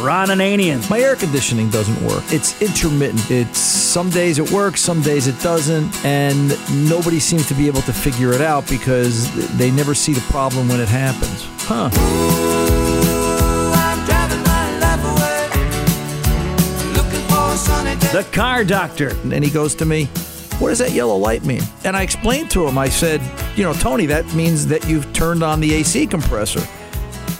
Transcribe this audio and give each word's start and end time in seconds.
Ron 0.00 0.28
Ananian. 0.28 0.88
My 0.88 1.00
air 1.00 1.16
conditioning 1.16 1.70
doesn't 1.70 2.00
work. 2.06 2.22
It's 2.28 2.60
intermittent. 2.62 3.30
It's 3.30 3.58
some 3.58 4.10
days 4.10 4.38
it 4.38 4.50
works, 4.50 4.80
some 4.80 5.02
days 5.02 5.26
it 5.26 5.40
doesn't, 5.40 6.04
and 6.04 6.50
nobody 6.88 7.18
seems 7.18 7.48
to 7.48 7.54
be 7.54 7.66
able 7.66 7.82
to 7.82 7.92
figure 7.92 8.32
it 8.32 8.40
out 8.40 8.68
because 8.68 9.28
they 9.56 9.70
never 9.70 9.94
see 9.94 10.12
the 10.12 10.20
problem 10.32 10.68
when 10.68 10.80
it 10.80 10.88
happens. 10.88 11.44
Huh. 11.60 11.90
The 18.12 18.24
car 18.32 18.64
doctor. 18.64 19.10
And 19.32 19.44
he 19.44 19.50
goes 19.50 19.74
to 19.76 19.84
me, 19.84 20.06
What 20.58 20.70
does 20.70 20.78
that 20.78 20.92
yellow 20.92 21.16
light 21.16 21.44
mean? 21.44 21.62
And 21.84 21.94
I 21.96 22.02
explained 22.02 22.50
to 22.52 22.66
him, 22.66 22.78
I 22.78 22.88
said, 22.88 23.20
You 23.54 23.64
know, 23.64 23.74
Tony, 23.74 24.06
that 24.06 24.24
means 24.34 24.66
that 24.68 24.88
you've 24.88 25.12
turned 25.12 25.42
on 25.42 25.60
the 25.60 25.74
AC 25.74 26.06
compressor. 26.06 26.66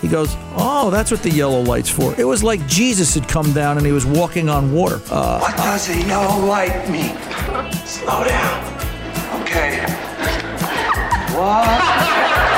He 0.01 0.09
goes, 0.09 0.37
Oh, 0.57 0.91
that's 0.91 1.11
what 1.11 1.23
the 1.23 1.31
yellow 1.31 1.61
light's 1.61 1.91
for. 1.91 2.15
It 2.19 2.25
was 2.25 2.43
like 2.45 2.65
Jesus 2.67 3.15
had 3.15 3.27
come 3.29 3.53
down 3.53 3.77
and 3.79 3.87
he 3.87 3.93
was 3.93 4.07
walking 4.07 4.49
on 4.49 4.73
water. 4.73 5.01
Uh, 5.11 5.41
What 5.41 5.57
does 5.57 5.89
a 5.91 6.01
yellow 6.07 6.45
light 6.47 6.89
mean? 6.89 7.17
Slow 7.85 8.25
down. 8.25 9.43
Okay. 9.43 9.81
What? 11.35 12.58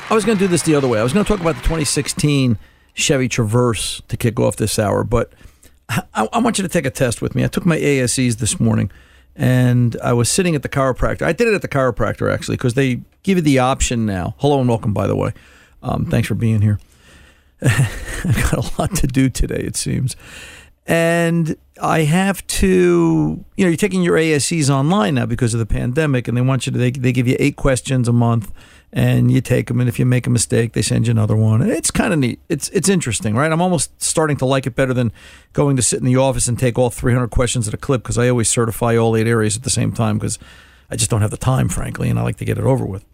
I 0.11 0.13
was 0.13 0.25
going 0.25 0.37
to 0.37 0.43
do 0.43 0.49
this 0.49 0.63
the 0.63 0.75
other 0.75 0.89
way. 0.89 0.99
I 0.99 1.03
was 1.03 1.13
going 1.13 1.23
to 1.23 1.27
talk 1.31 1.39
about 1.39 1.55
the 1.55 1.61
2016 1.61 2.59
Chevy 2.93 3.29
Traverse 3.29 4.01
to 4.09 4.17
kick 4.17 4.41
off 4.41 4.57
this 4.57 4.77
hour, 4.77 5.05
but 5.05 5.31
I, 5.87 6.27
I 6.33 6.39
want 6.39 6.57
you 6.57 6.63
to 6.63 6.67
take 6.67 6.85
a 6.85 6.89
test 6.89 7.21
with 7.21 7.33
me. 7.33 7.45
I 7.45 7.47
took 7.47 7.65
my 7.65 7.77
ASEs 7.77 8.39
this 8.39 8.59
morning 8.59 8.91
and 9.37 9.95
I 10.03 10.11
was 10.11 10.29
sitting 10.29 10.53
at 10.53 10.63
the 10.63 10.69
chiropractor. 10.69 11.21
I 11.21 11.31
did 11.31 11.47
it 11.47 11.53
at 11.53 11.61
the 11.61 11.69
chiropractor 11.69 12.29
actually 12.29 12.57
because 12.57 12.73
they 12.73 12.99
give 13.23 13.37
you 13.37 13.41
the 13.41 13.59
option 13.59 14.05
now. 14.05 14.35
Hello 14.39 14.59
and 14.59 14.67
welcome, 14.67 14.91
by 14.91 15.07
the 15.07 15.15
way. 15.15 15.31
Um, 15.81 16.05
thanks 16.07 16.27
for 16.27 16.35
being 16.35 16.59
here. 16.59 16.77
I've 17.61 18.51
got 18.51 18.53
a 18.53 18.81
lot 18.81 18.93
to 18.97 19.07
do 19.07 19.29
today, 19.29 19.63
it 19.63 19.77
seems. 19.77 20.17
And 20.85 21.55
I 21.81 22.01
have 22.01 22.45
to, 22.47 23.45
you 23.55 23.63
know, 23.63 23.69
you're 23.69 23.77
taking 23.77 24.03
your 24.03 24.17
ASEs 24.17 24.69
online 24.69 25.15
now 25.15 25.25
because 25.25 25.53
of 25.53 25.61
the 25.61 25.65
pandemic, 25.65 26.27
and 26.27 26.35
they 26.35 26.41
want 26.41 26.65
you 26.65 26.73
to, 26.73 26.77
they, 26.77 26.91
they 26.91 27.13
give 27.13 27.29
you 27.29 27.37
eight 27.39 27.55
questions 27.55 28.09
a 28.09 28.13
month, 28.13 28.51
and 28.93 29.31
you 29.31 29.41
take 29.41 29.67
them, 29.67 29.79
and 29.79 29.87
if 29.87 29.99
you 29.99 30.05
make 30.05 30.27
a 30.27 30.29
mistake, 30.29 30.73
they 30.73 30.81
send 30.81 31.07
you 31.07 31.11
another 31.11 31.35
one. 31.35 31.61
It's 31.61 31.91
kind 31.91 32.13
of 32.13 32.19
neat. 32.19 32.39
It's 32.49 32.69
it's 32.69 32.89
interesting, 32.89 33.35
right? 33.35 33.51
I'm 33.51 33.61
almost 33.61 34.01
starting 34.01 34.37
to 34.37 34.45
like 34.45 34.67
it 34.67 34.75
better 34.75 34.93
than 34.93 35.11
going 35.53 35.75
to 35.77 35.81
sit 35.81 35.99
in 35.99 36.05
the 36.05 36.17
office 36.17 36.47
and 36.47 36.59
take 36.59 36.77
all 36.77 36.89
300 36.89 37.29
questions 37.29 37.67
at 37.67 37.73
a 37.73 37.77
clip 37.77 38.03
because 38.03 38.17
I 38.17 38.29
always 38.29 38.49
certify 38.49 38.97
all 38.97 39.15
eight 39.15 39.27
areas 39.27 39.55
at 39.55 39.63
the 39.63 39.69
same 39.69 39.93
time 39.93 40.17
because 40.17 40.37
I 40.89 40.97
just 40.97 41.09
don't 41.09 41.21
have 41.21 41.31
the 41.31 41.37
time, 41.37 41.69
frankly, 41.69 42.09
and 42.09 42.19
I 42.19 42.23
like 42.23 42.37
to 42.37 42.45
get 42.45 42.57
it 42.57 42.65
over 42.65 42.85
with. 42.85 43.05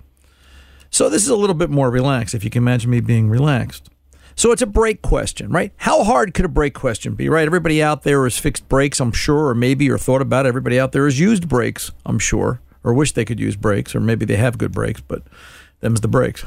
So 0.89 1.09
this 1.09 1.24
is 1.24 1.29
a 1.29 1.35
little 1.35 1.53
bit 1.53 1.69
more 1.69 1.91
relaxed, 1.91 2.33
if 2.33 2.44
you 2.44 2.50
can 2.50 2.63
imagine 2.63 2.89
me 2.89 3.01
being 3.01 3.29
relaxed. 3.29 3.89
So 4.35 4.51
it's 4.51 4.62
a 4.62 4.68
brake 4.68 5.01
question, 5.01 5.51
right? 5.51 5.74
How 5.77 6.03
hard 6.03 6.33
could 6.33 6.45
a 6.45 6.50
brake 6.50 6.75
question 6.75 7.15
be, 7.15 7.27
right? 7.27 7.45
Everybody 7.45 7.81
out 7.81 8.03
there 8.03 8.24
has 8.24 8.38
fixed 8.38 8.69
brakes, 8.69 9.00
I'm 9.00 9.12
sure, 9.12 9.47
or 9.47 9.56
maybe 9.56 9.89
or 9.89 9.97
thought 9.97 10.21
about 10.21 10.45
it. 10.45 10.50
Everybody 10.50 10.79
out 10.79 10.91
there 10.91 11.06
has 11.06 11.19
used 11.19 11.47
brakes, 11.47 11.91
I'm 12.06 12.19
sure, 12.19 12.62
or 12.83 12.94
wish 12.94 13.13
they 13.13 13.25
could 13.25 13.39
use 13.39 13.56
brakes, 13.56 13.95
or 13.95 14.00
maybe 14.00 14.25
they 14.25 14.35
have 14.35 14.59
good 14.59 14.71
brakes, 14.71 15.01
but 15.01 15.24
them's 15.79 16.01
the 16.01 16.07
brakes. 16.07 16.45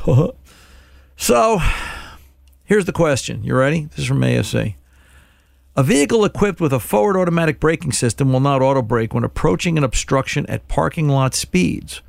so 1.17 1.61
here's 2.65 2.85
the 2.85 2.93
question. 2.93 3.45
You 3.45 3.55
ready? 3.55 3.85
This 3.85 4.01
is 4.01 4.07
from 4.07 4.23
ASE. 4.23 4.75
A 5.77 5.83
vehicle 5.83 6.25
equipped 6.25 6.61
with 6.61 6.73
a 6.73 6.81
forward 6.81 7.17
automatic 7.17 7.61
braking 7.61 7.93
system 7.93 8.33
will 8.33 8.41
not 8.41 8.61
auto 8.61 8.83
brake 8.83 9.15
when 9.15 9.25
approaching 9.25 9.79
an 9.79 9.85
obstruction 9.85 10.45
at 10.47 10.69
parking 10.69 11.09
lot 11.09 11.35
speeds. 11.35 12.03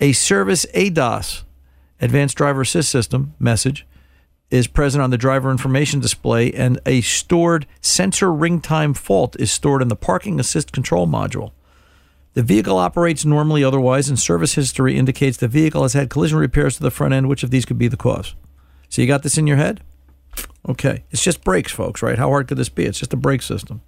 A 0.00 0.12
service 0.12 0.64
ADAS, 0.74 1.42
Advanced 2.00 2.36
Driver 2.36 2.62
Assist 2.62 2.90
System, 2.90 3.34
message 3.38 3.86
is 4.50 4.66
present 4.68 5.02
on 5.02 5.10
the 5.10 5.18
driver 5.18 5.50
information 5.50 5.98
display, 5.98 6.52
and 6.52 6.78
a 6.86 7.00
stored 7.00 7.66
sensor 7.80 8.32
ring 8.32 8.60
time 8.60 8.94
fault 8.94 9.34
is 9.40 9.50
stored 9.50 9.82
in 9.82 9.88
the 9.88 9.96
parking 9.96 10.38
assist 10.38 10.72
control 10.72 11.06
module. 11.06 11.50
The 12.34 12.42
vehicle 12.42 12.78
operates 12.78 13.24
normally 13.24 13.62
otherwise, 13.62 14.08
and 14.08 14.18
service 14.18 14.54
history 14.54 14.96
indicates 14.96 15.36
the 15.36 15.48
vehicle 15.48 15.82
has 15.82 15.92
had 15.92 16.10
collision 16.10 16.38
repairs 16.38 16.76
to 16.76 16.82
the 16.82 16.90
front 16.90 17.14
end. 17.14 17.28
Which 17.28 17.44
of 17.44 17.50
these 17.50 17.64
could 17.64 17.78
be 17.78 17.88
the 17.88 17.96
cause? 17.96 18.34
So 18.88 19.00
you 19.00 19.08
got 19.08 19.22
this 19.22 19.38
in 19.38 19.46
your 19.46 19.56
head? 19.56 19.80
Okay. 20.68 21.04
It's 21.10 21.22
just 21.22 21.44
brakes, 21.44 21.72
folks, 21.72 22.02
right? 22.02 22.18
How 22.18 22.28
hard 22.28 22.48
could 22.48 22.58
this 22.58 22.68
be? 22.68 22.84
It's 22.84 22.98
just 22.98 23.12
a 23.12 23.16
brake 23.16 23.42
system. 23.42 23.82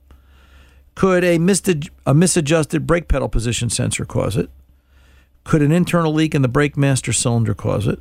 Could 0.94 1.24
a, 1.24 1.38
misad- 1.38 1.90
a 2.06 2.14
misadjusted 2.14 2.86
brake 2.86 3.08
pedal 3.08 3.28
position 3.28 3.68
sensor 3.68 4.04
cause 4.04 4.36
it? 4.36 4.48
Could 5.44 5.62
an 5.62 5.72
internal 5.72 6.12
leak 6.12 6.34
in 6.34 6.42
the 6.42 6.48
brake 6.48 6.76
master 6.76 7.12
cylinder 7.12 7.54
cause 7.54 7.86
it? 7.86 8.00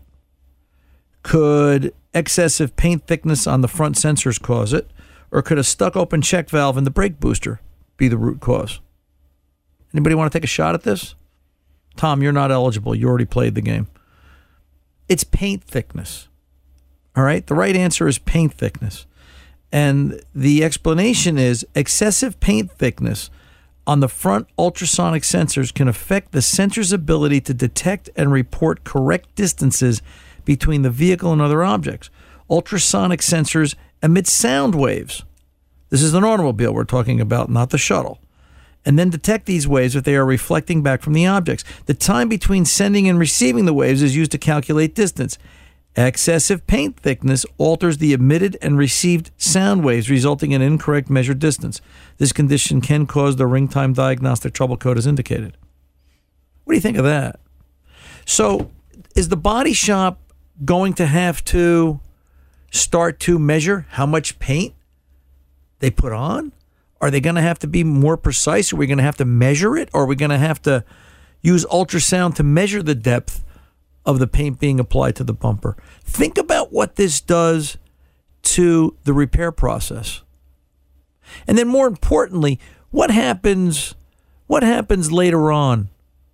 Could 1.24 1.94
excessive 2.14 2.76
paint 2.76 3.08
thickness 3.08 3.48
on 3.48 3.62
the 3.62 3.68
front 3.68 3.96
sensors 3.96 4.42
cause 4.42 4.74
it? 4.74 4.92
Or 5.32 5.42
could 5.42 5.58
a 5.58 5.64
stuck 5.64 5.96
open 5.96 6.22
check 6.22 6.50
valve 6.50 6.78
in 6.78 6.84
the 6.84 6.92
brake 6.92 7.20
booster 7.20 7.60
be 7.98 8.08
the 8.08 8.18
root 8.18 8.40
cause? 8.40 8.80
Anybody 9.96 10.14
want 10.14 10.30
to 10.30 10.38
take 10.38 10.44
a 10.44 10.48
shot 10.48 10.76
at 10.76 10.84
this? 10.84 11.16
Tom, 11.96 12.22
you're 12.22 12.34
not 12.34 12.52
eligible. 12.52 12.94
You 12.94 13.08
already 13.08 13.24
played 13.24 13.56
the 13.56 13.62
game. 13.62 13.88
It's 15.08 15.24
paint 15.24 15.64
thickness. 15.64 16.28
All 17.16 17.24
right. 17.24 17.48
The 17.48 17.56
right 17.56 17.78
answer 17.78 18.06
is 18.06 18.18
paint 18.18 18.54
thickness. 18.54 19.06
And 19.72 20.22
the 20.34 20.66
explanation 20.66 21.38
is 21.38 21.66
excessive 21.76 22.42
paint 22.42 22.72
thickness 22.72 23.30
on 23.88 24.02
the 24.02 24.10
front 24.10 24.48
ultrasonic 24.60 25.24
sensors 25.24 25.74
can 25.74 25.88
affect 25.88 26.34
the 26.34 26.42
sensor's 26.42 26.92
ability 26.92 27.40
to 27.40 27.54
detect 27.54 28.10
and 28.18 28.34
report 28.34 28.84
correct 28.84 29.34
distances 29.36 30.02
between 30.44 30.82
the 30.82 30.90
vehicle 30.90 31.32
and 31.32 31.42
other 31.42 31.64
objects. 31.64 32.10
Ultrasonic 32.50 33.22
sensors 33.22 33.76
emit 34.04 34.28
sound 34.28 34.76
waves. 34.76 35.24
This 35.90 36.02
is 36.02 36.14
an 36.14 36.26
automobile 36.26 36.74
we're 36.74 36.84
talking 36.84 37.22
about, 37.22 37.50
not 37.50 37.70
the 37.70 37.78
shuttle. 37.78 38.20
And 38.86 39.00
then 39.00 39.10
detect 39.10 39.48
these 39.48 39.68
waves 39.68 39.96
if 39.96 40.04
they 40.04 40.16
are 40.16 40.26
reflecting 40.26 40.84
back 40.84 41.02
from 41.02 41.14
the 41.14 41.26
objects. 41.26 41.64
The 41.86 41.96
time 41.96 42.30
between 42.30 42.66
sending 42.66 43.10
and 43.10 43.18
receiving 43.18 43.66
the 43.66 43.74
waves 43.74 44.04
is 44.04 44.16
used 44.16 44.32
to 44.32 44.38
calculate 44.38 44.94
distance. 44.94 45.38
Excessive 45.98 46.68
paint 46.68 47.00
thickness 47.00 47.46
alters 47.58 48.00
the 48.00 48.12
emitted 48.12 48.58
and 48.62 48.78
received 48.78 49.32
sound 49.38 49.84
waves, 49.84 50.10
resulting 50.10 50.52
in 50.52 50.62
incorrect 50.62 51.10
measured 51.10 51.40
distance. 51.40 51.80
This 52.18 52.34
condition 52.34 52.82
can 52.82 53.08
cause 53.08 53.38
the 53.38 53.48
ring 53.48 53.70
time 53.70 53.94
diagnostic 53.94 54.54
trouble 54.54 54.76
code 54.76 54.98
as 54.98 55.08
indicated. 55.08 55.58
What 56.66 56.74
do 56.74 56.76
you 56.76 56.82
think 56.82 56.98
of 56.98 57.06
that? 57.06 57.40
So, 58.26 58.72
is 59.16 59.30
the 59.30 59.38
body 59.38 59.72
shop 59.72 60.20
going 60.66 60.94
to 60.96 61.06
have 61.06 61.44
to 61.46 62.02
start 62.72 63.20
to 63.22 63.40
measure 63.40 63.86
how 63.92 64.06
much 64.06 64.38
paint 64.40 64.74
they 65.80 65.90
put 65.90 66.12
on? 66.12 66.52
Are 67.06 67.12
they 67.12 67.22
going 67.22 67.36
to 67.36 67.42
have 67.44 67.60
to 67.60 67.68
be 67.68 67.84
more 67.84 68.18
precise? 68.18 68.74
Are 68.74 68.78
we 68.78 68.88
going 68.88 68.98
to 68.98 69.04
have 69.04 69.18
to 69.18 69.26
measure 69.26 69.78
it? 69.78 69.90
Or 69.94 70.02
are 70.02 70.08
we 70.08 70.16
going 70.16 70.32
to 70.32 70.40
have 70.40 70.60
to 70.64 70.84
use 71.44 71.64
ultrasound 71.66 72.34
to 72.38 72.44
measure 72.44 72.82
the 72.82 72.96
depth 72.96 73.44
of 74.08 74.18
the 74.18 74.26
paint 74.26 74.60
being 74.60 74.80
applied 74.80 75.16
to 75.18 75.24
the 75.24 75.32
bumper? 75.32 75.78
Think 76.02 76.36
about 76.36 76.74
what 76.74 76.96
this 76.96 77.22
does 77.22 77.78
to 78.42 78.98
the 79.04 79.14
repair 79.14 79.52
process. 79.52 80.24
And 81.46 81.60
then 81.60 81.68
more 81.68 81.86
importantly, 81.86 82.60
what 82.90 83.12
happens 83.12 83.94
what 84.48 84.64
happens 84.64 85.12
later 85.12 85.52
on? 85.52 85.90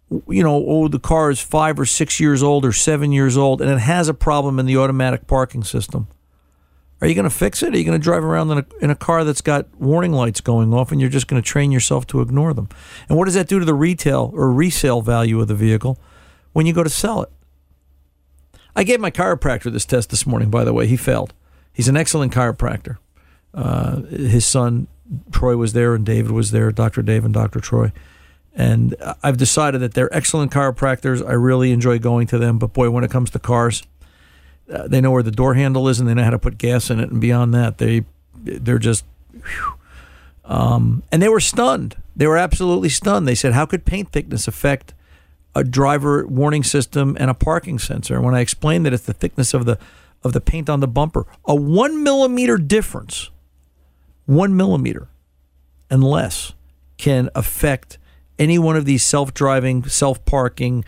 You 0.09 0.43
know, 0.43 0.63
oh, 0.65 0.87
the 0.87 0.99
car 0.99 1.31
is 1.31 1.41
five 1.41 1.77
or 1.77 1.85
six 1.85 2.17
years 2.17 2.41
old 2.41 2.63
or 2.63 2.71
seven 2.71 3.11
years 3.11 3.35
old, 3.35 3.61
and 3.61 3.69
it 3.69 3.79
has 3.79 4.07
a 4.07 4.13
problem 4.13 4.57
in 4.57 4.65
the 4.65 4.77
automatic 4.77 5.27
parking 5.27 5.65
system. 5.65 6.07
Are 7.01 7.07
you 7.07 7.15
going 7.15 7.23
to 7.23 7.35
fix 7.35 7.63
it? 7.63 7.73
Are 7.73 7.77
you 7.77 7.83
going 7.83 7.99
to 7.99 8.03
drive 8.03 8.23
around 8.23 8.51
in 8.51 8.59
a, 8.59 8.65
in 8.79 8.89
a 8.91 8.95
car 8.95 9.23
that's 9.23 9.41
got 9.41 9.67
warning 9.79 10.13
lights 10.13 10.39
going 10.39 10.71
off 10.73 10.91
and 10.91 11.01
you're 11.01 11.09
just 11.09 11.27
going 11.27 11.41
to 11.41 11.47
train 11.47 11.71
yourself 11.71 12.05
to 12.07 12.21
ignore 12.21 12.53
them? 12.53 12.69
And 13.09 13.17
what 13.17 13.25
does 13.25 13.33
that 13.33 13.47
do 13.47 13.57
to 13.57 13.65
the 13.65 13.73
retail 13.73 14.31
or 14.35 14.51
resale 14.51 15.01
value 15.01 15.41
of 15.41 15.47
the 15.47 15.55
vehicle 15.55 15.97
when 16.53 16.67
you 16.67 16.73
go 16.73 16.83
to 16.83 16.89
sell 16.89 17.23
it? 17.23 17.29
I 18.75 18.83
gave 18.83 18.99
my 18.99 19.11
chiropractor 19.11 19.71
this 19.71 19.85
test 19.85 20.11
this 20.11 20.27
morning, 20.27 20.49
by 20.49 20.63
the 20.63 20.73
way. 20.73 20.85
He 20.85 20.95
failed. 20.95 21.33
He's 21.73 21.87
an 21.87 21.97
excellent 21.97 22.33
chiropractor. 22.33 22.97
Uh, 23.53 24.01
his 24.03 24.45
son, 24.45 24.87
Troy, 25.31 25.57
was 25.57 25.73
there 25.73 25.95
and 25.95 26.05
David 26.05 26.31
was 26.31 26.51
there, 26.51 26.71
Dr. 26.71 27.01
Dave 27.01 27.25
and 27.25 27.33
Dr. 27.33 27.59
Troy. 27.59 27.91
And 28.53 28.95
I've 29.23 29.37
decided 29.37 29.81
that 29.81 29.93
they're 29.93 30.13
excellent 30.13 30.51
chiropractors. 30.51 31.25
I 31.25 31.33
really 31.33 31.71
enjoy 31.71 31.99
going 31.99 32.27
to 32.27 32.37
them. 32.37 32.59
But 32.59 32.73
boy, 32.73 32.89
when 32.89 33.03
it 33.03 33.11
comes 33.11 33.31
to 33.31 33.39
cars, 33.39 33.83
uh, 34.71 34.87
they 34.87 35.01
know 35.01 35.11
where 35.11 35.23
the 35.23 35.31
door 35.31 35.53
handle 35.55 35.87
is 35.87 35.99
and 35.99 36.07
they 36.07 36.13
know 36.13 36.23
how 36.23 36.29
to 36.29 36.39
put 36.39 36.57
gas 36.57 36.89
in 36.89 36.99
it. 36.99 37.09
And 37.09 37.19
beyond 37.19 37.53
that, 37.53 37.77
they 37.77 38.05
they're 38.35 38.79
just. 38.79 39.05
Um, 40.45 41.03
and 41.11 41.21
they 41.21 41.29
were 41.29 41.39
stunned. 41.39 41.95
They 42.15 42.27
were 42.27 42.37
absolutely 42.37 42.89
stunned. 42.89 43.27
They 43.27 43.35
said, 43.35 43.53
"How 43.53 43.65
could 43.65 43.85
paint 43.85 44.11
thickness 44.11 44.47
affect 44.47 44.93
a 45.55 45.63
driver 45.63 46.25
warning 46.25 46.63
system 46.63 47.15
and 47.19 47.29
a 47.29 47.33
parking 47.33 47.79
sensor?" 47.79 48.15
And 48.15 48.25
when 48.25 48.35
I 48.35 48.41
explained 48.41 48.85
that 48.85 48.93
it's 48.93 49.05
the 49.05 49.13
thickness 49.13 49.53
of 49.53 49.65
the 49.65 49.77
of 50.23 50.33
the 50.33 50.41
paint 50.41 50.69
on 50.69 50.79
the 50.79 50.87
bumper, 50.87 51.25
a 51.45 51.55
one 51.55 52.03
millimeter 52.03 52.57
difference, 52.57 53.29
one 54.25 54.55
millimeter 54.55 55.07
and 55.89 56.03
less, 56.03 56.53
can 56.97 57.29
affect 57.35 57.97
any 58.37 58.57
one 58.57 58.75
of 58.75 58.85
these 58.85 59.03
self-driving, 59.03 59.83
self-parking, 59.85 60.85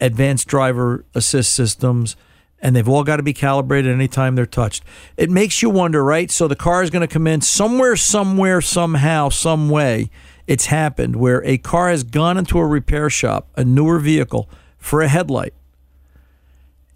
advanced 0.00 0.46
driver 0.48 1.04
assist 1.14 1.54
systems 1.54 2.16
and 2.64 2.74
they've 2.74 2.88
all 2.88 3.04
got 3.04 3.18
to 3.18 3.22
be 3.22 3.34
calibrated 3.34 3.92
anytime 3.92 4.36
they're 4.36 4.46
touched. 4.46 4.82
It 5.18 5.28
makes 5.28 5.60
you 5.60 5.68
wonder, 5.68 6.02
right? 6.02 6.30
So 6.30 6.48
the 6.48 6.56
car 6.56 6.82
is 6.82 6.88
going 6.88 7.06
to 7.06 7.12
come 7.12 7.26
in 7.26 7.42
somewhere, 7.42 7.94
somewhere, 7.94 8.62
somehow, 8.62 9.28
some 9.28 9.68
way. 9.68 10.08
It's 10.46 10.66
happened 10.66 11.16
where 11.16 11.44
a 11.44 11.58
car 11.58 11.90
has 11.90 12.04
gone 12.04 12.38
into 12.38 12.58
a 12.58 12.66
repair 12.66 13.10
shop, 13.10 13.48
a 13.54 13.64
newer 13.64 13.98
vehicle, 13.98 14.48
for 14.78 15.02
a 15.02 15.08
headlight. 15.08 15.52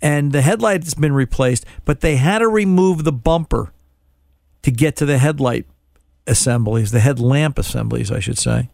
And 0.00 0.32
the 0.32 0.40
headlight 0.40 0.84
has 0.84 0.94
been 0.94 1.12
replaced, 1.12 1.66
but 1.84 2.00
they 2.00 2.16
had 2.16 2.38
to 2.38 2.48
remove 2.48 3.04
the 3.04 3.12
bumper 3.12 3.74
to 4.62 4.70
get 4.70 4.96
to 4.96 5.04
the 5.04 5.18
headlight 5.18 5.66
assemblies, 6.26 6.92
the 6.92 7.00
headlamp 7.00 7.58
assemblies, 7.58 8.10
I 8.10 8.20
should 8.20 8.38
say. 8.38 8.70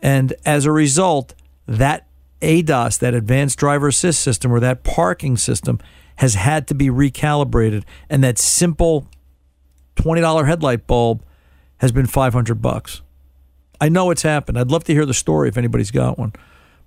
And 0.00 0.34
as 0.46 0.66
a 0.66 0.72
result, 0.72 1.34
that 1.66 2.06
ADAS, 2.42 3.00
that 3.00 3.12
advanced 3.12 3.58
driver 3.58 3.88
assist 3.88 4.20
system, 4.20 4.52
or 4.52 4.60
that 4.60 4.84
parking 4.84 5.36
system, 5.36 5.80
has 6.16 6.34
had 6.34 6.66
to 6.68 6.74
be 6.74 6.88
recalibrated, 6.88 7.84
and 8.08 8.22
that 8.22 8.38
simple 8.38 9.06
twenty 9.96 10.20
dollar 10.20 10.44
headlight 10.44 10.86
bulb 10.86 11.24
has 11.78 11.92
been 11.92 12.06
five 12.06 12.32
hundred 12.32 12.62
bucks. 12.62 13.02
I 13.80 13.88
know 13.88 14.10
it's 14.10 14.22
happened. 14.22 14.58
I'd 14.58 14.70
love 14.70 14.84
to 14.84 14.92
hear 14.92 15.04
the 15.04 15.14
story 15.14 15.48
if 15.48 15.58
anybody's 15.58 15.90
got 15.90 16.18
one, 16.18 16.32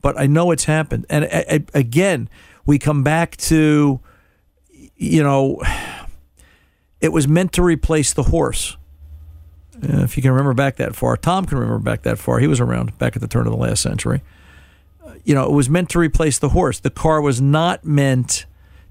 but 0.02 0.18
I 0.18 0.28
know 0.28 0.52
it's 0.52 0.66
happened. 0.66 1.06
And 1.10 1.26
again, 1.74 2.30
we 2.66 2.80
come 2.80 3.04
back 3.04 3.36
to, 3.38 4.00
you 4.96 5.22
know, 5.24 5.62
it 7.02 7.10
was 7.10 7.28
meant 7.28 7.52
to 7.54 7.64
replace 7.64 8.14
the 8.14 8.24
horse. 8.24 8.78
If 9.82 10.16
you 10.16 10.24
can 10.24 10.32
remember 10.32 10.54
back 10.54 10.78
that 10.78 10.96
far, 10.96 11.18
Tom 11.18 11.46
can 11.46 11.58
remember 11.58 11.84
back 11.84 12.04
that 12.04 12.18
far. 12.18 12.40
He 12.40 12.48
was 12.48 12.62
around 12.62 12.98
back 12.98 13.18
at 13.18 13.22
the 13.22 13.28
turn 13.28 13.46
of 13.46 13.52
the 13.52 13.60
last 13.60 13.84
century. 13.84 14.22
You 15.26 15.36
know, 15.36 15.44
it 15.44 15.52
was 15.52 15.70
meant 15.70 15.90
to 15.90 16.00
replace 16.00 16.40
the 16.40 16.50
horse. 16.50 16.80
The 16.80 16.90
car 16.90 17.20
was 17.20 17.42
not 17.42 17.84
meant 17.84 18.46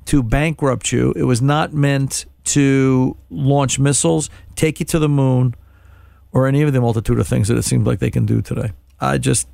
to 0.07 0.23
bankrupt 0.23 0.93
you. 0.93 1.13
It 1.17 1.25
was 1.25 1.41
not 1.41 1.73
meant 1.73 2.27
to 2.45 3.17
launch 3.31 3.79
missiles, 3.79 4.29
take 4.55 4.81
you 4.81 4.87
to 4.87 4.99
the 4.99 5.09
moon, 5.09 5.55
or 6.33 6.47
any 6.47 6.63
of 6.63 6.73
the 6.73 6.81
multitude 6.81 7.19
of 7.19 7.27
things 7.27 7.49
that 7.49 7.57
it 7.57 7.63
seems 7.63 7.87
like 7.87 8.01
they 8.01 8.11
can 8.11 8.27
do 8.27 8.43
today. 8.43 8.73
I 9.01 9.19
just 9.19 9.49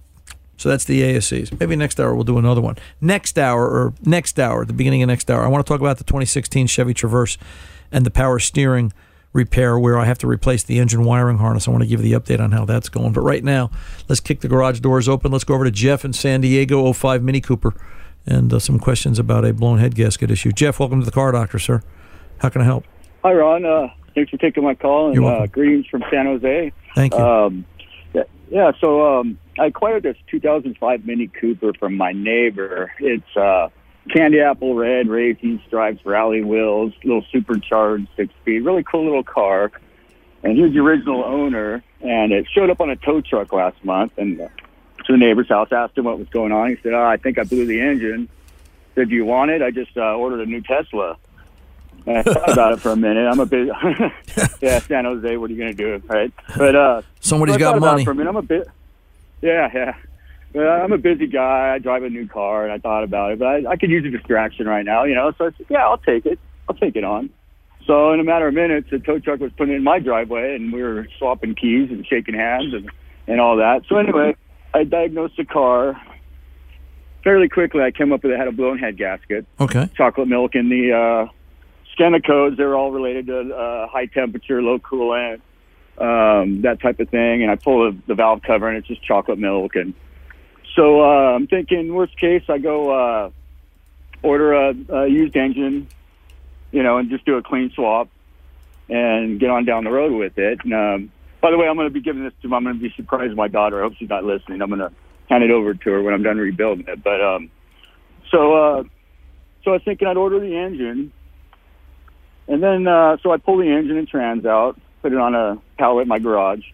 so 0.57 0.69
that's 0.69 0.85
the 0.85 1.01
ASEs. 1.01 1.59
Maybe 1.59 1.75
next 1.75 1.99
hour 1.99 2.15
we'll 2.15 2.25
do 2.25 2.37
another 2.37 2.61
one. 2.61 2.77
Next 3.01 3.39
hour 3.39 3.67
or 3.67 3.95
next 4.05 4.39
hour, 4.39 4.67
the 4.67 4.75
beginning 4.75 5.03
of 5.03 5.07
next 5.07 5.31
hour, 5.31 5.43
I 5.43 5.49
want 5.49 5.65
to 5.65 5.71
talk 5.71 5.81
about 5.81 5.97
the 5.97 6.05
2016 6.05 6.67
Chevy 6.67 6.93
Traverse 6.93 7.39
and 7.91 8.05
the 8.05 8.11
power 8.11 8.39
steering 8.39 8.93
repair 9.33 9.79
where 9.79 9.99
I 9.99 10.05
have 10.05 10.19
to 10.19 10.27
replace 10.27 10.63
the 10.63 10.79
engine 10.79 11.05
wiring 11.05 11.39
harness. 11.39 11.67
I 11.67 11.71
want 11.71 11.83
to 11.83 11.89
give 11.89 12.05
you 12.05 12.15
the 12.15 12.21
update 12.21 12.41
on 12.41 12.53
how 12.53 12.67
that's 12.67 12.91
going. 12.91 13.13
But 13.13 13.23
right 13.23 13.43
now, 13.43 13.71
let's 14.07 14.21
kick 14.21 14.41
the 14.41 14.49
garage 14.49 14.81
doors 14.81 15.09
open. 15.09 15.33
Let's 15.33 15.45
go 15.45 15.55
over 15.55 15.65
to 15.65 15.71
Jeff 15.71 16.05
in 16.05 16.13
San 16.13 16.43
Diego 16.43 16.93
05 16.93 17.23
Mini 17.23 17.41
Cooper 17.41 17.73
and 18.31 18.53
uh, 18.53 18.59
some 18.59 18.79
questions 18.79 19.19
about 19.19 19.45
a 19.45 19.53
blown 19.53 19.79
head 19.79 19.95
gasket 19.95 20.31
issue. 20.31 20.53
Jeff, 20.53 20.79
welcome 20.79 21.01
to 21.01 21.05
the 21.05 21.13
car 21.13 21.33
doctor, 21.33 21.59
sir. 21.59 21.83
How 22.39 22.49
can 22.49 22.63
I 22.63 22.65
help? 22.65 22.85
Hi, 23.23 23.33
Ron. 23.33 23.67
Uh, 23.67 23.89
thanks 24.15 24.31
for 24.31 24.39
taking 24.39 24.65
my 24.65 24.75
call 24.75 25.11
and 25.11 25.25
uh, 25.25 25.47
greetings 25.47 25.87
from 25.87 26.03
San 26.11 26.27
Jose. 26.27 26.73
Thank 26.95 27.13
you. 27.13 27.21
Um, 27.21 27.65
yeah, 28.51 28.73
so 28.81 29.21
um, 29.21 29.39
I 29.61 29.67
acquired 29.67 30.03
this 30.03 30.17
2005 30.29 31.07
Mini 31.07 31.29
Cooper 31.29 31.73
from 31.79 31.97
my 31.97 32.13
neighbor. 32.13 32.93
It's 32.99 33.37
uh, 33.37 33.69
candy 34.13 34.41
apple 34.41 34.75
red, 34.75 35.09
racing 35.09 35.63
stripes, 35.69 36.05
rally 36.05 36.43
wheels, 36.43 36.93
little 37.05 37.25
supercharged 37.31 38.09
six 38.17 38.35
speed, 38.43 38.65
really 38.65 38.83
cool 38.83 39.05
little 39.05 39.23
car. 39.23 39.71
and 40.43 40.57
he 40.57 40.63
was 40.63 40.73
the 40.73 40.81
original 40.81 41.25
owner. 41.25 41.85
And 42.01 42.33
it 42.33 42.47
showed 42.53 42.71
up 42.71 42.81
on 42.81 42.91
a 42.91 42.97
tow 42.97 43.21
truck 43.21 43.53
last 43.53 43.85
month, 43.85 44.15
and 44.17 44.49
to 45.11 45.19
the 45.19 45.25
neighbor's 45.25 45.49
house, 45.49 45.69
asked 45.73 45.99
him 45.99 46.05
what 46.05 46.19
was 46.19 46.29
going 46.29 46.53
on. 46.53 46.71
He 46.71 46.77
said, 46.83 46.93
"Oh, 46.95 47.05
I 47.05 47.17
think 47.17 47.39
I 47.39 47.45
blew 47.45 47.67
the 47.67 47.81
engine." 47.81 48.29
Said, 48.95 49.09
"Do 49.09 49.15
you 49.15 49.25
want 49.25 49.51
it?" 49.51 49.63
I 49.63 49.71
just 49.71 49.97
uh, 49.97 50.15
ordered 50.17 50.41
a 50.41 50.47
new 50.47 50.61
Tesla. 50.61 51.17
And 52.07 52.17
I 52.17 52.23
thought 52.23 52.51
about 52.51 52.73
it 52.73 52.81
for 52.81 52.93
a 52.93 52.97
minute. 52.97 53.29
I'm 53.29 53.41
a 53.41 53.47
bit, 53.47 53.69
yeah, 54.63 54.79
San 54.79 55.05
Jose. 55.05 55.37
What 55.37 55.51
are 55.51 55.53
you 55.53 55.59
going 55.59 55.77
to 55.77 55.99
do, 55.99 56.07
right? 56.07 56.33
But 56.57 56.75
uh, 56.75 57.03
Somebody's 57.21 57.55
so 57.55 57.57
I 57.57 57.59
got 57.59 57.71
thought 57.73 57.77
about 57.79 57.87
it 57.87 57.91
money. 57.91 58.05
For 58.05 58.11
a 58.13 58.15
minute. 58.15 58.31
I'm 58.31 58.37
a 58.37 58.43
bit, 58.43 58.69
yeah, 59.43 59.71
yeah. 59.75 59.97
But 60.53 60.67
I'm 60.67 60.93
a 60.93 60.99
busy 60.99 61.27
guy. 61.27 61.75
I 61.75 61.79
drive 61.79 62.03
a 62.03 62.11
new 62.11 62.27
car, 62.27 62.65
and 62.65 62.73
I 62.73 62.79
thought 62.79 63.05
about 63.05 63.33
it. 63.33 63.39
But 63.39 63.49
I, 63.49 63.73
I 63.73 63.77
could 63.77 63.91
use 63.91 64.05
a 64.07 64.11
distraction 64.11 64.67
right 64.67 64.85
now, 64.85 65.05
you 65.05 65.15
know. 65.15 65.33
So 65.37 65.47
I 65.47 65.51
said, 65.57 65.67
yeah, 65.69 65.87
I'll 65.87 65.99
take 65.99 66.27
it. 66.27 66.39
I'll 66.69 66.75
take 66.75 66.97
it 66.97 67.05
on. 67.05 67.31
So 67.87 68.13
in 68.13 68.21
a 68.21 68.25
matter 68.25 68.49
of 68.49 68.55
minutes, 68.55 68.89
the 68.91 68.99
tow 68.99 69.19
truck 69.19 69.41
was 69.41 69.53
putting 69.57 69.75
in 69.75 69.85
my 69.85 69.99
driveway, 69.99 70.55
and 70.55 70.73
we 70.73 70.83
were 70.83 71.07
swapping 71.19 71.55
keys 71.55 71.91
and 71.91 72.07
shaking 72.07 72.35
hands 72.35 72.73
and 72.73 72.91
and 73.27 73.41
all 73.41 73.57
that. 73.57 73.83
So 73.89 73.97
anyway, 73.97 74.37
I 74.73 74.85
diagnosed 74.85 75.37
the 75.37 75.45
car. 75.45 76.01
Fairly 77.25 77.49
quickly, 77.49 77.83
I 77.83 77.91
came 77.91 78.13
up 78.13 78.23
with 78.23 78.33
it 78.33 78.39
had 78.39 78.49
a 78.49 78.53
blown 78.53 78.79
head 78.79 78.97
gasket 78.97 79.45
Okay. 79.61 79.89
chocolate 79.95 80.29
milk 80.29 80.55
and 80.55 80.71
the 80.71 80.93
uh, 80.93 81.33
SCANA 81.95 82.21
codes. 82.27 82.57
They're 82.57 82.75
all 82.77 82.93
related 82.93 83.27
to 83.27 83.55
uh, 83.55 83.89
high 83.89 84.07
temperature, 84.07 84.63
low 84.63 84.79
coolant, 84.79 85.41
um, 85.99 86.63
that 86.63 86.81
type 86.81 86.99
of 87.01 87.11
thing. 87.11 87.43
And 87.43 87.51
I 87.51 87.57
pull 87.57 87.91
the, 87.91 87.99
the 88.07 88.15
valve 88.15 88.43
cover, 88.43 88.69
and 88.69 88.79
it's 88.79 88.87
just 88.89 89.03
chocolate 89.03 89.39
milk. 89.39 89.77
And 89.77 89.93
so 90.75 91.03
uh, 91.03 91.35
I'm 91.35 91.47
thinking, 91.47 91.93
worst 91.93 92.17
case, 92.17 92.45
I 92.49 92.57
go 92.59 92.91
uh, 92.91 93.31
order 94.23 94.55
a, 94.55 94.75
a 94.89 95.07
used 95.09 95.37
engine, 95.37 95.89
you 96.71 96.83
know, 96.83 96.97
and 96.97 97.11
just 97.11 97.27
do 97.27 97.37
a 97.37 97.43
clean 97.43 97.71
swap 97.75 98.09
and 98.89 99.39
get 99.39 99.51
on 99.51 99.65
down 99.67 99.85
the 99.85 99.91
road 99.91 100.13
with 100.13 100.39
it. 100.39 100.61
And 100.65 100.73
um, 100.73 101.13
by 101.41 101.51
the 101.51 101.59
way, 101.59 101.67
I'm 101.67 101.77
going 101.77 101.89
to 101.89 101.95
be 101.95 102.01
giving 102.01 102.25
this 102.25 102.33
to. 102.43 102.55
I'm 102.55 102.65
going 102.65 102.77
to 102.77 102.83
be 102.83 102.93
surprised 102.97 103.35
my 103.35 103.49
daughter. 103.49 103.81
I 103.81 103.85
hope 103.85 103.95
she's 103.99 104.09
not 104.09 104.25
listening. 104.25 104.63
I'm 104.63 104.69
going 104.69 104.81
to 104.81 104.93
hand 105.29 105.45
it 105.45 105.51
over 105.51 105.75
to 105.75 105.91
her 105.91 106.03
when 106.03 106.15
I'm 106.15 106.23
done 106.23 106.39
rebuilding 106.39 106.87
it. 106.89 107.03
But 107.03 107.21
um, 107.21 107.51
so. 108.31 108.55
Uh, 108.55 108.85
so 109.63 109.73
I 109.73 109.75
was 109.75 109.83
thinking 109.85 110.09
I'd 110.09 110.17
order 110.17 110.41
the 110.41 110.57
engine, 110.57 111.13
and 112.49 112.63
then 112.63 112.87
uh, 112.87 113.19
so 113.23 113.31
I 113.31 113.37
pull 113.37 113.59
the 113.59 113.69
engine 113.69 113.99
and 113.99 114.09
trans 114.09 114.47
out, 114.47 114.81
put 115.03 115.13
it 115.13 115.19
on 115.19 115.35
a 115.35 115.59
pallet 115.79 116.03
in 116.03 116.09
my 116.09 116.19
garage, 116.19 116.65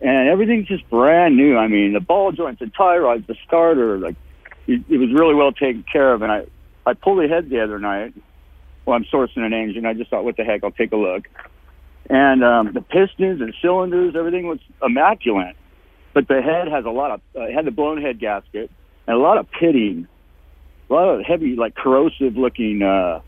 and 0.00 0.28
everything's 0.28 0.68
just 0.68 0.88
brand 0.88 1.36
new. 1.36 1.56
I 1.56 1.66
mean, 1.66 1.92
the 1.92 2.00
ball 2.00 2.30
joints, 2.32 2.60
the 2.60 2.68
tie 2.68 2.98
rods, 2.98 3.26
the 3.26 3.36
starter, 3.46 3.98
like 3.98 4.16
it, 4.66 4.82
it 4.88 4.98
was 4.98 5.12
really 5.12 5.34
well 5.34 5.52
taken 5.52 5.84
care 5.90 6.12
of. 6.12 6.22
And 6.22 6.30
I 6.30 6.46
I 6.86 6.94
pulled 6.94 7.18
the 7.18 7.28
head 7.28 7.50
the 7.50 7.62
other 7.62 7.80
night 7.80 8.14
while 8.84 8.96
I'm 8.96 9.04
sourcing 9.04 9.44
an 9.44 9.52
engine. 9.52 9.84
I 9.84 9.94
just 9.94 10.10
thought, 10.10 10.24
what 10.24 10.36
the 10.36 10.44
heck, 10.44 10.62
I'll 10.62 10.70
take 10.70 10.92
a 10.92 10.96
look. 10.96 11.26
And 12.10 12.42
um, 12.42 12.72
the 12.72 12.80
pistons 12.80 13.40
and 13.40 13.54
cylinders, 13.60 14.14
everything 14.16 14.46
was 14.46 14.58
immaculate, 14.82 15.56
but 16.14 16.26
the 16.26 16.40
head 16.40 16.68
has 16.68 16.84
a 16.84 16.90
lot 16.90 17.10
of 17.10 17.20
uh, 17.36 17.52
had 17.52 17.66
the 17.66 17.70
blown 17.70 18.00
head 18.00 18.18
gasket 18.18 18.70
and 19.06 19.16
a 19.16 19.20
lot 19.20 19.36
of 19.38 19.50
pitting 19.50 20.08
a 20.90 20.92
lot 20.92 21.08
of 21.08 21.24
heavy, 21.24 21.56
like 21.56 21.74
corrosive 21.74 22.36
looking 22.36 22.82
uh, 22.82 23.20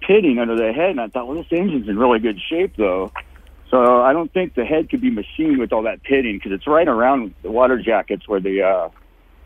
pitting 0.00 0.38
under 0.38 0.56
the 0.56 0.72
head. 0.72 0.90
And 0.90 1.00
I 1.00 1.08
thought, 1.08 1.26
well, 1.26 1.36
this 1.36 1.46
engine's 1.50 1.88
in 1.88 1.98
really 1.98 2.18
good 2.18 2.40
shape, 2.48 2.74
though. 2.76 3.12
So 3.70 4.02
I 4.02 4.12
don't 4.12 4.32
think 4.32 4.54
the 4.54 4.64
head 4.64 4.90
could 4.90 5.00
be 5.00 5.10
machined 5.10 5.58
with 5.58 5.72
all 5.72 5.82
that 5.82 6.02
pitting 6.02 6.36
because 6.36 6.52
it's 6.52 6.66
right 6.66 6.86
around 6.86 7.34
the 7.42 7.50
water 7.50 7.80
jackets 7.80 8.28
where 8.28 8.40
the 8.40 8.62
uh, 8.62 8.88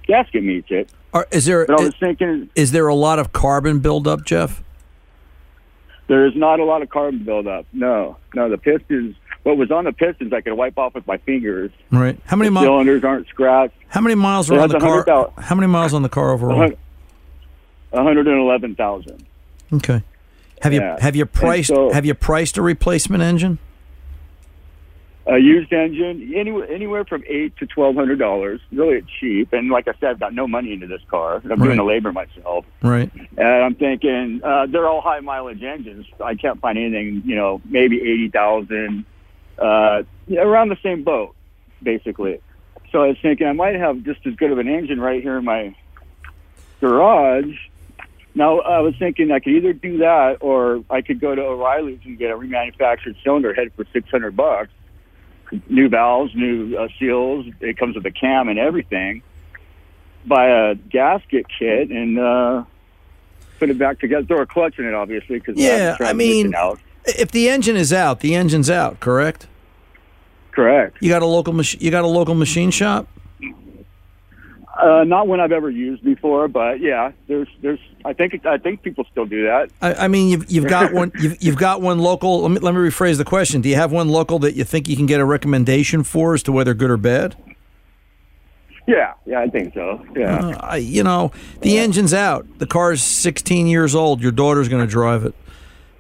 gasket 0.07 0.43
meets 0.43 0.69
it. 0.71 0.91
Are, 1.13 1.27
is 1.31 1.47
there 1.47 1.65
But 1.67 1.81
I 1.81 1.83
is, 1.83 1.87
was 1.89 1.97
thinking 2.01 2.51
is 2.55 2.73
there 2.73 2.89
a 2.89 2.95
lot 2.95 3.19
of 3.19 3.33
carbon 3.33 3.79
buildup, 3.79 4.25
Jeff? 4.25 4.63
There 6.09 6.27
is 6.27 6.35
not 6.35 6.59
a 6.61 6.65
lot 6.65 6.83
of 6.83 6.91
carbon 6.91 7.23
buildup. 7.25 7.67
No, 7.73 8.17
no, 8.35 8.49
the 8.51 8.59
pistons. 8.59 9.15
What 9.45 9.57
was 9.57 9.71
on 9.71 9.85
the 9.85 9.93
pistons, 9.93 10.33
I 10.33 10.41
could 10.41 10.55
wipe 10.55 10.77
off 10.77 10.95
with 10.95 11.07
my 11.07 11.17
fingers. 11.19 11.71
Right. 11.91 12.19
How 12.27 12.37
many 12.37 12.51
miles? 12.51 12.65
cylinders 12.67 13.05
aren't 13.05 13.29
scratched. 13.29 13.75
How 13.89 14.01
many 14.01 14.15
miles 14.17 14.51
It 14.51 14.59
on 14.59 14.69
the 14.69 14.79
car? 14.81 15.05
100,000. 15.07 15.45
How 15.45 15.55
many 15.55 15.69
miles 15.69 15.95
on 15.95 16.03
the 16.03 16.09
car 16.09 16.33
overall? 16.33 16.59
One 17.91 18.05
hundred 18.05 18.27
and 18.27 18.39
eleven 18.39 18.75
thousand. 18.75 19.25
Okay. 19.73 20.03
Have 20.61 20.73
you 20.75 20.83
have 20.99 21.15
you 21.17 21.25
priced 21.25 21.69
so- 21.69 21.91
have 21.93 22.05
you 22.05 22.15
priced 22.15 22.59
a 22.59 22.63
replacement 22.63 23.23
engine? 23.23 23.59
A 25.29 25.37
used 25.37 25.71
engine, 25.75 26.33
anywhere 26.35 26.67
anywhere 26.71 27.05
from 27.05 27.23
eight 27.29 27.55
to 27.59 27.67
twelve 27.67 27.95
hundred 27.95 28.19
dollars. 28.19 28.61
Really 28.73 29.03
cheap. 29.21 29.53
And 29.53 29.69
like 29.71 29.87
I 29.87 29.93
said, 30.01 30.09
I've 30.11 30.21
got 30.21 30.33
no 30.33 30.49
money 30.49 30.73
into 30.73 30.87
this 30.87 31.03
car. 31.09 31.37
I'm 31.37 31.43
doing 31.43 31.61
Right. 31.61 31.77
the 31.77 31.85
labor 31.85 32.13
myself. 32.13 32.65
Right. 32.83 33.11
And 33.37 33.47
I'm 33.47 33.75
thinking 33.75 34.41
uh, 34.43 34.67
they're 34.67 34.87
all 34.89 35.03
high 35.03 35.21
mileage 35.21 35.63
engines. 35.63 36.07
I 36.25 36.35
can't 36.35 36.59
find 36.61 36.79
anything, 36.79 37.23
you 37.27 37.37
know, 37.37 37.61
maybe 37.67 37.97
eighty 38.01 38.29
thousand, 38.31 39.05
uh, 39.59 40.03
around 40.35 40.71
the 40.71 40.79
same 40.83 41.05
boat, 41.05 41.35
basically. 41.83 42.41
So 42.91 43.03
I 43.05 43.09
was 43.09 43.19
thinking 43.21 43.47
I 43.47 43.53
might 43.53 43.75
have 43.75 44.03
just 44.05 44.27
as 44.27 44.35
good 44.37 44.51
of 44.51 44.59
an 44.59 44.67
engine 44.69 44.99
right 44.99 45.23
here 45.23 45.37
in 45.37 45.45
my 45.45 45.75
garage. 46.81 47.55
Now 48.35 48.61
I 48.61 48.81
was 48.81 48.95
thinking 48.99 49.31
I 49.31 49.41
could 49.41 49.53
either 49.53 49.73
do 49.75 49.99
that 49.99 50.39
or 50.41 50.83
I 50.89 51.03
could 51.03 51.21
go 51.21 51.35
to 51.35 51.43
O'Reilly's 51.43 52.01
and 52.05 52.17
get 52.19 52.31
a 52.31 52.35
remanufactured 52.35 53.17
cylinder 53.23 53.53
head 53.53 53.73
for 53.77 53.85
six 53.93 54.09
hundred 54.11 54.37
bucks. 54.37 54.71
New 55.69 55.89
valves, 55.89 56.35
new 56.35 56.77
uh, 56.77 56.89
seals. 56.99 57.47
It 57.61 57.79
comes 57.79 57.95
with 57.97 58.05
a 58.07 58.11
cam 58.11 58.49
and 58.49 58.59
everything. 58.59 59.23
Buy 60.27 60.47
a 60.47 60.75
gasket 60.75 61.47
kit 61.59 61.91
and 61.91 62.19
uh, 62.19 62.65
put 63.59 63.71
it 63.71 63.79
back 63.79 63.99
together. 64.01 64.27
Throw 64.27 64.43
a 64.43 64.47
clutch 64.47 64.79
in 64.79 64.85
it, 64.87 64.95
obviously, 64.95 65.39
because 65.39 65.57
Yeah, 65.57 65.97
I 66.01 66.13
mean, 66.13 66.55
out. 66.55 66.79
if 67.07 67.31
the 67.31 67.49
engine 67.49 67.77
is 67.77 67.93
out, 67.93 68.21
the 68.21 68.35
engine's 68.35 68.69
out. 68.69 69.01
Correct. 69.01 69.47
Correct. 70.51 70.97
You 71.01 71.09
got 71.09 71.23
a 71.23 71.27
local 71.27 71.53
mach- 71.53 71.81
You 71.81 71.91
got 71.91 72.05
a 72.05 72.09
local 72.09 72.35
machine 72.35 72.71
shop. 72.71 73.07
Uh, 74.79 75.03
not 75.03 75.27
one 75.27 75.41
I've 75.41 75.51
ever 75.51 75.69
used 75.69 76.05
before, 76.05 76.47
but 76.47 76.81
yeah, 76.81 77.11
there's, 77.27 77.49
there's. 77.63 77.81
I 78.05 78.13
think, 78.13 78.47
I 78.47 78.59
think 78.59 78.83
people 78.83 79.05
still 79.11 79.27
do 79.27 79.43
that. 79.45 79.71
I, 79.83 80.05
I 80.05 80.09
mean, 80.09 80.29
you've 80.29 80.49
you've 80.51 80.69
got 80.69 80.93
one. 80.93 81.11
You've, 81.21 81.43
you've 81.43 81.57
got 81.57 81.83
one 81.83 81.99
local. 81.99 82.43
Let 82.43 82.51
me 82.53 82.59
let 82.61 82.75
me 82.75 82.81
rephrase 82.81 83.17
the 83.19 83.25
question. 83.25 83.61
Do 83.61 83.69
you 83.69 83.75
have 83.75 83.91
one 83.91 84.09
local 84.09 84.39
that 84.39 84.55
you 84.55 84.63
think 84.63 84.89
you 84.89 84.95
can 84.97 85.07
get 85.07 85.19
a 85.21 85.25
recommendation 85.25 86.05
for 86.05 86.33
as 86.35 86.45
to 86.45 86.53
whether 86.53 86.75
good 86.75 86.91
or 86.91 86.97
bad? 86.97 87.35
Yeah, 88.87 89.15
yeah, 89.27 89.41
I 89.41 89.49
think 89.49 89.75
so. 89.75 90.03
Yeah. 90.17 90.37
Uh, 90.39 90.59
I, 90.61 90.77
you 90.77 91.03
know, 91.03 91.31
the 91.61 91.77
engine's 91.79 92.15
out. 92.15 92.47
The 92.59 92.67
car's 92.67 93.03
16 93.03 93.67
years 93.67 93.95
old. 93.95 94.23
Your 94.23 94.33
daughter's 94.33 94.69
going 94.69 94.83
to 94.87 94.91
drive 94.91 95.27
it. 95.27 95.35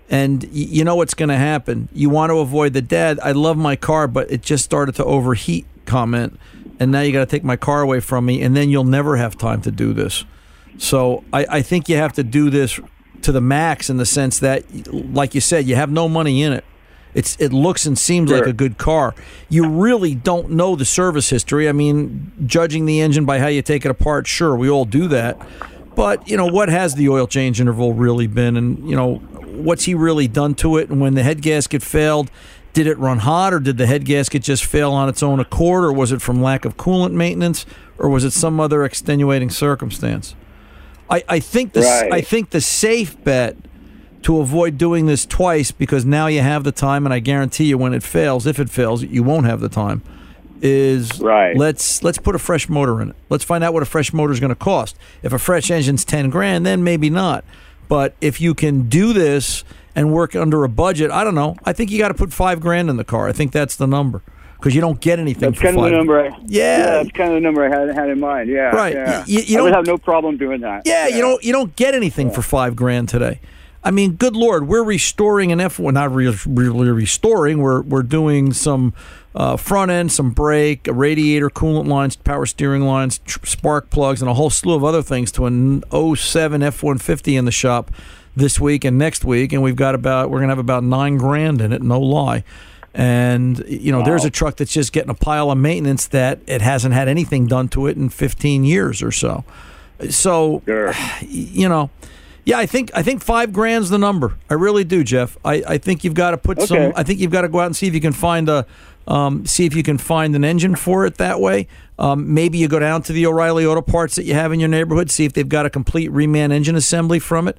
And 0.08 0.42
y- 0.44 0.48
you 0.52 0.84
know 0.84 0.94
what's 0.96 1.12
going 1.12 1.28
to 1.28 1.36
happen. 1.36 1.90
You 1.92 2.08
want 2.08 2.30
to 2.30 2.38
avoid 2.38 2.72
the 2.72 2.80
dad. 2.80 3.20
I 3.22 3.32
love 3.32 3.58
my 3.58 3.76
car, 3.76 4.08
but 4.08 4.30
it 4.30 4.40
just 4.40 4.64
started 4.64 4.94
to 4.94 5.04
overheat 5.04 5.66
comment. 5.84 6.38
And 6.80 6.92
now 6.92 7.00
you 7.00 7.12
got 7.12 7.20
to 7.20 7.26
take 7.26 7.44
my 7.44 7.56
car 7.56 7.82
away 7.82 8.00
from 8.00 8.26
me. 8.26 8.42
And 8.42 8.56
then 8.56 8.70
you'll 8.70 8.84
never 8.84 9.16
have 9.16 9.36
time 9.36 9.60
to 9.62 9.70
do 9.70 9.92
this. 9.92 10.24
So 10.78 11.24
I, 11.32 11.46
I 11.50 11.62
think 11.62 11.88
you 11.88 11.96
have 11.96 12.12
to 12.14 12.22
do 12.22 12.50
this 12.50 12.78
to 13.22 13.32
the 13.32 13.40
max 13.40 13.90
in 13.90 13.96
the 13.96 14.06
sense 14.06 14.38
that, 14.38 14.64
like 14.92 15.34
you 15.34 15.40
said, 15.40 15.66
you 15.66 15.74
have 15.74 15.90
no 15.90 16.08
money 16.08 16.42
in 16.42 16.52
it. 16.52 16.64
It's 17.14 17.36
it 17.40 17.52
looks 17.52 17.86
and 17.86 17.98
seems 17.98 18.30
like 18.30 18.46
a 18.46 18.52
good 18.52 18.78
car. 18.78 19.14
You 19.48 19.66
really 19.66 20.14
don't 20.14 20.50
know 20.50 20.76
the 20.76 20.84
service 20.84 21.30
history. 21.30 21.68
I 21.68 21.72
mean, 21.72 22.32
judging 22.46 22.84
the 22.84 23.00
engine 23.00 23.24
by 23.24 23.38
how 23.38 23.48
you 23.48 23.62
take 23.62 23.84
it 23.84 23.90
apart, 23.90 24.26
sure, 24.26 24.54
we 24.54 24.68
all 24.68 24.84
do 24.84 25.08
that. 25.08 25.40
But 25.96 26.28
you 26.28 26.36
know, 26.36 26.46
what 26.46 26.68
has 26.68 26.94
the 26.94 27.08
oil 27.08 27.26
change 27.26 27.60
interval 27.60 27.94
really 27.94 28.26
been, 28.26 28.56
and 28.56 28.88
you 28.88 28.94
know, 28.94 29.16
what's 29.16 29.84
he 29.84 29.94
really 29.94 30.28
done 30.28 30.54
to 30.56 30.76
it? 30.76 30.90
And 30.90 31.00
when 31.00 31.14
the 31.14 31.22
head 31.22 31.42
gasket 31.42 31.82
failed, 31.82 32.30
did 32.72 32.86
it 32.86 32.98
run 32.98 33.18
hot, 33.18 33.52
or 33.52 33.60
did 33.60 33.78
the 33.78 33.86
head 33.86 34.04
gasket 34.04 34.42
just 34.42 34.64
fail 34.64 34.92
on 34.92 35.08
its 35.08 35.22
own 35.22 35.40
accord, 35.40 35.84
or 35.84 35.92
was 35.92 36.12
it 36.12 36.22
from 36.22 36.42
lack 36.42 36.64
of 36.64 36.76
coolant 36.76 37.12
maintenance, 37.12 37.66
or 37.98 38.08
was 38.08 38.24
it 38.24 38.32
some 38.32 38.60
other 38.60 38.84
extenuating 38.84 39.50
circumstance? 39.50 40.34
I, 41.10 41.24
I 41.28 41.40
think 41.40 41.72
the 41.72 41.80
Right. 41.80 42.12
I 42.12 42.20
think 42.20 42.50
the 42.50 42.60
safe 42.60 43.22
bet 43.24 43.56
to 44.22 44.40
avoid 44.40 44.76
doing 44.78 45.06
this 45.06 45.24
twice 45.24 45.70
because 45.70 46.04
now 46.04 46.26
you 46.26 46.40
have 46.40 46.64
the 46.64 46.72
time 46.72 47.06
and 47.06 47.14
I 47.14 47.20
guarantee 47.20 47.64
you 47.64 47.78
when 47.78 47.94
it 47.94 48.02
fails, 48.02 48.46
if 48.46 48.58
it 48.58 48.68
fails, 48.68 49.02
you 49.02 49.22
won't 49.22 49.46
have 49.46 49.60
the 49.60 49.68
time. 49.68 50.02
Is 50.60 51.20
Right. 51.20 51.56
Let's 51.56 52.02
let's 52.02 52.18
put 52.18 52.34
a 52.34 52.38
fresh 52.38 52.68
motor 52.68 53.00
in 53.00 53.10
it. 53.10 53.16
Let's 53.30 53.44
find 53.44 53.62
out 53.62 53.72
what 53.72 53.82
a 53.82 53.86
fresh 53.86 54.12
motor 54.12 54.32
is 54.32 54.40
going 54.40 54.50
to 54.50 54.56
cost. 54.56 54.96
If 55.22 55.32
a 55.32 55.38
fresh 55.38 55.70
engine's 55.70 56.04
ten 56.04 56.30
grand, 56.30 56.66
then 56.66 56.82
maybe 56.82 57.10
not. 57.10 57.44
But 57.88 58.14
if 58.20 58.40
you 58.40 58.54
can 58.54 58.88
do 58.88 59.12
this 59.12 59.64
and 59.94 60.12
work 60.12 60.34
under 60.36 60.64
a 60.64 60.68
budget, 60.68 61.10
I 61.10 61.24
don't 61.24 61.34
know. 61.34 61.56
I 61.64 61.72
think 61.72 61.90
you 61.90 61.98
got 61.98 62.08
to 62.08 62.14
put 62.14 62.32
five 62.32 62.60
grand 62.60 62.88
in 62.90 62.96
the 62.96 63.04
car. 63.04 63.28
I 63.28 63.32
think 63.32 63.52
that's 63.52 63.76
the 63.76 63.86
number 63.86 64.22
because 64.58 64.74
you 64.74 64.80
don't 64.80 65.00
get 65.00 65.18
anything. 65.18 65.50
That's 65.50 65.58
for 65.58 65.64
kind 65.66 65.76
of 65.78 65.84
the 65.84 65.90
number. 65.90 66.20
I, 66.20 66.36
Yeah. 66.46 66.78
that's 67.02 67.10
kind 67.12 67.30
of 67.30 67.34
the 67.36 67.40
number 67.40 67.64
I 67.64 67.68
had 67.78 67.94
had 67.94 68.10
in 68.10 68.20
mind. 68.20 68.48
Yeah, 68.48 68.74
Right. 68.74 68.94
Yeah. 68.94 69.24
You- 69.26 69.40
you 69.40 69.58
I 69.58 69.62
would 69.62 69.68
don't- 69.70 69.76
have 69.78 69.86
no 69.86 69.98
problem 69.98 70.36
doing 70.36 70.60
that. 70.62 70.82
Yeah, 70.84 71.06
you 71.08 71.20
don't 71.20 71.42
you 71.44 71.52
don't 71.52 71.74
get 71.76 71.94
anything 71.94 72.30
for 72.30 72.42
five 72.42 72.74
grand 72.76 73.08
today. 73.08 73.40
I 73.84 73.92
mean, 73.92 74.14
good 74.14 74.34
lord, 74.34 74.66
we're 74.66 74.82
restoring 74.82 75.52
an 75.52 75.60
F 75.60 75.78
one, 75.78 75.94
not 75.94 76.12
re- 76.12 76.36
really 76.46 76.90
restoring. 76.90 77.58
We're 77.58 77.82
we're 77.82 78.02
doing 78.02 78.52
some 78.52 78.92
uh, 79.36 79.56
front 79.56 79.92
end, 79.92 80.10
some 80.10 80.30
brake, 80.30 80.88
a 80.88 80.92
radiator, 80.92 81.48
coolant 81.48 81.86
lines, 81.86 82.16
power 82.16 82.44
steering 82.44 82.82
lines, 82.82 83.18
tr- 83.24 83.38
spark 83.46 83.88
plugs, 83.90 84.20
and 84.20 84.28
a 84.28 84.34
whole 84.34 84.50
slew 84.50 84.74
of 84.74 84.82
other 84.82 85.00
things 85.02 85.30
to 85.32 85.46
an 85.46 85.84
07 85.92 86.62
F 86.64 86.82
one 86.82 86.98
fifty 86.98 87.36
in 87.36 87.44
the 87.44 87.52
shop 87.52 87.92
this 88.38 88.58
week 88.60 88.84
and 88.84 88.96
next 88.98 89.24
week, 89.24 89.52
and 89.52 89.62
we've 89.62 89.76
got 89.76 89.94
about 89.94 90.30
we're 90.30 90.40
gonna 90.40 90.52
have 90.52 90.58
about 90.58 90.84
nine 90.84 91.16
grand 91.16 91.60
in 91.60 91.72
it, 91.72 91.82
no 91.82 92.00
lie. 92.00 92.44
And 92.94 93.62
you 93.68 93.92
know, 93.92 94.02
there's 94.02 94.24
a 94.24 94.30
truck 94.30 94.56
that's 94.56 94.72
just 94.72 94.92
getting 94.92 95.10
a 95.10 95.14
pile 95.14 95.50
of 95.50 95.58
maintenance 95.58 96.06
that 96.08 96.40
it 96.46 96.62
hasn't 96.62 96.94
had 96.94 97.06
anything 97.08 97.46
done 97.46 97.68
to 97.68 97.86
it 97.86 97.96
in 97.96 98.08
15 98.08 98.64
years 98.64 99.02
or 99.02 99.12
so. 99.12 99.44
So, 100.10 100.62
Sure. 100.64 100.92
you 101.20 101.68
know, 101.68 101.90
yeah, 102.44 102.58
I 102.58 102.66
think 102.66 102.90
I 102.94 103.02
think 103.02 103.22
five 103.22 103.52
grand's 103.52 103.90
the 103.90 103.98
number. 103.98 104.36
I 104.48 104.54
really 104.54 104.84
do, 104.84 105.04
Jeff. 105.04 105.36
I, 105.44 105.62
I 105.68 105.78
think 105.78 106.02
you've 106.02 106.14
got 106.14 106.30
to 106.30 106.38
put 106.38 106.62
some. 106.62 106.92
I 106.96 107.02
think 107.02 107.20
you've 107.20 107.30
got 107.30 107.42
to 107.42 107.48
go 107.48 107.60
out 107.60 107.66
and 107.66 107.76
see 107.76 107.86
if 107.86 107.94
you 107.94 108.00
can 108.00 108.12
find 108.14 108.48
a, 108.48 108.64
um, 109.06 109.44
see 109.44 109.66
if 109.66 109.76
you 109.76 109.82
can 109.82 109.98
find 109.98 110.34
an 110.34 110.44
engine 110.44 110.74
for 110.74 111.04
it 111.04 111.16
that 111.18 111.40
way. 111.40 111.68
Um, 111.98 112.32
maybe 112.32 112.56
you 112.58 112.68
go 112.68 112.78
down 112.78 113.02
to 113.02 113.12
the 113.12 113.26
O'Reilly 113.26 113.66
Auto 113.66 113.82
Parts 113.82 114.14
that 114.16 114.24
you 114.24 114.32
have 114.34 114.52
in 114.52 114.60
your 114.60 114.68
neighborhood, 114.68 115.10
see 115.10 115.24
if 115.24 115.34
they've 115.34 115.48
got 115.48 115.66
a 115.66 115.70
complete 115.70 116.10
reman 116.10 116.52
engine 116.52 116.76
assembly 116.76 117.18
from 117.18 117.48
it, 117.48 117.58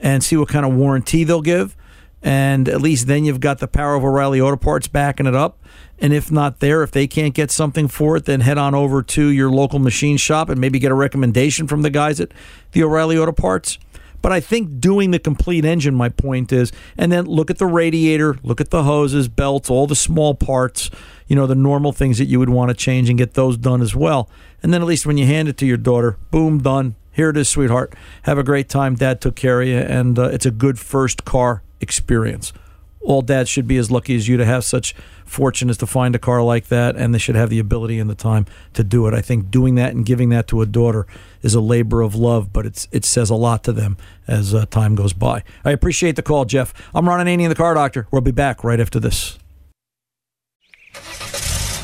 and 0.00 0.24
see 0.24 0.36
what 0.36 0.48
kind 0.48 0.66
of 0.66 0.74
warranty 0.74 1.24
they'll 1.24 1.42
give. 1.42 1.76
And 2.22 2.68
at 2.68 2.82
least 2.82 3.06
then 3.06 3.24
you've 3.24 3.40
got 3.40 3.58
the 3.58 3.68
power 3.68 3.94
of 3.94 4.04
O'Reilly 4.04 4.40
Auto 4.40 4.56
Parts 4.56 4.88
backing 4.88 5.26
it 5.26 5.34
up. 5.34 5.58
And 5.98 6.12
if 6.12 6.30
not 6.30 6.60
there, 6.60 6.82
if 6.82 6.90
they 6.90 7.06
can't 7.06 7.34
get 7.34 7.50
something 7.50 7.88
for 7.88 8.16
it, 8.16 8.24
then 8.24 8.40
head 8.40 8.58
on 8.58 8.74
over 8.74 9.02
to 9.02 9.28
your 9.28 9.50
local 9.50 9.78
machine 9.78 10.16
shop 10.16 10.48
and 10.48 10.60
maybe 10.60 10.78
get 10.78 10.90
a 10.90 10.94
recommendation 10.94 11.66
from 11.66 11.82
the 11.82 11.90
guys 11.90 12.20
at 12.20 12.32
the 12.72 12.82
O'Reilly 12.82 13.18
Auto 13.18 13.32
Parts. 13.32 13.78
But 14.22 14.32
I 14.32 14.40
think 14.40 14.80
doing 14.80 15.12
the 15.12 15.18
complete 15.18 15.64
engine, 15.64 15.94
my 15.94 16.10
point 16.10 16.52
is, 16.52 16.72
and 16.96 17.10
then 17.10 17.24
look 17.24 17.50
at 17.50 17.58
the 17.58 17.66
radiator, 17.66 18.36
look 18.42 18.60
at 18.60 18.70
the 18.70 18.82
hoses, 18.82 19.28
belts, 19.28 19.70
all 19.70 19.86
the 19.86 19.96
small 19.96 20.34
parts, 20.34 20.90
you 21.26 21.36
know, 21.36 21.46
the 21.46 21.54
normal 21.54 21.92
things 21.92 22.18
that 22.18 22.26
you 22.26 22.38
would 22.38 22.50
want 22.50 22.68
to 22.68 22.74
change 22.74 23.08
and 23.08 23.16
get 23.16 23.34
those 23.34 23.56
done 23.56 23.80
as 23.80 23.94
well. 23.94 24.28
And 24.62 24.74
then 24.74 24.82
at 24.82 24.88
least 24.88 25.06
when 25.06 25.16
you 25.16 25.26
hand 25.26 25.48
it 25.48 25.56
to 25.58 25.66
your 25.66 25.78
daughter, 25.78 26.18
boom, 26.30 26.58
done. 26.58 26.96
Here 27.20 27.28
it 27.28 27.36
is, 27.36 27.50
sweetheart. 27.50 27.92
Have 28.22 28.38
a 28.38 28.42
great 28.42 28.70
time. 28.70 28.94
Dad 28.94 29.20
took 29.20 29.36
care 29.36 29.60
of 29.60 29.68
you, 29.68 29.76
and 29.76 30.18
uh, 30.18 30.30
it's 30.30 30.46
a 30.46 30.50
good 30.50 30.78
first 30.78 31.26
car 31.26 31.62
experience. 31.78 32.54
All 33.02 33.20
dads 33.20 33.50
should 33.50 33.66
be 33.66 33.76
as 33.76 33.90
lucky 33.90 34.16
as 34.16 34.26
you 34.26 34.38
to 34.38 34.44
have 34.46 34.64
such 34.64 34.94
fortune 35.26 35.68
as 35.68 35.76
to 35.76 35.86
find 35.86 36.14
a 36.14 36.18
car 36.18 36.42
like 36.42 36.68
that, 36.68 36.96
and 36.96 37.12
they 37.12 37.18
should 37.18 37.34
have 37.34 37.50
the 37.50 37.58
ability 37.58 37.98
and 37.98 38.08
the 38.08 38.14
time 38.14 38.46
to 38.72 38.82
do 38.82 39.06
it. 39.06 39.12
I 39.12 39.20
think 39.20 39.50
doing 39.50 39.74
that 39.74 39.92
and 39.92 40.06
giving 40.06 40.30
that 40.30 40.48
to 40.48 40.62
a 40.62 40.66
daughter 40.66 41.06
is 41.42 41.54
a 41.54 41.60
labor 41.60 42.00
of 42.00 42.14
love, 42.14 42.54
but 42.54 42.64
it's 42.64 42.88
it 42.90 43.04
says 43.04 43.28
a 43.28 43.34
lot 43.34 43.64
to 43.64 43.72
them 43.72 43.98
as 44.26 44.54
uh, 44.54 44.64
time 44.64 44.94
goes 44.94 45.12
by. 45.12 45.44
I 45.62 45.72
appreciate 45.72 46.16
the 46.16 46.22
call, 46.22 46.46
Jeff. 46.46 46.72
I'm 46.94 47.06
Ron 47.06 47.26
Ananian, 47.26 47.50
the 47.50 47.54
car 47.54 47.74
doctor. 47.74 48.08
We'll 48.10 48.22
be 48.22 48.30
back 48.30 48.64
right 48.64 48.80
after 48.80 48.98
this. 48.98 49.38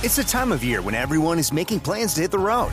It's 0.03 0.17
the 0.17 0.25
time 0.27 0.51
of 0.51 0.65
year 0.65 0.81
when 0.81 0.95
everyone 0.95 1.39
is 1.39 1.53
making 1.53 1.81
plans 1.81 2.15
to 2.15 2.23
hit 2.23 2.31
the 2.31 2.39
road. 2.39 2.73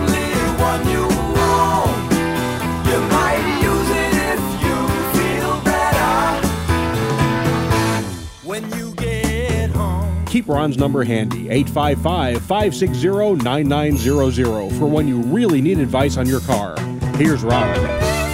Keep 10.41 10.49
Ron's 10.49 10.75
number 10.75 11.03
handy, 11.03 11.51
855 11.51 12.41
560 12.41 13.43
9900, 13.43 14.71
for 14.71 14.87
when 14.87 15.07
you 15.07 15.17
really 15.21 15.61
need 15.61 15.77
advice 15.77 16.17
on 16.17 16.25
your 16.25 16.39
car. 16.39 16.75
Here's 17.13 17.43
Ron. 17.43 17.69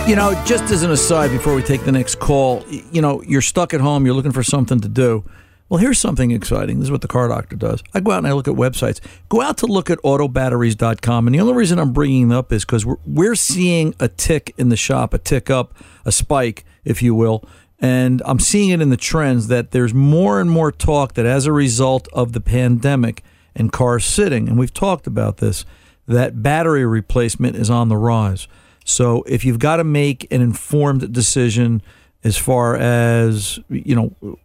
You 0.08 0.15
know, 0.15 0.41
just 0.46 0.72
as 0.72 0.84
an 0.84 0.91
aside 0.91 1.32
before 1.32 1.54
we 1.54 1.62
take 1.62 1.84
the 1.84 1.91
next 1.91 2.17
call, 2.20 2.63
you 2.70 3.02
know, 3.02 3.22
you're 3.24 3.41
stuck 3.41 3.74
at 3.74 3.82
home, 3.82 4.06
you're 4.06 4.15
looking 4.15 4.32
for 4.32 4.41
something 4.41 4.80
to 4.80 4.88
do. 4.88 5.26
Well, 5.67 5.82
here's 5.82 6.00
something 6.00 6.32
exciting. 6.32 6.80
This 6.80 6.86
is 6.86 6.91
what 6.91 7.02
the 7.02 7.10
car 7.10 7.28
doctor 7.28 7.58
does. 7.58 7.84
I 7.93 8.00
go 8.00 8.12
out 8.12 8.20
and 8.20 8.28
I 8.28 8.32
look 8.32 8.48
at 8.48 8.54
websites. 8.54 9.02
Go 9.28 9.41
out 9.41 9.58
to 9.58 9.65
look 9.65 9.89
at 9.89 9.98
autobatteries.com. 9.98 11.28
And 11.28 11.36
the 11.36 11.41
only 11.41 11.56
reason 11.56 11.78
I'm 11.78 11.91
bringing 11.91 12.32
up 12.32 12.54
is 12.54 12.63
because 12.63 12.86
we're, 12.86 12.96
we're 13.06 13.36
seeing 13.36 13.93
a 14.00 14.08
tick 14.08 14.56
in 14.58 14.70
the 14.70 14.78
shop, 14.78 15.13
a 15.13 15.17
tick 15.17 15.50
up, 15.50 15.74
a 16.06 16.13
spike 16.13 16.63
if 16.86 17.02
you 17.02 17.13
will. 17.13 17.43
And 17.79 18.21
I'm 18.25 18.39
seeing 18.39 18.69
it 18.69 18.81
in 18.81 18.89
the 18.89 18.97
trends 18.97 19.47
that 19.47 19.71
there's 19.71 19.93
more 19.93 20.41
and 20.41 20.49
more 20.49 20.71
talk 20.71 21.13
that 21.13 21.25
as 21.25 21.45
a 21.45 21.51
result 21.51 22.07
of 22.11 22.33
the 22.33 22.41
pandemic 22.41 23.23
and 23.55 23.71
cars 23.71 24.05
sitting, 24.05 24.47
and 24.47 24.57
we've 24.57 24.73
talked 24.73 25.07
about 25.07 25.37
this, 25.37 25.65
that 26.07 26.41
battery 26.41 26.85
replacement 26.85 27.55
is 27.55 27.69
on 27.69 27.89
the 27.89 27.97
rise. 27.97 28.47
So 28.85 29.23
if 29.23 29.43
you've 29.43 29.59
got 29.59 29.77
to 29.77 29.83
make 29.83 30.31
an 30.31 30.41
informed 30.41 31.11
decision 31.11 31.81
as 32.23 32.37
far 32.37 32.75
as 32.75 33.59
you 33.69 33.95
know 33.95 34.37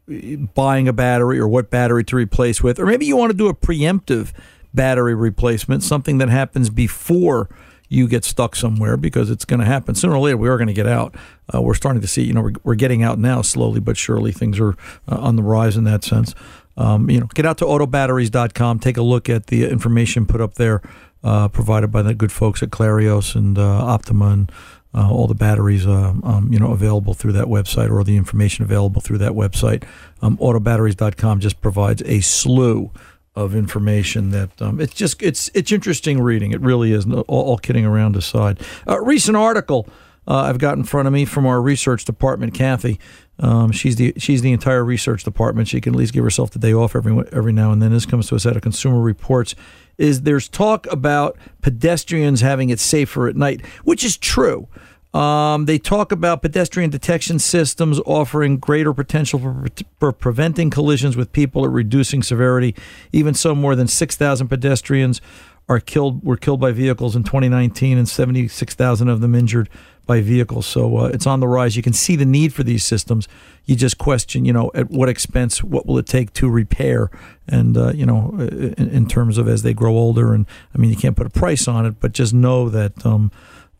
buying 0.55 0.89
a 0.89 0.93
battery 0.93 1.39
or 1.39 1.49
what 1.49 1.71
battery 1.71 2.05
to 2.05 2.17
replace 2.17 2.63
with 2.63 2.79
or 2.79 2.87
maybe 2.87 3.07
you 3.07 3.17
want 3.17 3.31
to 3.31 3.37
do 3.37 3.49
a 3.49 3.55
preemptive 3.55 4.33
battery 4.75 5.15
replacement 5.15 5.83
something 5.83 6.19
that 6.19 6.29
happens 6.29 6.69
before 6.69 7.49
you 7.93 8.09
get 8.09 8.25
stuck 8.25 8.57
somewhere 8.57 8.97
because 8.97 9.31
it's 9.31 9.45
going 9.45 9.61
to 9.61 9.67
happen. 9.67 9.95
Sooner 9.95 10.15
or 10.15 10.21
later 10.21 10.37
we 10.37 10.49
are 10.49 10.57
going 10.57 10.69
to 10.69 10.75
get 10.75 10.87
out. 10.87 11.15
Uh, 11.53 11.61
we're 11.61 11.75
starting 11.75 12.01
to 12.01 12.09
see 12.09 12.23
you 12.23 12.33
know 12.33 12.43
we're, 12.43 12.53
we're 12.65 12.75
getting 12.75 13.03
out 13.03 13.19
now 13.19 13.43
slowly 13.43 13.81
but 13.81 13.97
surely. 13.97 14.33
Things 14.33 14.59
are 14.59 14.77
uh, 15.09 15.17
on 15.17 15.37
the 15.37 15.43
rise 15.43 15.77
in 15.77 15.85
that 15.85 16.05
sense. 16.05 16.35
Um, 16.77 17.11
you 17.11 17.21
know 17.21 17.27
get 17.27 17.45
out 17.45 17.59
to 17.59 17.65
autobatteries.com 17.67 18.79
take 18.79 18.97
a 18.97 19.03
look 19.03 19.29
at 19.29 19.49
the 19.49 19.69
information 19.69 20.25
put 20.25 20.41
up 20.41 20.55
there 20.55 20.81
uh, 21.23 21.49
provided 21.49 21.89
by 21.89 22.01
the 22.03 22.15
good 22.15 22.33
folks 22.33 22.63
at 22.63 22.71
clarios 22.71 23.35
and 23.35 23.59
uh, 23.59 23.63
optima 23.63 24.29
and 24.29 24.53
uh, 24.95 25.11
all 25.11 25.27
the 25.27 25.35
batteries, 25.35 25.87
uh, 25.87 26.13
um, 26.23 26.51
you 26.53 26.59
know, 26.59 26.73
available 26.73 27.15
through 27.15 27.33
that 27.33 27.47
website 27.47 27.91
or 27.91 28.05
the 28.05 28.17
information 28.17 28.65
available 28.65 29.01
through 29.01 29.19
that 29.19 29.33
website. 29.33 29.85
Um, 30.21 30.37
autobatteries.com 30.37 31.41
just 31.41 31.61
provides 31.61 32.03
a 32.05 32.21
slew 32.21 32.91
of 33.35 33.55
information 33.55 34.31
that 34.31 34.61
um, 34.61 34.81
it's 34.81 34.95
just 34.95 35.23
it's 35.23 35.51
it's 35.55 35.73
interesting 35.73 36.21
reading. 36.21 36.53
It 36.53 36.61
really 36.61 36.93
is. 36.93 37.07
All, 37.07 37.25
all 37.29 37.59
kidding 37.59 37.85
around 37.85 38.17
aside, 38.17 38.61
a 38.87 39.01
recent 39.01 39.37
article 39.37 39.89
uh, 40.27 40.43
I've 40.43 40.59
got 40.59 40.77
in 40.77 40.85
front 40.85 41.09
of 41.09 41.13
me 41.13 41.25
from 41.25 41.47
our 41.47 41.61
research 41.61 42.05
department, 42.05 42.55
Kathy. 42.55 43.01
Um, 43.41 43.73
she's 43.73 43.97
the 43.97 44.15
she's 44.19 44.43
the 44.43 44.53
entire 44.53 44.85
research 44.85 45.25
department. 45.25 45.69
She 45.69 45.81
can 45.81 45.95
at 45.95 45.99
least 45.99 46.13
give 46.13 46.23
herself 46.23 46.51
the 46.51 46.59
day 46.59 46.73
off 46.73 46.95
every 46.95 47.25
every 47.33 47.53
now 47.53 47.73
and 47.73 47.83
then. 47.83 47.91
This 47.91 48.07
comes 48.07 48.29
to 48.29 48.37
us 48.37 48.47
out 48.47 48.55
of 48.57 48.63
Consumer 48.63 49.01
Reports. 49.01 49.55
Is 49.99 50.23
there's 50.23 50.49
talk 50.49 50.87
about 50.93 51.37
pedestrians 51.61 52.41
having 52.41 52.71
it 52.71 52.79
safer 52.79 53.29
at 53.29 53.37
night, 53.37 53.67
which 53.85 54.05
is 54.05 54.17
true. 54.17 54.69
Um, 55.15 55.67
they 55.67 55.79
talk 55.79 56.11
about 56.11 56.41
pedestrian 56.41 56.89
detection 56.89 57.39
systems 57.39 58.01
offering 58.07 58.57
greater 58.57 58.95
potential 58.95 59.39
for, 59.39 59.67
for 60.01 60.13
preventing 60.13 60.71
collisions 60.71 61.17
with 61.17 61.33
people 61.33 61.65
or 61.65 61.71
reducing 61.71 62.23
severity. 62.23 62.75
Even 63.13 63.35
so, 63.35 63.55
more 63.55 63.77
than 63.77 63.89
6,000 63.89 64.49
pedestrians 64.49 65.21
are 65.69 65.81
killed 65.81 66.25
were 66.25 66.37
killed 66.37 66.61
by 66.61 66.73
vehicles 66.73 67.15
in 67.15 67.25
2019, 67.25 67.99
and 67.99 68.09
76,000 68.09 69.09
of 69.09 69.21
them 69.21 69.35
injured 69.35 69.69
by 70.07 70.21
vehicles. 70.21 70.67
So 70.67 70.97
uh, 70.97 71.05
it's 71.07 71.27
on 71.27 71.41
the 71.41 71.47
rise. 71.47 71.77
You 71.77 71.83
can 71.83 71.93
see 71.93 72.17
the 72.17 72.27
need 72.27 72.53
for 72.53 72.65
these 72.65 72.85
systems. 72.85 73.29
You 73.67 73.77
just 73.77 73.99
question, 73.99 74.45
you 74.45 74.53
know, 74.53 74.71
at 74.75 74.91
what 74.91 75.09
expense? 75.09 75.63
What 75.63 75.87
will 75.87 75.99
it 75.99 76.07
take 76.07 76.33
to 76.35 76.51
repair? 76.51 77.11
And 77.47 77.77
uh, 77.77 77.93
you 77.93 78.07
know, 78.07 78.35
in, 78.41 78.91
in, 78.91 79.07
terms 79.07 79.39
of 79.39 79.47
as 79.49 79.63
they 79.63 79.75
grow 79.75 79.93
older, 79.93 80.35
and 80.35 80.47
I 80.75 80.79
mean, 80.79 80.91
you 80.91 80.97
can't 80.97 81.17
put 81.17 81.27
a 81.27 81.31
price 81.31 81.69
on 81.69 81.87
it, 81.87 82.01
but 82.01 82.13
just 82.13 82.35
know 82.35 82.69
that. 82.69 83.05
Um, 83.05 83.31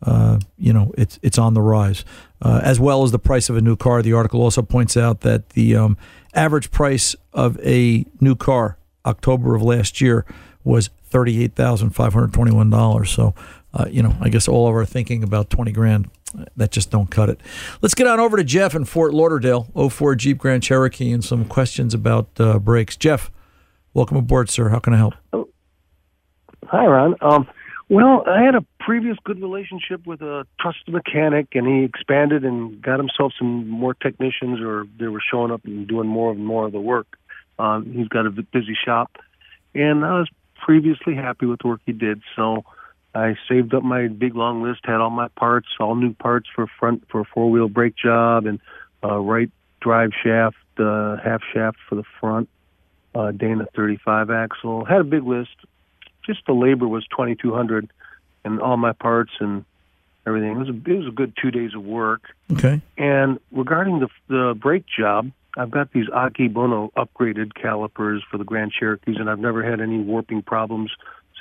uh, 0.03 0.39
you 0.57 0.73
know, 0.73 0.93
it's 0.97 1.19
it's 1.21 1.37
on 1.37 1.53
the 1.53 1.61
rise, 1.61 2.03
uh, 2.41 2.61
as 2.63 2.79
well 2.79 3.03
as 3.03 3.11
the 3.11 3.19
price 3.19 3.49
of 3.49 3.57
a 3.57 3.61
new 3.61 3.75
car. 3.75 4.01
The 4.01 4.13
article 4.13 4.41
also 4.41 4.61
points 4.61 4.97
out 4.97 5.21
that 5.21 5.49
the 5.49 5.75
um, 5.75 5.97
average 6.33 6.71
price 6.71 7.15
of 7.33 7.59
a 7.61 8.05
new 8.19 8.35
car 8.35 8.77
October 9.05 9.55
of 9.55 9.61
last 9.61 10.01
year 10.01 10.25
was 10.63 10.89
thirty 11.05 11.43
eight 11.43 11.55
thousand 11.55 11.91
five 11.91 12.13
hundred 12.13 12.33
twenty 12.33 12.51
one 12.51 12.69
dollars. 12.69 13.11
So, 13.11 13.33
uh, 13.73 13.85
you 13.89 14.03
know, 14.03 14.15
I 14.19 14.29
guess 14.29 14.47
all 14.47 14.67
of 14.67 14.75
our 14.75 14.85
thinking 14.85 15.23
about 15.23 15.49
twenty 15.49 15.71
grand 15.71 16.09
that 16.55 16.71
just 16.71 16.89
don't 16.89 17.09
cut 17.09 17.29
it. 17.29 17.39
Let's 17.81 17.93
get 17.93 18.07
on 18.07 18.19
over 18.19 18.37
to 18.37 18.43
Jeff 18.43 18.75
in 18.75 18.85
Fort 18.85 19.13
Lauderdale, 19.13 19.67
04 19.89 20.15
Jeep 20.15 20.37
Grand 20.39 20.63
Cherokee, 20.63 21.11
and 21.11 21.23
some 21.23 21.45
questions 21.45 21.93
about 21.93 22.27
uh, 22.39 22.59
brakes. 22.59 22.95
Jeff, 22.95 23.31
welcome 23.93 24.17
aboard, 24.17 24.49
sir. 24.49 24.69
How 24.69 24.79
can 24.79 24.93
I 24.93 24.97
help? 24.97 25.13
Oh. 25.31 25.47
Hi, 26.67 26.85
Ron. 26.87 27.15
Um, 27.21 27.47
well, 27.89 28.23
I 28.27 28.41
had 28.41 28.55
a 28.55 28.65
previous 28.79 29.17
good 29.23 29.41
relationship 29.41 30.05
with 30.05 30.21
a 30.21 30.45
trusted 30.59 30.93
mechanic, 30.93 31.49
and 31.53 31.67
he 31.67 31.83
expanded 31.83 32.45
and 32.45 32.81
got 32.81 32.99
himself 32.99 33.33
some 33.37 33.69
more 33.69 33.93
technicians, 33.93 34.61
or 34.61 34.85
they 34.99 35.07
were 35.07 35.21
showing 35.31 35.51
up 35.51 35.65
and 35.65 35.87
doing 35.87 36.07
more 36.07 36.31
and 36.31 36.45
more 36.45 36.65
of 36.65 36.71
the 36.71 36.79
work. 36.79 37.17
Um, 37.59 37.91
he's 37.93 38.07
got 38.07 38.25
a 38.25 38.31
busy 38.31 38.75
shop, 38.85 39.17
and 39.75 40.05
I 40.05 40.19
was 40.19 40.29
previously 40.55 41.15
happy 41.15 41.45
with 41.45 41.59
the 41.61 41.67
work 41.67 41.81
he 41.85 41.91
did. 41.91 42.21
So 42.35 42.63
I 43.13 43.35
saved 43.47 43.73
up 43.73 43.83
my 43.83 44.07
big 44.07 44.35
long 44.35 44.63
list, 44.63 44.81
had 44.85 44.95
all 44.95 45.09
my 45.09 45.27
parts, 45.29 45.67
all 45.79 45.95
new 45.95 46.13
parts 46.13 46.47
for 46.53 46.67
front 46.79 47.03
for 47.09 47.21
a 47.21 47.25
four 47.25 47.51
wheel 47.51 47.67
brake 47.67 47.95
job, 47.95 48.45
and 48.45 48.59
uh, 49.03 49.19
right 49.19 49.51
drive 49.81 50.11
shaft, 50.23 50.57
uh, 50.79 51.17
half 51.17 51.41
shaft 51.53 51.77
for 51.87 51.95
the 51.95 52.03
front, 52.19 52.49
uh, 53.13 53.31
Dana 53.31 53.67
35 53.75 54.31
axle. 54.31 54.85
Had 54.85 55.01
a 55.01 55.03
big 55.03 55.23
list 55.23 55.55
just 56.25 56.45
the 56.45 56.53
labor 56.53 56.87
was 56.87 57.05
twenty 57.07 57.35
two 57.35 57.53
hundred, 57.53 57.91
and 58.43 58.59
all 58.59 58.77
my 58.77 58.93
parts 58.93 59.31
and 59.39 59.65
everything. 60.25 60.51
It 60.51 60.57
was 60.57 60.69
a, 60.69 60.91
it 60.91 60.97
was 60.97 61.07
a 61.07 61.11
good 61.11 61.33
two 61.41 61.51
days 61.51 61.73
of 61.75 61.83
work. 61.83 62.23
Okay. 62.51 62.81
And 62.97 63.39
regarding 63.51 63.99
the 63.99 64.09
the 64.27 64.57
brake 64.59 64.85
job, 64.87 65.31
I've 65.57 65.71
got 65.71 65.91
these 65.91 66.07
Akebono 66.07 66.91
upgraded 66.93 67.53
calipers 67.53 68.23
for 68.29 68.37
the 68.37 68.43
Grand 68.43 68.71
Cherokees, 68.71 69.17
and 69.19 69.29
I've 69.29 69.39
never 69.39 69.63
had 69.63 69.81
any 69.81 69.99
warping 69.99 70.41
problems 70.41 70.91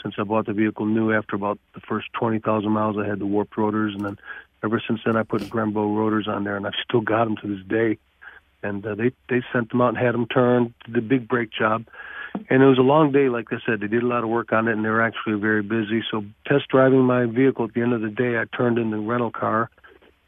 since 0.03 0.15
I 0.19 0.25
bought 0.25 0.47
the 0.47 0.53
vehicle 0.53 0.87
new. 0.87 1.13
After 1.13 1.37
about 1.37 1.59
the 1.75 1.81
first 1.81 2.09
twenty 2.13 2.39
thousand 2.39 2.73
miles, 2.73 2.97
I 2.99 3.07
had 3.07 3.19
the 3.19 3.27
warped 3.27 3.57
rotors, 3.57 3.95
and 3.95 4.05
then 4.05 4.19
ever 4.65 4.83
since 4.87 5.01
then, 5.05 5.17
I 5.17 5.23
put 5.23 5.43
Brembo 5.43 5.97
rotors 5.97 6.29
on 6.29 6.45
there, 6.45 6.57
and 6.57 6.67
I've 6.67 6.73
still 6.87 7.01
got 7.01 7.25
them 7.25 7.37
to 7.39 7.57
this 7.57 7.67
day. 7.67 7.99
And 8.65 8.87
uh, 8.87 8.95
they 8.95 9.11
they 9.29 9.43
sent 9.53 9.71
them 9.71 9.81
out 9.81 9.89
and 9.89 9.99
had 9.99 10.15
them 10.15 10.27
turned. 10.27 10.75
The 10.89 11.01
big 11.01 11.27
brake 11.27 11.51
job 11.51 11.87
and 12.35 12.63
it 12.63 12.67
was 12.67 12.79
a 12.79 12.83
long 12.83 13.13
day. 13.13 13.29
Like 13.29 13.53
I 13.53 13.59
said, 13.67 13.81
they 13.81 13.87
did 13.87 14.03
a 14.03 14.07
lot 14.07 14.25
of 14.25 14.31
work 14.31 14.53
on 14.53 14.69
it, 14.69 14.73
and 14.73 14.85
they 14.85 14.89
were 14.89 15.03
actually 15.03 15.39
very 15.39 15.63
busy. 15.63 16.03
So 16.11 16.25
test 16.47 16.69
driving 16.69 17.01
my 17.01 17.27
vehicle 17.27 17.67
at 17.67 17.75
the 17.75 17.83
end 17.83 17.93
of 17.93 18.01
the 18.01 18.11
day, 18.11 18.39
I 18.39 18.45
turned 18.57 18.79
in 18.79 18.91
the 18.91 18.99
rental 18.99 19.31
car, 19.31 19.71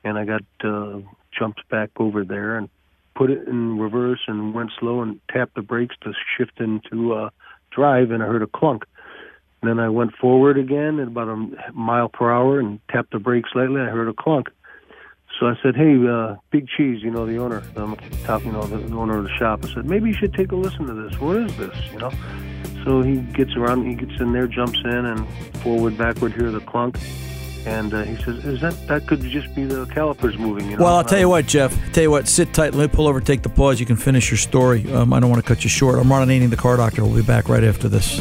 and 0.05 0.19
I 0.19 0.25
got 0.25 0.43
uh, 0.63 1.01
jumped 1.37 1.69
back 1.69 1.91
over 1.97 2.25
there 2.25 2.57
and 2.57 2.69
put 3.15 3.31
it 3.31 3.47
in 3.47 3.79
reverse 3.79 4.21
and 4.27 4.55
went 4.55 4.71
slow 4.79 5.01
and 5.03 5.21
tapped 5.31 5.55
the 5.55 5.63
brakes 5.63 5.95
to 6.03 6.13
shift 6.37 6.61
into 6.61 7.15
uh, 7.15 7.31
drive, 7.71 8.11
and 8.11 8.23
I 8.23 8.27
heard 8.27 8.43
a 8.43 8.47
clunk. 8.47 8.85
And 9.63 9.71
then 9.71 9.79
I 9.79 9.89
went 9.89 10.15
forward 10.15 10.59
again 10.59 11.01
at 11.01 11.09
about 11.09 11.29
a 11.29 11.73
mile 11.73 12.09
per 12.09 12.31
hour 12.31 12.61
and 12.61 12.81
tapped 12.91 13.13
the 13.13 13.19
brakes 13.19 13.51
slightly. 13.53 13.81
I 13.81 13.87
heard 13.87 14.09
a 14.09 14.13
clunk. 14.13 14.49
So 15.39 15.47
I 15.47 15.55
said, 15.63 15.75
"Hey, 15.75 15.97
uh, 16.07 16.37
Big 16.51 16.69
Cheese, 16.69 17.03
you 17.03 17.11
know 17.11 17.27
the 17.27 17.39
owner, 17.39 17.63
I'm 17.77 17.97
talking, 18.25 18.49
you 18.49 18.53
know, 18.53 18.63
the, 18.63 18.95
owner 18.97 19.19
of 19.19 19.25
the 19.25 19.31
shop." 19.31 19.65
I 19.65 19.75
said, 19.75 19.85
"Maybe 19.85 20.11
you 20.11 20.15
should 20.15 20.33
take 20.33 20.53
a 20.53 20.57
listen 20.57 20.87
to 20.87 20.95
this. 20.95 21.21
What 21.21 21.37
is 21.37 21.57
this? 21.57 21.77
You 21.93 21.99
know?" 21.99 22.13
So 22.85 23.03
he 23.03 23.17
gets 23.17 23.57
around, 23.57 23.87
he 23.87 23.95
gets 23.95 24.21
in 24.21 24.33
there, 24.33 24.47
jumps 24.47 24.79
in, 24.85 25.07
and 25.07 25.27
forward, 25.63 25.97
backward, 25.97 26.35
hear 26.35 26.51
the 26.51 26.61
clunk, 26.61 26.99
and 27.67 27.93
uh, 27.93 28.03
he 28.03 28.17
says, 28.23 28.45
"Is 28.45 28.61
that 28.61 28.75
that 28.87 29.07
could 29.07 29.23
just 29.23 29.55
be 29.55 29.65
the 29.65 29.87
calipers 29.87 30.39
moving?" 30.39 30.71
You 30.71 30.77
know? 30.77 30.85
Well, 30.85 30.97
I'll 30.97 31.05
tell 31.05 31.19
you 31.19 31.29
what, 31.29 31.47
Jeff. 31.47 31.75
Tell 31.93 32.05
you 32.05 32.11
what, 32.11 32.29
sit 32.29 32.53
tight. 32.53 32.75
Let 32.75 32.91
me 32.91 32.95
pull 32.95 33.09
over, 33.09 33.21
take 33.21 33.43
the 33.43 33.49
pause. 33.49 33.81
You 33.81 33.87
can 33.87 33.97
finish 33.97 34.31
your 34.31 34.39
story. 34.39 34.91
Um, 34.93 35.13
I 35.13 35.21
don't 35.21 35.31
want 35.31 35.43
to 35.43 35.49
cut 35.49 35.65
you 35.65 35.71
short. 35.71 35.99
I'm 35.99 36.11
Ron 36.11 36.29
Ananian, 36.29 36.51
the 36.51 36.57
car 36.57 36.77
doctor. 36.77 37.05
We'll 37.05 37.17
be 37.17 37.23
back 37.23 37.49
right 37.49 37.65
after 37.65 37.89
this. 37.89 38.21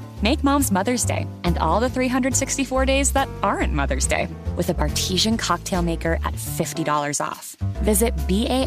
Make 0.21 0.43
mom's 0.43 0.71
Mother's 0.71 1.03
Day 1.03 1.25
and 1.43 1.57
all 1.57 1.79
the 1.79 1.89
364 1.89 2.85
days 2.85 3.11
that 3.13 3.27
aren't 3.41 3.73
Mother's 3.73 4.05
Day 4.05 4.27
with 4.55 4.69
a 4.69 4.73
Bartesian 4.73 5.39
cocktail 5.39 5.81
maker 5.81 6.19
at 6.23 6.35
$50 6.35 7.19
off. 7.25 7.55
Visit 7.83 8.13
B-A-R-T-E-S-I-A-N 8.27 8.65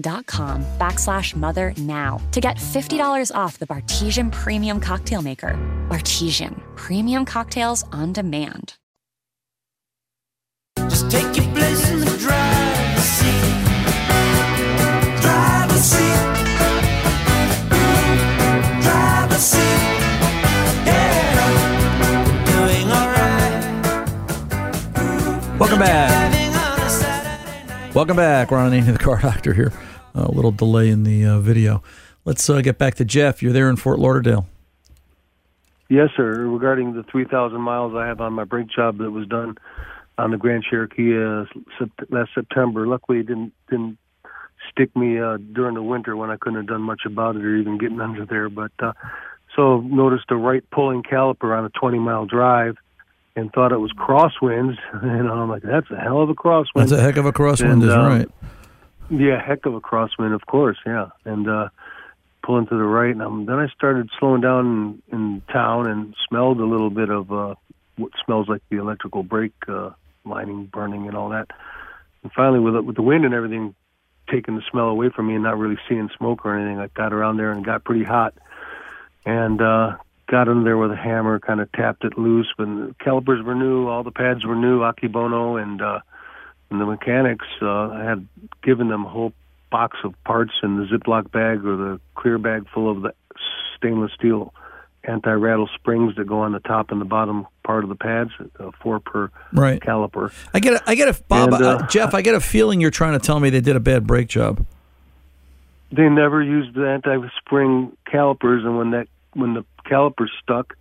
dot 0.00 0.26
com 0.26 0.64
backslash 0.78 1.34
mother 1.34 1.74
now 1.78 2.20
to 2.30 2.40
get 2.40 2.56
$50 2.58 3.34
off 3.34 3.58
the 3.58 3.66
Bartesian 3.66 4.30
Premium 4.30 4.78
Cocktail 4.78 5.22
Maker. 5.22 5.58
Bartesian, 5.88 6.60
premium 6.76 7.24
cocktails 7.24 7.84
on 7.92 8.12
demand. 8.12 8.74
Just 10.76 11.10
take 11.10 11.36
your 11.36 11.46
place 11.54 11.90
in 11.90 11.98
the 12.00 12.16
driver's 12.18 13.02
seat. 13.02 13.49
Back. 25.80 26.34
Welcome 27.94 28.16
back. 28.16 28.50
Ron 28.50 28.70
Ananian, 28.70 28.92
the 28.92 28.98
car 28.98 29.20
doctor 29.20 29.54
here. 29.54 29.72
a 30.14 30.30
little 30.30 30.52
delay 30.52 30.90
in 30.90 31.04
the 31.04 31.24
uh, 31.24 31.38
video. 31.40 31.82
Let's 32.24 32.48
uh, 32.50 32.60
get 32.60 32.78
back 32.78 32.96
to 32.96 33.04
Jeff. 33.04 33.42
You're 33.42 33.52
there 33.52 33.70
in 33.70 33.76
Fort 33.76 33.98
Lauderdale. 33.98 34.46
Yes, 35.88 36.10
sir. 36.16 36.46
Regarding 36.46 36.92
the 36.92 37.02
3,000 37.04 37.60
miles 37.60 37.94
I 37.94 38.06
have 38.06 38.20
on 38.20 38.34
my 38.34 38.44
brake 38.44 38.68
job 38.68 38.98
that 38.98 39.10
was 39.10 39.26
done 39.26 39.56
on 40.18 40.30
the 40.30 40.36
Grand 40.36 40.64
Cherokee 40.68 41.16
uh, 41.16 41.46
last 42.10 42.30
September, 42.34 42.86
luckily 42.86 43.20
it 43.20 43.26
didn't 43.26 43.52
didn't 43.70 43.98
stick 44.70 44.94
me 44.94 45.18
uh, 45.18 45.38
during 45.52 45.74
the 45.74 45.82
winter 45.82 46.14
when 46.14 46.30
I 46.30 46.36
couldn't 46.36 46.58
have 46.58 46.68
done 46.68 46.82
much 46.82 47.02
about 47.06 47.36
it 47.36 47.44
or 47.44 47.56
even 47.56 47.78
getting 47.78 48.00
under 48.00 48.26
there. 48.26 48.50
But 48.50 48.72
uh, 48.80 48.92
so 49.56 49.80
noticed 49.80 50.26
a 50.28 50.36
right 50.36 50.62
pulling 50.70 51.02
caliper 51.02 51.56
on 51.56 51.64
a 51.64 51.70
20 51.70 51.98
mile 51.98 52.26
drive 52.26 52.76
and 53.40 53.52
thought 53.52 53.72
it 53.72 53.78
was 53.78 53.92
crosswinds. 53.92 54.76
And 55.02 55.28
I'm 55.28 55.48
like, 55.48 55.62
that's 55.62 55.90
a 55.90 55.96
hell 55.96 56.20
of 56.22 56.28
a 56.30 56.34
crosswind. 56.34 56.66
That's 56.76 56.92
a 56.92 57.00
heck 57.00 57.16
of 57.16 57.26
a 57.26 57.32
crosswind, 57.32 57.72
And, 57.72 57.82
is 57.82 57.90
um, 57.90 58.06
right. 58.06 58.28
Yeah, 59.10 59.42
heck 59.44 59.66
of 59.66 59.74
a 59.74 59.80
crosswind, 59.80 60.34
of 60.34 60.46
course. 60.46 60.78
Yeah, 60.86 61.08
and 61.24 61.48
uh, 61.48 61.68
pulling 62.44 62.66
to 62.68 62.76
the 62.76 62.84
right, 62.84 63.10
and 63.10 63.22
um, 63.22 63.46
then 63.46 63.58
I 63.58 63.66
started 63.68 64.08
slowing 64.18 64.40
down 64.40 65.02
in, 65.10 65.18
in 65.18 65.42
town 65.52 65.86
and 65.88 66.14
smelled 66.28 66.60
a 66.60 66.64
little 66.64 66.90
bit 66.90 67.10
of 67.10 67.32
uh, 67.32 67.54
what 67.96 68.12
smells 68.24 68.48
like 68.48 68.62
the 68.70 68.76
electrical 68.78 69.22
brake 69.22 69.52
uh, 69.68 69.90
lining 70.24 70.66
burning 70.66 71.08
and 71.08 71.16
all 71.16 71.30
that. 71.30 71.48
And 72.22 72.30
finally, 72.32 72.60
with 72.60 72.76
it- 72.76 72.84
with 72.84 72.96
the 72.96 73.02
wind 73.02 73.24
and 73.24 73.34
everything 73.34 73.74
taking 74.30 74.54
the 74.54 74.62
smell 74.70 74.86
away 74.86 75.08
from 75.08 75.26
me 75.26 75.34
and 75.34 75.42
not 75.42 75.58
really 75.58 75.78
seeing 75.88 76.08
smoke 76.16 76.44
or 76.46 76.54
anything, 76.56 76.78
I 76.78 76.86
got 76.88 77.12
around 77.12 77.36
there 77.38 77.50
and 77.50 77.64
got 77.64 77.82
pretty 77.84 78.04
hot, 78.04 78.32
and 79.26 79.60
uh, 79.60 79.96
got 80.30 80.48
under 80.48 80.62
there 80.64 80.78
with 80.78 80.92
a 80.92 80.96
hammer, 80.96 81.40
kind 81.40 81.60
of 81.60 81.70
tapped 81.72 82.04
it 82.04 82.16
loose. 82.16 82.46
When 82.56 82.86
the 82.88 82.94
calipers 83.02 83.44
were 83.44 83.54
new, 83.54 83.88
all 83.88 84.04
the 84.04 84.12
pads 84.12 84.44
were 84.46 84.54
new, 84.54 84.80
Akebono, 84.80 85.60
and 85.60 85.82
uh, 85.82 85.98
and 86.70 86.80
the 86.80 86.86
mechanics, 86.86 87.46
uh, 87.60 87.90
had 87.90 88.26
given 88.62 88.88
them 88.88 89.04
a 89.04 89.08
whole 89.08 89.32
box 89.70 89.98
of 90.04 90.14
parts 90.24 90.52
in 90.62 90.76
the 90.76 90.84
Ziploc 90.84 91.30
bag 91.32 91.64
or 91.66 91.76
the 91.76 92.00
clear 92.14 92.38
bag 92.38 92.66
full 92.72 92.88
of 92.90 93.02
the 93.02 93.12
stainless 93.76 94.12
steel 94.12 94.54
anti-rattle 95.04 95.68
springs 95.74 96.14
that 96.16 96.26
go 96.26 96.40
on 96.40 96.52
the 96.52 96.60
top 96.60 96.90
and 96.90 97.00
the 97.00 97.04
bottom 97.06 97.46
part 97.64 97.82
of 97.84 97.88
the 97.88 97.96
pads, 97.96 98.30
uh, 98.60 98.70
four 98.82 99.00
per 99.00 99.30
Right. 99.52 99.80
caliper. 99.80 100.30
I 100.52 100.60
get, 100.60 100.74
a, 100.74 100.82
I 100.90 100.94
get 100.94 101.08
a 101.08 101.22
Bob, 101.26 101.54
And, 101.54 101.62
uh, 101.64 101.70
uh, 101.70 101.86
Jeff. 101.86 102.14
I 102.14 102.20
get 102.20 102.34
a 102.34 102.40
feeling 102.40 102.80
you're 102.80 102.90
trying 102.90 103.14
to 103.14 103.18
tell 103.18 103.40
me 103.40 103.48
they 103.50 103.62
did 103.62 103.76
a 103.76 103.80
bad 103.80 104.06
brake 104.06 104.28
job. 104.28 104.64
They 105.90 106.08
never 106.08 106.42
used 106.42 106.74
the 106.74 106.86
anti-spring 106.88 107.96
calipers, 108.06 108.64
and 108.64 108.76
when 108.76 108.90
that 108.90 109.08
when 109.32 109.54
the 109.54 109.64
calipers 109.90 110.30
stuck, 110.42 110.74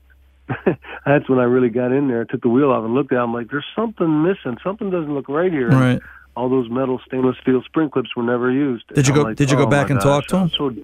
that's 1.05 1.27
when 1.29 1.39
I 1.39 1.43
really 1.43 1.69
got 1.69 1.91
in 1.91 2.07
there. 2.07 2.23
Took 2.25 2.41
the 2.41 2.49
wheel 2.49 2.71
off 2.71 2.83
and 2.85 2.93
looked 2.93 3.11
at. 3.11 3.17
it. 3.17 3.21
I'm 3.21 3.33
like, 3.33 3.49
there's 3.49 3.65
something 3.75 4.23
missing. 4.23 4.57
Something 4.63 4.89
doesn't 4.89 5.13
look 5.13 5.27
right 5.27 5.51
here. 5.51 5.69
Right. 5.69 5.99
All 6.35 6.47
those 6.49 6.69
metal 6.69 7.01
stainless 7.05 7.35
steel 7.41 7.61
spring 7.63 7.89
clips 7.89 8.15
were 8.15 8.23
never 8.23 8.49
used. 8.51 8.87
Did 8.93 9.07
you 9.07 9.13
I'm 9.13 9.19
go- 9.19 9.23
like, 9.27 9.35
did 9.37 9.51
you 9.51 9.57
go 9.57 9.63
oh 9.63 9.69
back 9.69 9.89
and 9.89 9.99
talk 9.99 10.23
gosh, 10.23 10.27
to 10.29 10.35
'em? 10.37 10.41
I'm 10.43 10.49
so- 10.49 10.83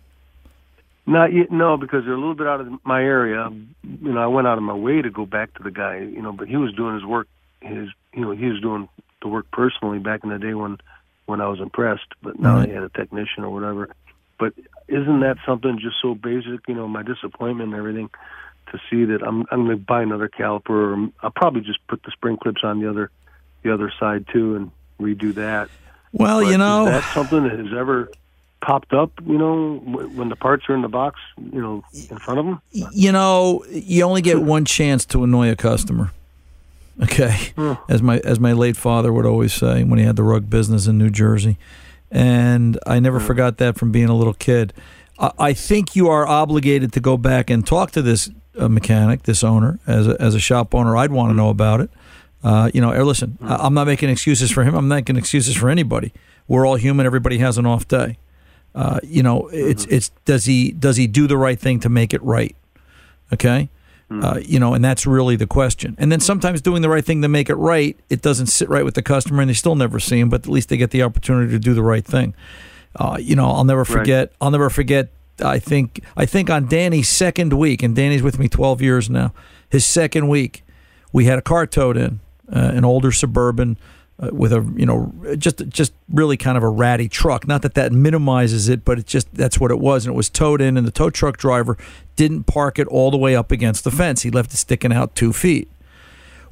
Not 1.07 1.33
yet, 1.33 1.51
no, 1.51 1.77
because 1.77 2.03
they're 2.03 2.13
a 2.13 2.17
little 2.19 2.33
bit 2.35 2.47
out 2.47 2.61
of 2.61 2.67
my 2.83 3.01
area. 3.01 3.49
You 3.83 4.13
know, 4.13 4.19
I 4.21 4.27
went 4.27 4.47
out 4.47 4.57
of 4.57 4.63
my 4.63 4.73
way 4.73 5.01
to 5.01 5.09
go 5.09 5.25
back 5.25 5.53
to 5.55 5.63
the 5.63 5.71
guy. 5.71 5.99
You 5.99 6.21
know, 6.21 6.31
but 6.33 6.47
he 6.47 6.57
was 6.57 6.73
doing 6.73 6.95
his 6.95 7.05
work. 7.05 7.27
His, 7.61 7.89
you 8.13 8.21
know, 8.21 8.31
he 8.31 8.47
was 8.47 8.59
doing 8.61 8.89
the 9.21 9.27
work 9.29 9.45
personally 9.51 9.99
back 9.99 10.23
in 10.23 10.29
the 10.29 10.39
day 10.39 10.53
when, 10.53 10.77
when 11.25 11.41
I 11.41 11.47
was 11.47 11.59
impressed. 11.59 12.07
But 12.21 12.39
now 12.39 12.57
Right. 12.57 12.67
he 12.69 12.73
had 12.73 12.83
a 12.83 12.89
technician 12.89 13.43
or 13.43 13.49
whatever. 13.51 13.89
But 14.37 14.53
isn't 14.87 15.19
that 15.21 15.37
something 15.45 15.79
just 15.79 15.95
so 16.01 16.15
basic? 16.15 16.67
You 16.67 16.75
know, 16.75 16.87
my 16.87 17.03
disappointment 17.03 17.69
and 17.71 17.77
everything 17.77 18.09
to 18.71 18.79
see 18.89 19.05
that 19.05 19.23
I'm 19.23 19.45
I'm 19.51 19.65
going 19.65 19.77
to 19.77 19.83
buy 19.83 20.01
another 20.01 20.29
caliper. 20.29 20.69
Or 20.69 21.11
I'll 21.21 21.31
probably 21.31 21.61
just 21.61 21.85
put 21.87 22.03
the 22.03 22.11
spring 22.11 22.37
clips 22.41 22.61
on 22.63 22.81
the 22.81 22.89
other 22.89 23.11
the 23.63 23.73
other 23.73 23.91
side 23.99 24.25
too 24.31 24.55
and 24.55 24.71
redo 24.99 25.33
that. 25.35 25.69
Well, 26.11 26.41
But 26.41 26.47
you 26.49 26.57
know, 26.57 26.87
is 26.87 26.93
that 26.93 27.13
something 27.13 27.43
that 27.43 27.59
has 27.59 27.73
ever 27.77 28.09
popped 28.61 28.93
up, 28.93 29.11
you 29.25 29.37
know, 29.37 29.75
when 29.77 30.29
the 30.29 30.35
parts 30.35 30.67
are 30.69 30.75
in 30.75 30.81
the 30.81 30.87
box, 30.87 31.19
you 31.37 31.61
know, 31.61 31.83
in 31.93 32.17
front 32.17 32.39
of 32.39 32.45
them? 32.45 32.61
You 32.71 33.11
know, 33.11 33.63
you 33.69 34.03
only 34.03 34.21
get 34.21 34.41
one 34.41 34.65
chance 34.65 35.05
to 35.07 35.23
annoy 35.23 35.51
a 35.51 35.55
customer. 35.55 36.11
Okay, 37.03 37.51
hmm. 37.55 37.73
as 37.89 38.01
my 38.01 38.19
as 38.19 38.39
my 38.39 38.53
late 38.53 38.77
father 38.77 39.11
would 39.11 39.25
always 39.25 39.53
say 39.53 39.83
when 39.83 39.99
he 39.99 40.05
had 40.05 40.15
the 40.15 40.23
rug 40.23 40.49
business 40.49 40.87
in 40.87 40.97
New 40.97 41.09
Jersey, 41.09 41.57
and 42.15 42.79
I 42.87 42.99
never 42.99 43.19
forgot 43.19 43.57
that 43.57 43.77
from 43.77 43.91
being 43.91 44.07
a 44.07 44.15
little 44.15 44.33
kid. 44.33 44.73
I, 45.19 45.31
I 45.37 45.53
think 45.53 45.95
you 45.97 46.07
are 46.07 46.25
obligated 46.25 46.93
to 46.93 47.01
go 47.01 47.17
back 47.17 47.49
and 47.49 47.67
talk 47.67 47.91
to 47.91 48.01
this 48.01 48.29
uh, 48.57 48.69
mechanic, 48.69 49.23
this 49.23 49.43
owner, 49.43 49.79
as 49.85 50.07
a, 50.07 50.15
as 50.21 50.33
a 50.33 50.39
shop 50.39 50.73
owner. 50.73 50.95
I'd 50.95 51.11
want 51.11 51.31
to 51.31 51.35
know 51.35 51.49
about 51.49 51.81
it. 51.81 51.89
Uh, 52.41 52.71
you 52.73 52.79
know, 52.79 52.91
eh, 52.91 53.01
listen, 53.01 53.37
I- 53.41 53.57
I'm 53.57 53.73
not 53.73 53.85
making 53.85 54.09
excuses 54.09 54.49
for 54.49 54.63
him. 54.63 54.75
I'm 54.75 54.87
not 54.87 54.95
making 54.95 55.17
excuses 55.17 55.57
for 55.57 55.69
anybody. 55.69 56.13
We're 56.47 56.65
all 56.65 56.75
human. 56.75 57.05
Everybody 57.05 57.39
has 57.39 57.57
an 57.57 57.65
off 57.65 57.85
day. 57.87 58.17
Uh, 58.73 58.99
you 59.03 59.21
know, 59.23 59.49
it's 59.51 59.85
it's 59.85 60.09
does 60.25 60.45
he 60.45 60.71
does 60.71 60.95
he 60.97 61.07
do 61.07 61.27
the 61.27 61.37
right 61.37 61.59
thing 61.59 61.79
to 61.81 61.89
make 61.89 62.13
it 62.13 62.21
right? 62.23 62.55
Okay, 63.33 63.69
uh, 64.11 64.39
you 64.43 64.59
know, 64.59 64.73
and 64.73 64.83
that's 64.85 65.05
really 65.07 65.35
the 65.35 65.47
question. 65.47 65.95
And 65.97 66.11
then 66.11 66.19
sometimes 66.19 66.61
doing 66.61 66.81
the 66.81 66.89
right 66.89 67.03
thing 67.03 67.21
to 67.23 67.27
make 67.27 67.49
it 67.49 67.55
right, 67.55 67.97
it 68.09 68.21
doesn't 68.21 68.47
sit 68.47 68.69
right 68.69 68.85
with 68.85 68.93
the 68.93 69.01
customer, 69.01 69.41
and 69.41 69.49
they 69.49 69.53
still 69.55 69.75
never 69.75 69.99
see 69.99 70.19
him. 70.19 70.29
But 70.29 70.41
at 70.41 70.47
least 70.47 70.69
they 70.69 70.77
get 70.77 70.91
the 70.91 71.01
opportunity 71.03 71.51
to 71.51 71.59
do 71.59 71.73
the 71.73 71.81
right 71.83 72.05
thing. 72.05 72.33
Uh, 72.95 73.17
you 73.19 73.35
know, 73.35 73.49
I'll 73.49 73.63
never 73.63 73.81
Right. 73.81 73.87
forget. 73.87 74.31
I'll 74.39 74.51
never 74.51 74.69
forget. 74.69 75.09
I 75.43 75.59
think 75.59 75.99
I 76.15 76.25
think 76.25 76.49
on 76.49 76.67
Danny's 76.67 77.09
second 77.09 77.51
week, 77.53 77.83
and 77.83 77.95
Danny's 77.95 78.21
with 78.23 78.39
me 78.39 78.47
12 78.47 78.81
years 78.81 79.09
now. 79.09 79.33
His 79.69 79.85
second 79.85 80.27
week, 80.29 80.63
we 81.11 81.25
had 81.25 81.37
a 81.37 81.41
car 81.41 81.65
towed 81.67 81.97
in, 81.97 82.19
uh, 82.53 82.59
an 82.73 82.85
older 82.85 83.11
suburban 83.11 83.77
uh, 84.19 84.29
with 84.31 84.53
a 84.53 84.61
you 84.75 84.85
know 84.85 85.13
just 85.37 85.67
just 85.67 85.93
really 86.09 86.37
kind 86.37 86.57
of 86.57 86.63
a 86.63 86.69
ratty 86.69 87.09
truck. 87.09 87.47
Not 87.47 87.61
that 87.63 87.73
that 87.73 87.91
minimizes 87.91 88.69
it, 88.69 88.85
but 88.85 88.99
it 88.99 89.05
just 89.05 89.33
that's 89.33 89.59
what 89.59 89.71
it 89.71 89.79
was, 89.79 90.05
and 90.05 90.13
it 90.13 90.17
was 90.17 90.29
towed 90.29 90.61
in, 90.61 90.77
and 90.77 90.87
the 90.87 90.91
tow 90.91 91.09
truck 91.09 91.37
driver 91.37 91.77
didn't 92.15 92.43
park 92.43 92.79
it 92.79 92.87
all 92.87 93.11
the 93.11 93.17
way 93.17 93.35
up 93.35 93.51
against 93.51 93.83
the 93.83 93.91
fence. 93.91 94.21
He 94.21 94.31
left 94.31 94.53
it 94.53 94.57
sticking 94.57 94.93
out 94.93 95.15
two 95.15 95.33
feet. 95.33 95.69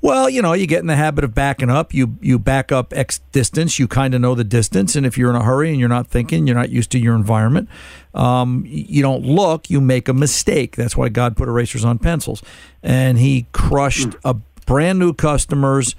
Well, 0.04 0.30
you 0.30 0.41
know, 0.41 0.52
you 0.52 0.67
get 0.67 0.82
in 0.82 0.88
the 0.88 0.97
habit 0.97 1.23
of 1.23 1.34
backing 1.34 1.69
up. 1.69 1.93
You 1.93 2.17
you 2.19 2.38
back 2.38 2.73
up 2.73 2.91
X 2.93 3.21
distance. 3.32 3.80
You 3.80 3.88
kind 3.88 4.13
of 4.13 4.19
know 4.19 4.36
the 4.36 4.43
distance, 4.43 4.97
and 4.97 5.06
if 5.06 5.17
you're 5.17 5.30
in 5.30 5.38
a 5.38 5.43
hurry 5.43 5.69
and 5.69 5.80
you're 5.80 5.88
not 5.88 6.08
thinking, 6.08 6.45
you're 6.45 6.58
not 6.58 6.69
used 6.69 6.91
to 6.91 6.99
your 6.99 7.15
environment. 7.15 7.69
Um, 8.13 8.65
you 8.67 9.02
don't 9.02 9.23
look. 9.23 9.69
You 9.69 9.80
make 9.80 10.10
a 10.10 10.13
mistake. 10.13 10.76
That's 10.76 10.97
why 10.97 11.08
God 11.08 11.38
put 11.38 11.47
erasers 11.47 11.86
on 11.86 11.99
pencils. 11.99 12.43
And 12.84 13.17
he 13.17 13.45
crushed 13.54 14.10
a 14.26 14.34
brand 14.65 14.99
new 14.99 15.13
customer's 15.13 15.95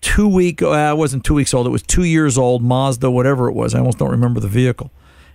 two 0.00 0.28
week. 0.28 0.62
Uh, 0.62 0.92
it 0.94 0.96
wasn't 0.96 1.24
two 1.24 1.34
weeks 1.34 1.54
old. 1.54 1.66
It 1.66 1.70
was 1.70 1.82
two 1.82 2.04
years 2.04 2.38
old 2.38 2.62
Mazda, 2.62 3.10
whatever 3.10 3.48
it 3.48 3.54
was. 3.54 3.74
I 3.74 3.78
almost 3.78 3.98
don't 3.98 4.10
remember 4.10 4.40
the 4.40 4.48
vehicle, 4.48 4.90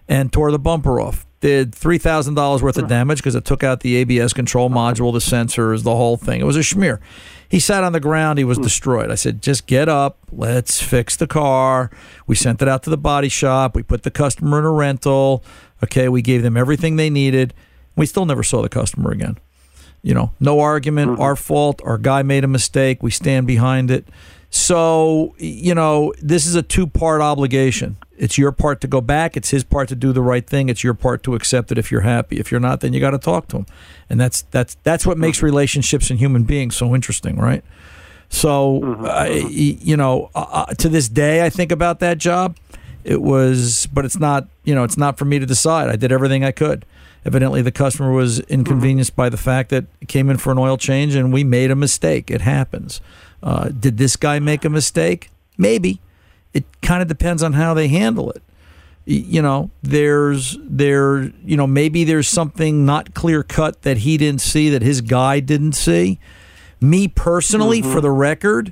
and 0.07 0.31
tore 0.31 0.51
the 0.51 0.59
bumper 0.59 0.99
off. 0.99 1.25
Did 1.41 1.75
three 1.75 1.97
thousand 1.97 2.35
dollars 2.35 2.63
worth 2.63 2.77
of 2.77 2.87
damage 2.87 3.17
because 3.17 3.35
it 3.35 3.43
took 3.43 3.63
out 3.63 3.81
the 3.81 3.97
ABS 3.97 4.31
control 4.31 4.69
module, 4.69 5.11
the 5.11 5.19
sensors, 5.19 5.83
the 5.83 5.95
whole 5.95 6.15
thing. 6.15 6.39
It 6.39 6.45
was 6.45 6.55
a 6.55 6.61
schmear. 6.61 6.99
He 7.49 7.59
sat 7.59 7.83
on 7.83 7.91
the 7.91 7.99
ground. 7.99 8.39
He 8.39 8.45
was 8.45 8.57
destroyed. 8.57 9.11
I 9.11 9.15
said, 9.15 9.41
just 9.41 9.67
get 9.67 9.87
up. 9.89 10.17
Let's 10.31 10.81
fix 10.81 11.15
the 11.17 11.27
car. 11.27 11.91
We 12.25 12.35
sent 12.35 12.61
it 12.61 12.67
out 12.67 12.81
to 12.83 12.89
the 12.89 12.97
body 12.97 13.29
shop. 13.29 13.75
We 13.75 13.83
put 13.83 14.03
the 14.03 14.09
customer 14.09 14.57
in 14.57 14.65
a 14.65 14.71
rental. 14.71 15.43
Okay, 15.83 16.07
we 16.09 16.21
gave 16.21 16.41
them 16.41 16.55
everything 16.57 16.95
they 16.95 17.09
needed. 17.09 17.53
We 17.95 18.05
still 18.05 18.25
never 18.25 18.41
saw 18.41 18.61
the 18.61 18.69
customer 18.69 19.11
again. 19.11 19.37
You 20.01 20.13
know, 20.13 20.31
no 20.39 20.61
argument. 20.61 21.19
Our 21.19 21.35
fault. 21.35 21.81
Our 21.83 21.97
guy 21.97 22.23
made 22.23 22.43
a 22.43 22.47
mistake. 22.47 23.03
We 23.03 23.11
stand 23.11 23.45
behind 23.47 23.91
it. 23.91 24.07
So, 24.55 25.33
you 25.39 25.73
know, 25.73 26.13
this 26.21 26.45
is 26.45 26.53
a 26.53 26.61
two 26.61 26.85
part 26.85 27.21
obligation. 27.21 27.97
It's 28.15 28.37
your 28.37 28.51
part 28.51 28.81
to 28.81 28.87
go 28.87 29.01
back. 29.01 29.35
It's 29.35 29.49
his 29.49 29.63
part 29.63 29.89
to 29.89 29.95
do 29.95 30.13
the 30.13 30.21
right 30.21 30.45
thing. 30.45 30.69
It's 30.69 30.83
your 30.83 30.93
part 30.93 31.23
to 31.23 31.33
accept 31.33 31.71
it 31.71 31.79
if 31.79 31.91
you're 31.91 32.01
happy. 32.01 32.39
If 32.39 32.51
you're 32.51 32.59
not, 32.59 32.81
then 32.81 32.93
you 32.93 32.99
got 32.99 33.11
to 33.11 33.17
talk 33.17 33.47
to 33.47 33.57
him. 33.57 33.65
And 34.11 34.21
that's 34.21 34.43
that's 34.51 34.77
that's 34.83 35.07
what 35.07 35.17
makes 35.17 35.41
relationships 35.41 36.11
and 36.11 36.19
human 36.19 36.43
beings 36.43 36.75
so 36.75 36.93
interesting, 36.93 37.37
right? 37.37 37.63
So, 38.29 39.03
I, 39.07 39.29
you 39.49 39.97
know, 39.97 40.29
uh, 40.35 40.45
uh, 40.51 40.65
to 40.75 40.87
this 40.87 41.09
day, 41.09 41.43
I 41.43 41.49
think 41.49 41.71
about 41.71 41.99
that 42.01 42.19
job. 42.19 42.55
It 43.03 43.23
was, 43.23 43.87
but 43.87 44.05
it's 44.05 44.19
not, 44.19 44.47
you 44.63 44.75
know, 44.75 44.83
it's 44.83 44.97
not 44.97 45.17
for 45.17 45.25
me 45.25 45.39
to 45.39 45.47
decide. 45.47 45.89
I 45.89 45.95
did 45.95 46.11
everything 46.11 46.45
I 46.45 46.51
could. 46.51 46.85
Evidently, 47.25 47.63
the 47.63 47.71
customer 47.71 48.11
was 48.11 48.39
inconvenienced 48.41 49.15
by 49.15 49.29
the 49.29 49.37
fact 49.37 49.69
that 49.71 49.85
it 49.99 50.07
came 50.09 50.29
in 50.29 50.37
for 50.37 50.51
an 50.51 50.59
oil 50.59 50.77
change 50.77 51.15
and 51.15 51.33
we 51.33 51.43
made 51.43 51.71
a 51.71 51.75
mistake. 51.75 52.29
It 52.29 52.41
happens. 52.41 53.01
Uh, 53.43 53.67
did 53.69 53.97
this 53.97 54.15
guy 54.15 54.39
make 54.39 54.63
a 54.63 54.69
mistake? 54.69 55.29
Maybe. 55.57 55.99
It 56.53 56.63
kind 56.81 57.01
of 57.01 57.07
depends 57.09 57.43
on 57.43 57.53
how 57.53 57.73
they 57.73 57.89
handle 57.89 58.31
it. 58.31 58.41
You 59.05 59.41
know, 59.41 59.69
there's 59.81 60.57
there, 60.63 61.23
you 61.43 61.57
know, 61.57 61.67
maybe 61.67 62.05
there's 62.05 62.29
something 62.29 62.85
not 62.85 63.13
clear 63.13 63.43
cut 63.43 63.81
that 63.81 63.97
he 63.97 64.17
didn't 64.17 64.39
see 64.39 64.69
that 64.69 64.81
his 64.81 65.01
guy 65.01 65.41
didn't 65.41 65.73
see. 65.73 66.19
Me 66.79 67.09
personally, 67.09 67.81
for 67.81 67.99
the 67.99 68.11
record, 68.11 68.71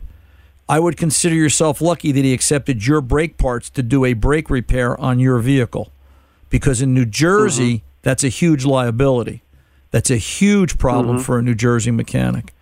I 0.69 0.79
would 0.79 0.95
consider 0.95 1.35
yourself 1.35 1.81
lucky 1.81 2.13
that 2.13 2.23
he 2.23 2.33
accepted 2.33 2.87
your 2.87 3.01
brake 3.01 3.37
parts 3.37 3.69
to 3.71 3.83
do 3.83 4.05
a 4.05 4.13
brake 4.13 4.49
repair 4.49 4.97
on 5.01 5.19
your 5.19 5.39
vehicle. 5.39 5.91
Because 6.49 6.81
in 6.81 6.93
New 6.93 7.05
Jersey, 7.05 7.83
that's 8.01 8.23
a 8.23 8.29
huge 8.29 8.63
liability. 8.63 9.43
That's 9.91 10.09
a 10.09 10.17
huge 10.17 10.77
problem 10.77 11.17
Mhm. 11.17 11.21
for 11.23 11.39
a 11.39 11.41
New 11.41 11.55
Jersey 11.55 11.91
mechanic. 11.91 12.53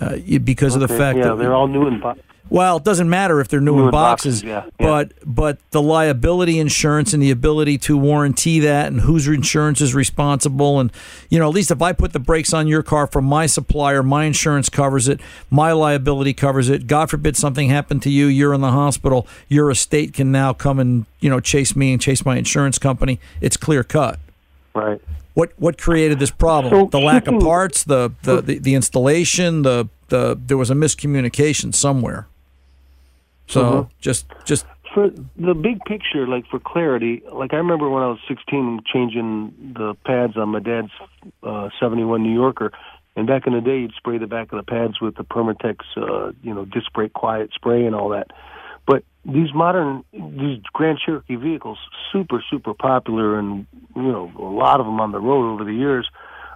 Uh, 0.00 0.16
because 0.44 0.74
of 0.74 0.80
the 0.80 0.86
Okay, 0.86 0.98
fact 0.98 1.18
yeah, 1.18 1.28
that 1.28 1.36
they're 1.38 1.54
all 1.54 1.68
new 1.68 1.86
in 1.86 2.00
boxes. 2.00 2.22
well, 2.50 2.76
it 2.76 2.84
doesn't 2.84 3.08
matter 3.08 3.40
if 3.40 3.48
they're 3.48 3.60
new, 3.62 3.72
New 3.76 3.78
in 3.80 3.84
in 3.86 3.90
boxes, 3.90 4.42
boxes, 4.42 4.42
yeah, 4.44 4.64
yeah. 4.78 4.86
but 4.86 5.12
but 5.24 5.58
the 5.70 5.80
liability 5.80 6.58
insurance 6.58 7.14
and 7.14 7.22
the 7.22 7.30
ability 7.30 7.78
to 7.78 7.96
warranty 7.96 8.60
that 8.60 8.88
and 8.88 9.00
whose 9.00 9.26
insurance 9.26 9.80
is 9.80 9.94
responsible 9.94 10.78
and 10.78 10.92
you 11.30 11.38
know 11.38 11.48
at 11.48 11.54
least 11.54 11.70
if 11.70 11.80
I 11.80 11.92
put 11.94 12.12
the 12.12 12.18
brakes 12.20 12.52
on 12.52 12.66
your 12.68 12.82
car 12.82 13.06
from 13.06 13.24
my 13.24 13.46
supplier, 13.46 14.02
my 14.02 14.24
insurance 14.24 14.68
covers 14.68 15.08
it, 15.08 15.18
my 15.50 15.72
liability 15.72 16.34
covers 16.34 16.68
it. 16.68 16.86
God 16.86 17.08
forbid 17.10 17.36
something 17.36 17.68
happened 17.70 18.02
to 18.02 18.10
you, 18.10 18.26
you're 18.26 18.52
in 18.54 18.60
the 18.60 18.72
hospital, 18.72 19.26
your 19.48 19.70
estate 19.70 20.12
can 20.12 20.30
now 20.30 20.52
come 20.52 20.78
and 20.78 21.06
you 21.20 21.30
know 21.30 21.40
chase 21.40 21.74
me 21.74 21.92
and 21.92 22.02
chase 22.02 22.24
my 22.24 22.36
insurance 22.36 22.78
company. 22.78 23.18
It's 23.40 23.56
clear 23.56 23.82
cut. 23.82 24.20
Right. 24.76 25.00
What 25.34 25.52
what 25.56 25.78
created 25.78 26.18
this 26.18 26.30
problem? 26.30 26.70
So 26.72 26.86
the 26.86 27.00
lack 27.04 27.26
of 27.26 27.40
parts, 27.52 27.84
the 27.84 28.12
the, 28.22 28.42
the 28.42 28.58
the 28.58 28.74
installation, 28.74 29.62
the 29.62 29.88
the 30.08 30.38
there 30.46 30.56
was 30.58 30.70
a 30.70 30.74
miscommunication 30.74 31.74
somewhere. 31.74 32.26
So 33.48 33.62
Mhm. 33.62 33.88
just 34.00 34.26
just 34.44 34.66
for 34.92 35.10
the 35.36 35.54
big 35.54 35.78
picture, 35.84 36.26
like 36.26 36.46
for 36.48 36.58
clarity, 36.58 37.22
like 37.32 37.52
I 37.54 37.56
remember 37.56 37.88
when 37.88 38.02
I 38.02 38.08
was 38.08 38.18
16 38.28 38.80
changing 38.92 39.52
the 39.76 39.94
pads 40.04 40.36
on 40.36 40.48
my 40.50 40.60
dad's 40.60 40.92
uh, 41.42 41.68
71 41.80 42.22
New 42.22 42.32
Yorker, 42.32 42.72
and 43.14 43.26
back 43.26 43.46
in 43.46 43.52
the 43.54 43.60
day, 43.60 43.80
you'd 43.80 43.94
spray 43.94 44.18
the 44.18 44.26
back 44.26 44.52
of 44.52 44.58
the 44.58 44.62
pads 44.70 45.00
with 45.00 45.16
the 45.16 45.24
Permatex, 45.24 45.78
uh, 45.96 46.32
you 46.42 46.52
know, 46.54 46.64
disc 46.66 46.92
brake 46.92 47.12
quiet 47.14 47.50
spray 47.54 47.84
and 47.86 47.94
all 47.94 48.08
that. 48.10 48.30
These 49.28 49.52
modern, 49.52 50.04
these 50.12 50.60
Grand 50.72 50.98
Cherokee 51.04 51.34
vehicles, 51.36 51.78
super, 52.12 52.42
super 52.48 52.74
popular, 52.74 53.38
and 53.38 53.66
you 53.96 54.02
know, 54.02 54.30
a 54.38 54.42
lot 54.42 54.78
of 54.78 54.86
them 54.86 55.00
on 55.00 55.10
the 55.10 55.18
road 55.20 55.52
over 55.54 55.64
the 55.64 55.74
years. 55.74 56.08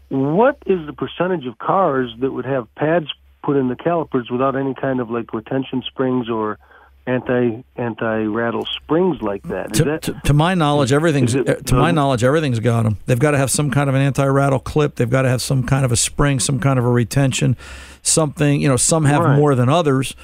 What 0.08 0.58
is 0.66 0.86
the 0.86 0.92
percentage 0.92 1.46
of 1.46 1.58
cars 1.58 2.12
that 2.20 2.30
would 2.30 2.44
have 2.44 2.72
pads 2.76 3.06
put 3.42 3.56
in 3.56 3.68
the 3.68 3.76
calipers 3.76 4.28
without 4.30 4.54
any 4.56 4.74
kind 4.74 5.00
of 5.00 5.10
like 5.10 5.32
retention 5.32 5.82
springs 5.86 6.28
or 6.28 6.58
anti 7.06 7.64
anti 7.76 8.18
rattle 8.24 8.66
springs 8.82 9.20
like 9.20 9.42
that? 9.44 9.72
To, 9.74 9.84
that 9.84 10.02
to, 10.02 10.20
to 10.26 10.32
my 10.34 10.54
knowledge, 10.54 10.92
everything's 10.92 11.34
it- 11.34 11.48
uh, 11.48 11.54
to 11.56 11.74
my 11.74 11.88
um, 11.88 11.94
knowledge, 11.96 12.22
everything's 12.22 12.60
got 12.60 12.84
them. 12.84 12.98
They've 13.06 13.18
got 13.18 13.32
to 13.32 13.38
have 13.38 13.50
some 13.50 13.70
kind 13.72 13.88
of 13.88 13.96
an 13.96 14.02
anti-rattle 14.02 14.60
clip. 14.60 14.94
They've 14.96 15.10
got 15.10 15.22
to 15.22 15.28
have 15.28 15.42
some 15.42 15.64
kind 15.64 15.84
of 15.84 15.90
a 15.92 15.96
spring, 15.96 16.38
some 16.38 16.60
kind 16.60 16.78
of 16.78 16.84
a 16.84 16.90
retention, 16.90 17.56
something. 18.02 18.60
You 18.60 18.68
know, 18.68 18.76
some 18.76 19.04
have 19.06 19.22
Right. 19.24 19.36
more 19.36 19.54
than 19.56 19.68
others. 19.68 20.14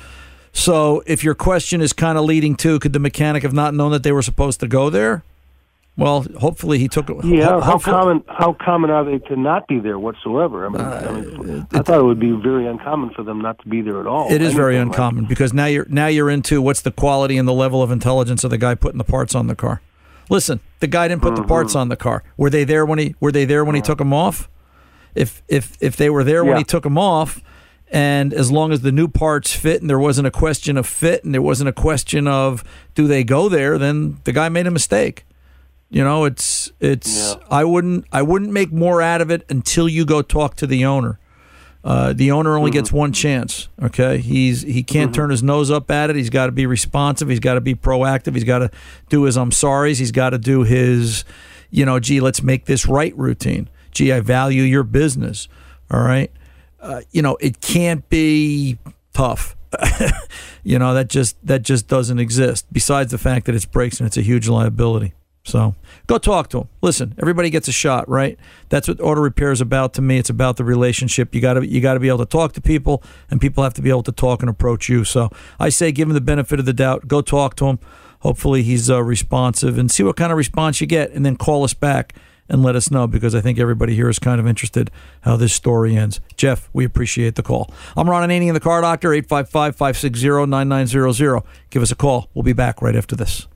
So, 0.57 1.03
if 1.07 1.23
your 1.23 1.35
question 1.35 1.83
is 1.83 1.93
kind 1.93 2.17
of 2.17 2.25
leading 2.25 2.57
to, 2.57 2.79
could 2.79 2.95
the 2.95 2.99
mechanic 2.99 3.43
have 3.43 3.53
not 3.53 3.75
known 3.75 3.93
that 3.93 4.03
they 4.03 4.13
were 4.13 4.23
supposed 4.23 4.59
to 4.61 4.67
go 4.67 4.89
there? 4.89 5.23
Well, 5.99 6.25
hopefully 6.41 6.79
he 6.79 6.89
took. 6.89 7.09
yeah? 7.25 7.45
ho- 7.49 7.61
How 7.61 7.79
common 7.79 8.25
how 8.27 8.55
common 8.55 8.89
are 8.91 9.05
they 9.05 9.19
to 9.29 9.37
not 9.37 9.69
be 9.69 9.81
there 9.81 9.99
whatsoever? 9.99 10.65
I 10.65 10.69
mean, 10.71 10.81
I, 10.81 11.11
mean, 11.45 11.67
I 11.73 11.83
thought 11.83 12.01
it 12.01 12.05
would 12.05 12.19
be 12.21 12.33
very 12.33 12.67
uncommon 12.67 13.11
for 13.11 13.23
them 13.23 13.41
not 13.43 13.59
to 13.61 13.69
be 13.69 13.83
there 13.83 14.01
at 14.01 14.07
all. 14.07 14.33
It 14.33 14.41
is 14.41 14.55
very 14.55 14.77
Anything 14.77 14.89
like- 14.93 14.99
uncommon 14.99 15.25
because 15.27 15.53
now 15.53 15.67
you're 15.67 15.87
now 15.91 16.07
you're 16.07 16.31
into 16.31 16.61
what's 16.63 16.81
the 16.81 16.91
quality 16.91 17.37
and 17.37 17.47
the 17.47 17.53
level 17.55 17.83
of 17.83 17.91
intelligence 17.91 18.43
of 18.43 18.51
the 18.51 18.59
guy 18.59 18.75
putting 18.75 18.99
the 18.99 19.05
parts 19.05 19.35
on 19.35 19.47
the 19.47 19.55
car. 19.55 19.81
Listen, 20.31 20.61
the 20.81 20.87
guy 20.87 21.07
didn't 21.09 21.23
put 21.23 21.37
the 21.37 21.43
parts 21.45 21.73
Mm-hmm. 21.73 21.81
on 21.81 21.89
the 21.91 21.97
car. 21.97 22.23
Were 22.37 22.51
they 22.51 22.65
there 22.65 22.85
when 22.87 22.99
he 22.99 23.15
were 23.21 23.33
they 23.33 23.45
there 23.45 23.63
when 23.65 23.75
he 23.75 23.83
took 23.83 23.99
them 23.99 24.13
off? 24.13 24.49
If 25.15 25.43
if 25.49 25.77
if 25.81 25.97
they 25.97 26.09
were 26.11 26.25
there 26.25 26.45
when 26.45 26.57
he 26.59 26.65
took 26.65 26.83
them 26.83 26.99
off, 26.99 27.41
and 27.89 28.35
as 28.35 28.51
long 28.51 28.73
as 28.73 28.81
the 28.81 28.93
new 28.93 29.09
parts 29.09 29.55
fit 29.55 29.81
and 29.81 29.89
there 29.89 29.99
wasn't 29.99 30.27
a 30.27 30.31
question 30.31 30.77
of 30.77 30.87
fit 30.87 31.25
and 31.25 31.33
there 31.33 31.43
wasn't 31.43 31.69
a 31.69 31.73
question 31.73 32.27
of 32.27 32.65
do 32.95 33.07
they 33.07 33.23
go 33.25 33.49
there, 33.49 33.79
then 33.79 34.19
the 34.25 34.33
guy 34.33 34.49
made 34.49 34.67
a 34.67 34.71
mistake. 34.71 35.25
You 35.89 36.03
know, 36.03 36.25
it's 36.25 36.73
it's 36.81 37.37
I 37.51 37.65
wouldn't 37.65 38.07
I 38.11 38.23
wouldn't 38.23 38.53
make 38.53 38.73
more 38.73 39.01
out 39.01 39.21
of 39.21 39.31
it 39.31 39.45
until 39.49 39.89
you 39.89 40.05
go 40.05 40.21
talk 40.21 40.57
to 40.57 40.67
the 40.67 40.85
owner. 40.85 41.19
Uh, 41.85 42.13
the 42.13 42.33
owner 42.33 42.57
only 42.57 42.73
gets 42.73 42.91
one 42.91 43.13
chance. 43.13 43.69
Okay, 43.81 44.19
he's 44.19 44.63
he 44.63 44.83
can't 44.83 45.15
turn 45.15 45.31
his 45.31 45.45
nose 45.45 45.71
up 45.71 45.89
at 45.89 46.11
it. 46.11 46.17
He's 46.17 46.31
got 46.31 46.47
to 46.47 46.53
be 46.53 46.67
responsive. 46.67 47.29
He's 47.29 47.39
got 47.39 47.55
to 47.55 47.61
be 47.61 47.77
proactive. 47.77 48.35
He's 48.35 48.43
got 48.43 48.59
to 48.59 48.71
do 49.09 49.23
his 49.23 49.37
I'm 49.37 49.53
sorry's. 49.53 49.99
He's 49.99 50.11
got 50.11 50.31
to 50.31 50.39
do 50.39 50.65
his 50.65 51.25
you 51.71 51.85
know, 51.85 52.01
gee, 52.01 52.21
let's 52.21 52.43
make 52.43 52.65
this 52.65 52.87
right 52.87 53.17
routine. 53.17 53.69
Gee, 53.93 54.13
I 54.13 54.21
value 54.21 54.63
your 54.63 54.83
business. 54.83 55.49
All 55.91 56.01
right. 56.01 56.31
Uh, 56.87 57.01
you 57.11 57.21
know, 57.21 57.37
it 57.41 57.61
can't 57.61 58.09
be 58.09 58.79
tough. 59.13 59.57
you 60.63 60.79
know, 60.79 60.95
that 60.95 61.09
just 61.09 61.37
that 61.45 61.63
just 61.63 61.89
doesn't 61.89 62.21
exist. 62.21 62.65
Besides 62.73 63.11
the 63.11 63.19
fact 63.19 63.47
that 63.47 63.57
it's 63.57 63.65
brakes 63.65 63.99
and 63.99 64.07
it's 64.07 64.17
a 64.17 64.23
huge 64.23 64.49
liability. 64.49 65.13
So 65.43 65.75
go 66.07 66.19
talk 66.19 66.49
to 66.51 66.61
him. 66.61 66.69
Listen, 66.83 67.15
everybody 67.21 67.51
gets 67.51 67.67
a 67.67 67.73
shot, 67.73 68.09
right? 68.09 68.39
That's 68.69 68.87
what 68.87 69.01
auto 69.01 69.21
repair 69.21 69.51
is 69.51 69.61
about 69.61 69.95
to 69.95 70.03
me. 70.03 70.19
It's 70.19 70.31
about 70.31 70.57
the 70.57 70.65
relationship. 70.65 71.35
You 71.35 71.41
got 71.41 71.55
to 71.55 71.67
you 71.67 71.81
got 71.81 71.95
to 71.95 72.01
be 72.01 72.09
able 72.09 72.19
to 72.19 72.27
talk 72.27 72.53
to 72.53 72.61
people, 72.61 73.03
and 73.31 73.41
people 73.41 73.65
have 73.65 73.75
to 73.75 73.83
be 73.83 73.91
able 73.91 74.05
to 74.05 74.13
talk 74.13 74.41
and 74.41 74.49
approach 74.49 74.89
you. 74.89 75.03
So 75.03 75.31
I 75.59 75.71
say, 75.71 75.91
give 75.91 76.07
him 76.07 76.15
the 76.15 76.21
benefit 76.21 76.61
of 76.61 76.67
the 76.67 76.73
doubt. 76.73 77.09
Go 77.09 77.21
talk 77.21 77.57
to 77.57 77.67
him. 77.67 77.81
Hopefully, 78.21 78.63
he's 78.63 78.89
uh, 78.89 79.03
responsive, 79.03 79.77
and 79.77 79.91
see 79.91 80.05
what 80.05 80.17
kind 80.17 80.31
of 80.31 80.39
response 80.39 80.81
you 80.81 80.87
get, 80.87 81.11
and 81.11 81.27
then 81.27 81.37
call 81.37 81.65
us 81.65 81.75
back 81.75 82.15
and 82.49 82.63
let 82.63 82.77
us 82.77 82.91
know 82.91 83.07
because 83.07 83.35
I 83.35 83.41
think 83.41 83.59
everybody 83.59 83.95
here 83.95 84.09
is 84.09 84.19
kind 84.19 84.41
of 84.41 84.47
interested 84.47 84.91
how 85.23 85.37
this 85.37 85.53
story 85.53 85.97
ends. 85.97 86.21
Jeff, 86.37 86.69
we 86.73 86.85
appreciate 86.85 87.35
the 87.35 87.43
call. 87.43 87.71
I'm 87.97 88.09
Ron 88.09 88.29
Ananian, 88.29 88.55
the 88.55 88.61
car 88.61 88.81
doctor, 88.81 89.13
855 89.13 89.77
560 89.77 90.47
9900. 90.47 91.43
Give 91.71 91.83
us 91.83 91.91
a 91.91 91.97
call. 91.97 92.31
We'll 92.35 92.43
be 92.43 92.53
back 92.53 92.83
right 92.83 92.97
after 92.97 93.17
this. 93.17 93.47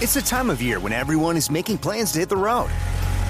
It's 0.00 0.14
the 0.14 0.22
time 0.22 0.48
of 0.48 0.62
year 0.62 0.78
when 0.78 0.92
everyone 0.92 1.36
is 1.36 1.50
making 1.50 1.78
plans 1.78 2.12
to 2.12 2.20
hit 2.20 2.28
the 2.28 2.36
road. 2.36 2.70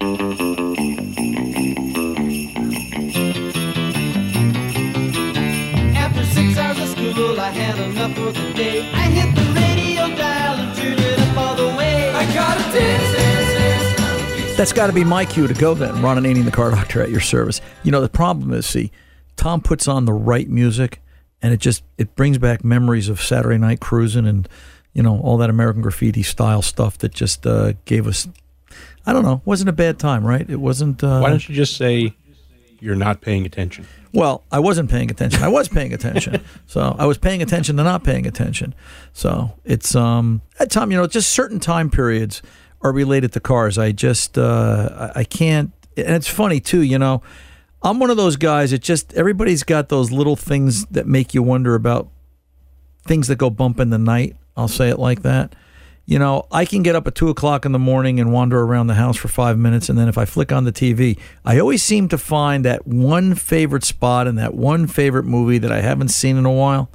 After 0.00 0.16
six 6.24 6.56
hours 6.58 6.80
of 6.80 6.88
school, 6.88 7.38
I 7.38 7.50
had 7.50 7.78
enough 7.78 8.14
for 8.14 8.32
the 8.32 8.52
day. 8.54 8.90
I 8.92 9.10
hit 9.10 9.34
the 9.34 9.42
radio 9.52 10.08
dial 10.16 10.56
and 10.56 10.74
turned 10.76 10.98
it 10.98 11.18
up 11.20 11.36
all 11.36 11.54
the 11.54 11.68
way. 11.76 12.10
I 12.10 12.24
got 12.34 12.58
a 12.58 12.62
dance. 12.72 14.56
That's 14.56 14.72
got 14.72 14.88
to 14.88 14.92
be 14.92 15.04
my 15.04 15.24
cue 15.24 15.46
to 15.46 15.54
go 15.54 15.74
then. 15.74 16.02
Ron 16.02 16.16
Ananian, 16.16 16.46
the 16.46 16.50
car 16.50 16.70
doctor 16.70 17.00
at 17.02 17.10
your 17.10 17.20
service. 17.20 17.60
You 17.82 17.90
know, 17.92 18.00
the 18.00 18.08
problem 18.08 18.52
is, 18.52 18.66
see, 18.66 18.90
Tom 19.36 19.60
puts 19.60 19.86
on 19.88 20.04
the 20.04 20.12
right 20.12 20.48
music 20.48 21.00
and 21.40 21.52
it 21.52 21.60
just, 21.60 21.82
it 21.98 22.14
brings 22.16 22.38
back 22.38 22.64
memories 22.64 23.08
of 23.08 23.20
Saturday 23.20 23.58
night 23.58 23.80
cruising 23.80 24.26
and, 24.26 24.48
you 24.94 25.02
know, 25.02 25.20
all 25.20 25.36
that 25.38 25.50
American 25.50 25.82
graffiti 25.82 26.22
style 26.22 26.62
stuff 26.62 26.98
that 26.98 27.12
just 27.12 27.46
uh, 27.46 27.72
gave 27.84 28.06
us, 28.06 28.28
I 29.06 29.12
don't 29.12 29.24
know, 29.24 29.42
wasn't 29.44 29.68
a 29.68 29.72
bad 29.72 29.98
time, 29.98 30.24
right? 30.24 30.48
It 30.48 30.60
wasn't. 30.60 31.02
Uh, 31.02 31.20
Why 31.20 31.30
don't 31.30 31.48
you 31.48 31.54
just 31.54 31.76
say 31.76 32.14
you're 32.80 32.96
not 32.96 33.20
paying 33.20 33.46
attention? 33.46 33.86
Well, 34.12 34.44
I 34.52 34.58
wasn't 34.58 34.90
paying 34.90 35.10
attention. 35.10 35.42
I 35.42 35.48
was 35.48 35.68
paying 35.68 35.92
attention. 35.92 36.42
so 36.66 36.94
I 36.98 37.06
was 37.06 37.16
paying 37.16 37.40
attention 37.42 37.76
to 37.78 37.82
not 37.82 38.04
paying 38.04 38.26
attention. 38.26 38.74
So 39.12 39.52
it's 39.64 39.94
um 39.94 40.42
at 40.60 40.70
time, 40.70 40.90
you 40.90 40.98
know, 40.98 41.06
just 41.06 41.32
certain 41.32 41.60
time 41.60 41.90
periods 41.90 42.42
are 42.82 42.92
related 42.92 43.32
to 43.32 43.40
cars. 43.40 43.78
I 43.78 43.92
just 43.92 44.36
uh 44.36 45.10
I 45.14 45.20
I 45.20 45.24
can't 45.24 45.72
and 45.96 46.10
it's 46.10 46.28
funny 46.28 46.60
too, 46.60 46.82
you 46.82 46.98
know. 46.98 47.22
I'm 47.84 47.98
one 47.98 48.10
of 48.10 48.16
those 48.16 48.36
guys 48.36 48.72
It 48.72 48.82
just 48.82 49.12
everybody's 49.14 49.64
got 49.64 49.88
those 49.88 50.12
little 50.12 50.36
things 50.36 50.84
that 50.86 51.06
make 51.06 51.34
you 51.34 51.42
wonder 51.42 51.74
about 51.74 52.08
things 53.06 53.26
that 53.28 53.36
go 53.36 53.50
bump 53.50 53.80
in 53.80 53.90
the 53.90 53.98
night. 53.98 54.36
I'll 54.56 54.68
say 54.68 54.88
it 54.90 54.98
like 54.98 55.22
that. 55.22 55.54
You 56.04 56.18
know, 56.18 56.46
I 56.50 56.64
can 56.64 56.82
get 56.82 56.96
up 56.96 57.06
at 57.06 57.14
two 57.14 57.28
o'clock 57.28 57.64
in 57.64 57.72
the 57.72 57.78
morning 57.78 58.18
and 58.18 58.32
wander 58.32 58.60
around 58.60 58.88
the 58.88 58.94
house 58.94 59.16
for 59.16 59.28
five 59.28 59.56
minutes, 59.56 59.88
and 59.88 59.96
then 59.96 60.08
if 60.08 60.18
I 60.18 60.24
flick 60.24 60.50
on 60.50 60.64
the 60.64 60.72
TV, 60.72 61.18
I 61.44 61.60
always 61.60 61.82
seem 61.82 62.08
to 62.08 62.18
find 62.18 62.64
that 62.64 62.86
one 62.86 63.34
favorite 63.34 63.84
spot 63.84 64.26
in 64.26 64.34
that 64.34 64.54
one 64.54 64.88
favorite 64.88 65.24
movie 65.24 65.58
that 65.58 65.70
I 65.70 65.80
haven't 65.80 66.08
seen 66.08 66.36
in 66.36 66.44
a 66.44 66.52
while. 66.52 66.90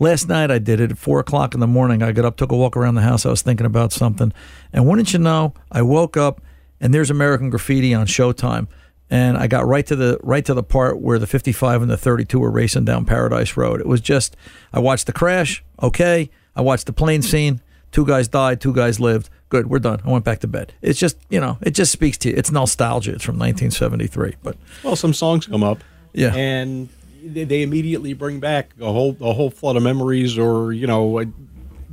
Last 0.00 0.28
night 0.28 0.50
I 0.50 0.58
did 0.58 0.80
it 0.80 0.90
at 0.90 0.98
four 0.98 1.20
o'clock 1.20 1.54
in 1.54 1.60
the 1.60 1.68
morning. 1.68 2.02
I 2.02 2.10
got 2.10 2.24
up, 2.24 2.36
took 2.36 2.50
a 2.50 2.56
walk 2.56 2.76
around 2.76 2.96
the 2.96 3.02
house. 3.02 3.24
I 3.24 3.30
was 3.30 3.42
thinking 3.42 3.66
about 3.66 3.92
something, 3.92 4.32
and 4.72 4.88
wouldn't 4.88 5.12
you 5.12 5.20
know, 5.20 5.54
I 5.70 5.82
woke 5.82 6.16
up 6.16 6.40
and 6.80 6.92
there's 6.92 7.10
American 7.10 7.48
Graffiti 7.48 7.94
on 7.94 8.06
Showtime, 8.08 8.66
and 9.08 9.38
I 9.38 9.46
got 9.46 9.64
right 9.66 9.86
to 9.86 9.94
the 9.94 10.18
right 10.22 10.44
to 10.44 10.52
the 10.52 10.64
part 10.64 11.00
where 11.00 11.20
the 11.20 11.28
55 11.28 11.82
and 11.82 11.90
the 11.90 11.96
32 11.96 12.40
were 12.40 12.50
racing 12.50 12.84
down 12.84 13.04
Paradise 13.04 13.56
Road. 13.56 13.80
It 13.80 13.86
was 13.86 14.00
just 14.00 14.36
I 14.72 14.80
watched 14.80 15.06
the 15.06 15.12
crash. 15.12 15.62
Okay, 15.80 16.28
I 16.56 16.60
watched 16.60 16.86
the 16.86 16.92
plane 16.92 17.22
scene. 17.22 17.60
Two 17.92 18.04
guys 18.06 18.26
died. 18.28 18.60
Two 18.60 18.72
guys 18.72 18.98
lived. 18.98 19.28
Good, 19.50 19.68
we're 19.68 19.78
done. 19.78 20.00
I 20.04 20.10
went 20.10 20.24
back 20.24 20.40
to 20.40 20.46
bed. 20.48 20.72
It's 20.82 20.98
just 20.98 21.16
you 21.30 21.38
know, 21.40 21.58
it 21.62 21.70
just 21.72 21.92
speaks 21.92 22.16
to 22.18 22.30
you. 22.30 22.34
It's 22.36 22.50
nostalgia. 22.50 23.12
It's 23.12 23.24
from 23.24 23.38
1973, 23.38 24.36
but 24.42 24.56
Well, 24.82 24.96
some 24.96 25.12
songs 25.12 25.46
come 25.46 25.62
up, 25.62 25.78
Yeah. 26.14 26.34
and 26.34 26.88
they, 27.22 27.44
they 27.44 27.62
immediately 27.62 28.14
bring 28.14 28.40
back 28.40 28.70
a 28.80 28.90
whole 28.90 29.16
a 29.20 29.32
whole 29.32 29.50
flood 29.50 29.76
of 29.76 29.82
memories, 29.82 30.38
or 30.38 30.72
you 30.72 30.86
know, 30.86 31.18
uh, 31.20 31.24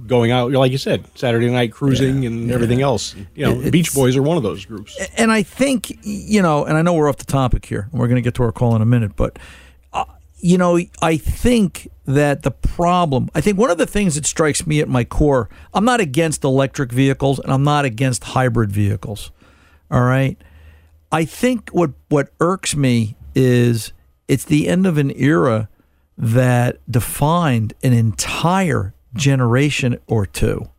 going 0.08 0.32
out 0.32 0.52
like 0.54 0.72
you 0.72 0.78
said, 0.78 1.06
Saturday 1.16 1.50
night 1.52 1.72
cruising 1.74 2.26
and 2.26 2.50
everything 2.50 2.82
else. 2.82 3.14
You 3.36 3.46
know, 3.46 3.62
It- 3.62 3.72
Beach 3.72 3.94
Boys 3.94 4.16
are 4.16 4.24
one 4.24 4.38
of 4.38 4.44
those 4.44 4.64
groups. 4.66 4.98
and 5.18 5.32
I 5.32 5.44
think 5.44 5.98
you 6.02 6.42
know, 6.42 6.64
and 6.64 6.78
I 6.78 6.82
know 6.82 6.94
we're 6.94 7.10
off 7.10 7.18
the 7.18 7.26
topic 7.26 7.66
here, 7.66 7.90
and 7.92 8.00
we're 8.00 8.08
going 8.08 8.16
to 8.16 8.22
get 8.28 8.36
to 8.36 8.44
our 8.44 8.52
call 8.54 8.74
in 8.76 8.82
a 8.82 8.86
minute, 8.86 9.18
but 9.18 9.38
you 10.42 10.58
know, 10.58 10.80
I 11.02 11.18
think 11.18 11.90
that 12.06 12.44
the 12.44 12.52
problem, 12.52 13.30
I 13.36 13.42
think 13.42 13.58
one 13.58 13.70
of 13.70 13.78
the 13.78 13.86
things 13.86 14.16
that 14.16 14.26
strikes 14.26 14.66
me 14.66 14.80
at 14.80 14.88
my 14.88 15.04
core, 15.04 15.50
I'm 15.74 15.86
not 15.86 16.00
against 16.00 16.44
electric 16.44 16.92
vehicles, 16.92 17.40
and 17.40 17.52
I'm 17.52 17.64
not 17.64 17.86
against 17.86 18.24
hybrid 18.24 18.72
vehicles. 18.72 19.32
All 19.92 20.04
right, 20.04 20.38
I 21.12 21.26
think 21.26 21.70
what 21.70 21.92
what 22.10 22.30
irks 22.40 22.76
me 22.76 23.16
is 23.36 23.94
it's 24.28 24.46
the 24.46 24.68
end 24.68 24.86
of 24.86 24.98
an 24.98 25.12
era 25.16 25.70
that 26.18 26.80
defined 26.90 27.74
an 27.82 27.94
entire 27.94 28.94
generation 29.14 29.98
or 30.08 30.26
two 30.26 30.70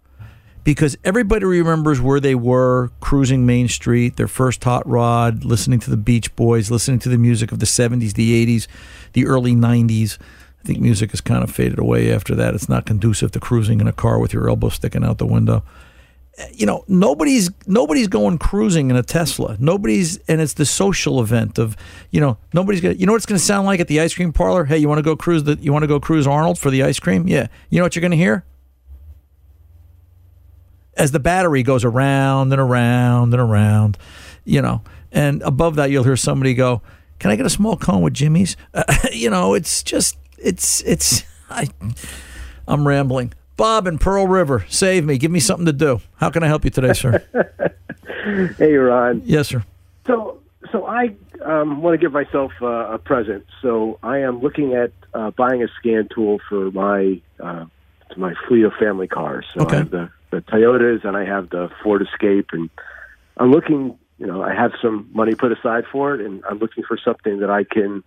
because 0.70 0.96
everybody 1.02 1.44
remembers 1.44 2.00
where 2.00 2.20
they 2.20 2.36
were 2.36 2.92
cruising 3.00 3.44
Main 3.44 3.66
Street, 3.66 4.16
their 4.16 4.28
first 4.28 4.62
hot 4.62 4.86
rod, 4.86 5.44
listening 5.44 5.80
to 5.80 5.90
the 5.90 5.96
Beach 5.96 6.36
Boys, 6.36 6.70
listening 6.70 7.00
to 7.00 7.08
the 7.08 7.18
music 7.18 7.50
of 7.50 7.58
the 7.58 7.66
70s, 7.66 8.12
the 8.12 8.46
80s, 8.46 8.68
the 9.12 9.26
early 9.26 9.56
90s. 9.56 10.16
I 10.62 10.66
think 10.68 10.78
music 10.78 11.10
has 11.10 11.20
kind 11.20 11.42
of 11.42 11.50
faded 11.50 11.80
away 11.80 12.12
after 12.12 12.36
that. 12.36 12.54
It's 12.54 12.68
not 12.68 12.86
conducive 12.86 13.32
to 13.32 13.40
cruising 13.40 13.80
in 13.80 13.88
a 13.88 13.92
car 13.92 14.20
with 14.20 14.32
your 14.32 14.48
elbow 14.48 14.68
sticking 14.68 15.02
out 15.02 15.18
the 15.18 15.26
window. 15.26 15.64
You 16.52 16.66
know, 16.66 16.84
nobody's 16.86 17.50
nobody's 17.66 18.06
going 18.06 18.38
cruising 18.38 18.90
in 18.90 18.96
a 18.96 19.02
Tesla. 19.02 19.56
Nobody's 19.58 20.18
and 20.28 20.40
it's 20.40 20.52
the 20.52 20.64
social 20.64 21.20
event 21.20 21.58
of, 21.58 21.76
you 22.12 22.20
know, 22.20 22.38
nobody's 22.54 22.80
to 22.80 22.96
You 22.96 23.06
know 23.06 23.12
what 23.12 23.16
it's 23.16 23.26
to 23.40 23.44
sound 23.44 23.66
like 23.66 23.80
at 23.80 23.88
the 23.88 24.00
ice 24.00 24.14
cream 24.14 24.32
parlor? 24.32 24.66
Hey, 24.66 24.78
you 24.78 24.88
want 24.88 25.00
to 25.00 25.02
go 25.02 25.16
cruise 25.16 25.42
the 25.42 25.58
you 25.60 25.72
want 25.72 25.82
to 25.82 25.88
go 25.88 25.98
cruise 25.98 26.28
Arnold 26.28 26.60
for 26.60 26.70
the 26.70 26.84
ice 26.84 27.00
cream? 27.00 27.26
Yeah. 27.26 27.48
You 27.70 27.78
know 27.78 27.84
what 27.84 27.96
you're 27.96 28.02
to 28.12 28.16
hear? 28.16 28.44
As 31.00 31.12
the 31.12 31.18
battery 31.18 31.62
goes 31.62 31.82
around 31.82 32.52
and 32.52 32.60
around 32.60 33.32
and 33.32 33.40
around, 33.40 33.96
you 34.44 34.60
know, 34.60 34.82
and 35.10 35.40
above 35.42 35.76
that 35.76 35.90
you'll 35.90 36.04
hear 36.04 36.16
somebody 36.16 36.52
go, 36.52 36.82
"Can 37.18 37.30
I 37.30 37.36
get 37.36 37.46
a 37.46 37.50
small 37.50 37.76
cone 37.76 38.02
with 38.02 38.14
Jimmy's?" 38.14 38.56
Uh, 38.74 38.84
you 39.12 39.30
know, 39.30 39.54
it's 39.54 39.82
just 39.82 40.18
it's 40.38 40.82
it's 40.82 41.24
I 41.48 41.68
I'm 42.68 42.86
rambling. 42.86 43.32
Bob 43.56 43.86
in 43.86 43.98
Pearl 43.98 44.26
River, 44.26 44.64
save 44.68 45.04
me. 45.04 45.18
Give 45.18 45.30
me 45.30 45.40
something 45.40 45.66
to 45.66 45.72
do. 45.72 46.00
How 46.16 46.30
can 46.30 46.42
I 46.42 46.46
help 46.46 46.64
you 46.64 46.70
today, 46.70 46.92
sir? 46.92 47.24
Hey, 48.58 48.74
Ron. 48.74 49.22
yes, 49.24 49.48
sir. 49.48 49.64
So, 50.06 50.40
so 50.70 50.86
I 50.86 51.16
um, 51.42 51.82
want 51.82 51.94
to 51.94 51.98
give 51.98 52.12
myself 52.12 52.52
uh, 52.60 52.92
a 52.92 52.98
present. 52.98 53.46
So 53.62 53.98
I 54.02 54.18
am 54.18 54.40
looking 54.40 54.74
at 54.74 54.92
uh, 55.14 55.30
buying 55.30 55.62
a 55.62 55.68
scan 55.78 56.06
tool 56.14 56.38
for 56.48 56.70
my 56.70 57.20
uh, 57.40 57.64
my 58.16 58.34
fleet 58.46 58.64
of 58.64 58.74
family 58.74 59.08
cars. 59.08 59.46
So 59.54 59.66
I 59.66 59.74
have 59.76 59.90
the, 59.90 60.10
the 60.30 60.38
Toyotas 60.38 61.04
and 61.04 61.16
I 61.16 61.24
have 61.24 61.50
the 61.50 61.70
Ford 61.82 62.02
Escape, 62.02 62.48
and 62.52 62.70
I'm 63.36 63.50
looking. 63.50 63.98
You 64.18 64.26
know, 64.26 64.42
I 64.42 64.54
have 64.54 64.72
some 64.82 65.08
money 65.14 65.34
put 65.34 65.50
aside 65.50 65.84
for 65.90 66.14
it, 66.14 66.20
and 66.20 66.42
I'm 66.48 66.58
looking 66.58 66.84
for 66.84 66.98
something 67.02 67.40
that 67.40 67.48
I 67.48 67.64
can 67.64 68.04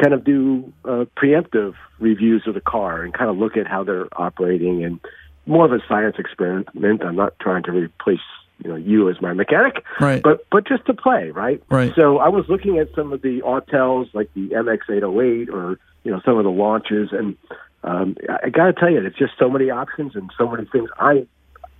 kind 0.00 0.12
of 0.12 0.24
do 0.24 0.72
uh, 0.84 1.04
preemptive 1.16 1.74
reviews 2.00 2.42
of 2.48 2.54
the 2.54 2.60
car 2.60 3.02
and 3.02 3.14
kind 3.14 3.30
of 3.30 3.36
look 3.36 3.56
at 3.56 3.68
how 3.68 3.84
they're 3.84 4.08
operating 4.16 4.82
and 4.82 4.98
more 5.46 5.64
of 5.64 5.72
a 5.72 5.78
science 5.88 6.16
experiment. 6.18 7.02
I'm 7.04 7.16
not 7.16 7.38
trying 7.38 7.62
to 7.64 7.70
replace 7.72 8.18
you 8.62 8.70
know 8.70 8.76
you 8.76 9.10
as 9.10 9.20
my 9.20 9.32
mechanic, 9.32 9.84
Right. 10.00 10.22
But 10.22 10.46
but 10.50 10.66
just 10.66 10.86
to 10.86 10.94
play, 10.94 11.30
right? 11.30 11.62
Right. 11.68 11.92
So 11.94 12.18
I 12.18 12.28
was 12.28 12.44
looking 12.48 12.78
at 12.78 12.88
some 12.94 13.12
of 13.12 13.22
the 13.22 13.40
Autels, 13.42 14.12
like 14.14 14.32
the 14.34 14.48
MX808, 14.50 15.48
or 15.48 15.78
you 16.04 16.10
know 16.10 16.20
some 16.24 16.38
of 16.38 16.44
the 16.44 16.50
launches, 16.50 17.10
and 17.12 17.36
um, 17.82 18.16
I, 18.28 18.46
I 18.46 18.48
got 18.50 18.66
to 18.66 18.72
tell 18.72 18.90
you, 18.90 19.04
it's 19.04 19.18
just 19.18 19.32
so 19.38 19.48
many 19.48 19.70
options 19.70 20.14
and 20.14 20.30
so 20.38 20.48
many 20.48 20.66
things. 20.66 20.88
I 20.98 21.26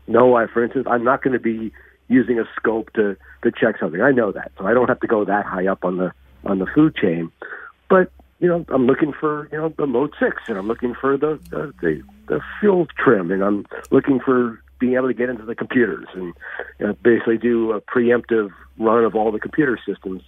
know, 0.06 0.36
I 0.36 0.46
for 0.46 0.64
instance, 0.64 0.86
I'm 0.90 1.04
not 1.04 1.22
going 1.22 1.34
to 1.34 1.40
be 1.40 1.72
using 2.08 2.38
a 2.38 2.44
scope 2.56 2.92
to 2.94 3.16
to 3.42 3.50
check 3.50 3.78
something. 3.80 4.00
I 4.00 4.12
know 4.12 4.32
that, 4.32 4.52
so 4.58 4.66
I 4.66 4.74
don't 4.74 4.88
have 4.88 5.00
to 5.00 5.06
go 5.06 5.24
that 5.24 5.44
high 5.46 5.66
up 5.66 5.84
on 5.84 5.98
the 5.98 6.12
on 6.44 6.58
the 6.58 6.66
food 6.66 6.96
chain. 6.96 7.30
But 7.88 8.10
you 8.38 8.48
know, 8.48 8.64
I'm 8.68 8.86
looking 8.86 9.12
for 9.12 9.48
you 9.52 9.58
know 9.58 9.72
the 9.76 9.86
Mode 9.86 10.12
Six, 10.20 10.42
and 10.48 10.58
I'm 10.58 10.68
looking 10.68 10.94
for 10.94 11.16
the 11.16 11.38
the, 11.50 11.72
the, 11.80 12.02
the 12.28 12.40
fuel 12.60 12.86
trim, 12.98 13.30
and 13.30 13.42
I'm 13.42 13.66
looking 13.90 14.20
for 14.20 14.60
being 14.82 14.94
able 14.94 15.06
to 15.06 15.14
get 15.14 15.30
into 15.30 15.44
the 15.44 15.54
computers 15.54 16.08
and 16.12 16.34
you 16.80 16.86
know, 16.88 16.92
basically 17.04 17.38
do 17.38 17.70
a 17.70 17.80
preemptive 17.80 18.50
run 18.78 19.04
of 19.04 19.14
all 19.14 19.30
the 19.30 19.38
computer 19.38 19.78
systems. 19.86 20.22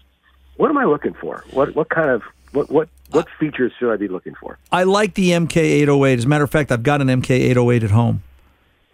What 0.57 0.70
am 0.70 0.79
I 0.79 0.85
looking 0.85 1.14
for? 1.14 1.45
What 1.51 1.75
what 1.75 1.89
kind 1.89 2.09
of 2.09 2.22
what 2.53 2.70
what 2.70 2.89
what 3.11 3.27
uh, 3.27 3.31
features 3.41 3.72
should 3.79 3.93
I 3.93 3.97
be 3.97 4.07
looking 4.07 4.37
for? 4.37 4.59
I 4.70 4.85
like 4.85 5.14
the 5.14 5.31
MK808. 5.31 6.18
As 6.18 6.25
a 6.25 6.29
matter 6.29 6.45
of 6.45 6.51
fact, 6.51 6.70
I've 6.70 6.85
got 6.85 7.01
an 7.01 7.09
MK808 7.09 7.83
at 7.83 7.91
home. 7.91 8.22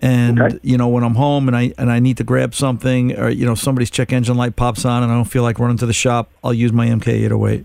And 0.02 0.58
you 0.62 0.78
know, 0.78 0.88
when 0.88 1.04
I'm 1.04 1.14
home 1.14 1.46
and 1.46 1.56
I 1.56 1.74
and 1.76 1.90
I 1.90 1.98
need 1.98 2.16
to 2.18 2.24
grab 2.24 2.54
something, 2.54 3.18
or 3.18 3.28
you 3.28 3.44
know, 3.44 3.54
somebody's 3.54 3.90
check 3.90 4.12
engine 4.12 4.36
light 4.36 4.56
pops 4.56 4.84
on, 4.84 5.02
and 5.02 5.12
I 5.12 5.14
don't 5.14 5.26
feel 5.26 5.42
like 5.42 5.58
running 5.58 5.76
to 5.78 5.86
the 5.86 5.92
shop, 5.92 6.30
I'll 6.42 6.54
use 6.54 6.72
my 6.72 6.86
MK808. 6.86 7.64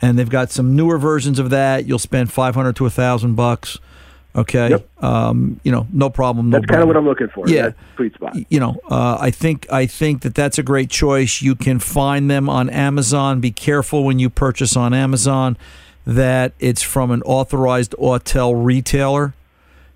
And 0.00 0.18
they've 0.18 0.28
got 0.28 0.50
some 0.50 0.74
newer 0.74 0.98
versions 0.98 1.38
of 1.38 1.50
that. 1.50 1.86
You'll 1.86 1.98
spend 1.98 2.32
500 2.32 2.76
to 2.76 2.86
a 2.86 2.90
thousand 2.90 3.34
bucks. 3.34 3.78
Okay, 4.36 4.82
um, 4.98 5.60
you 5.62 5.70
know, 5.70 5.86
no 5.92 6.10
problem. 6.10 6.50
No 6.50 6.58
That's 6.58 6.68
kind 6.68 6.82
of 6.82 6.88
what. 6.88 6.96
I'm 6.96 7.04
looking 7.04 7.28
for. 7.28 7.48
Yeah. 7.48 7.70
Sweet 7.94 8.14
spot. 8.14 8.36
you 8.48 8.58
know, 8.58 8.76
uh, 8.90 9.16
I 9.20 9.30
think 9.30 9.70
I 9.70 9.86
think 9.86 10.22
that 10.22 10.34
that's 10.34 10.58
a 10.58 10.62
great 10.62 10.90
choice. 10.90 11.40
You 11.40 11.54
can 11.54 11.78
find 11.78 12.28
them 12.30 12.48
on 12.48 12.68
Amazon. 12.70 13.40
Be 13.40 13.52
careful 13.52 14.04
when 14.04 14.18
you 14.18 14.30
purchase 14.30 14.76
on 14.76 14.92
Amazon 14.92 15.56
that 16.06 16.52
it's 16.58 16.82
from 16.82 17.10
an 17.10 17.22
authorized 17.22 17.94
Autel 17.98 18.64
retailer 18.64 19.34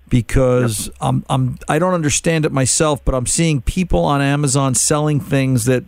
because 0.09 0.89
I'm 0.99 1.25
I'm 1.29 1.57
I 1.67 1.79
don't 1.79 1.93
understand 1.93 2.45
it 2.45 2.51
myself, 2.51 3.03
but 3.05 3.15
I'm 3.15 3.25
seeing 3.25 3.61
people 3.61 4.03
on 4.03 4.21
Amazon 4.21 4.75
selling 4.75 5.19
things 5.19 5.65
that. 5.65 5.83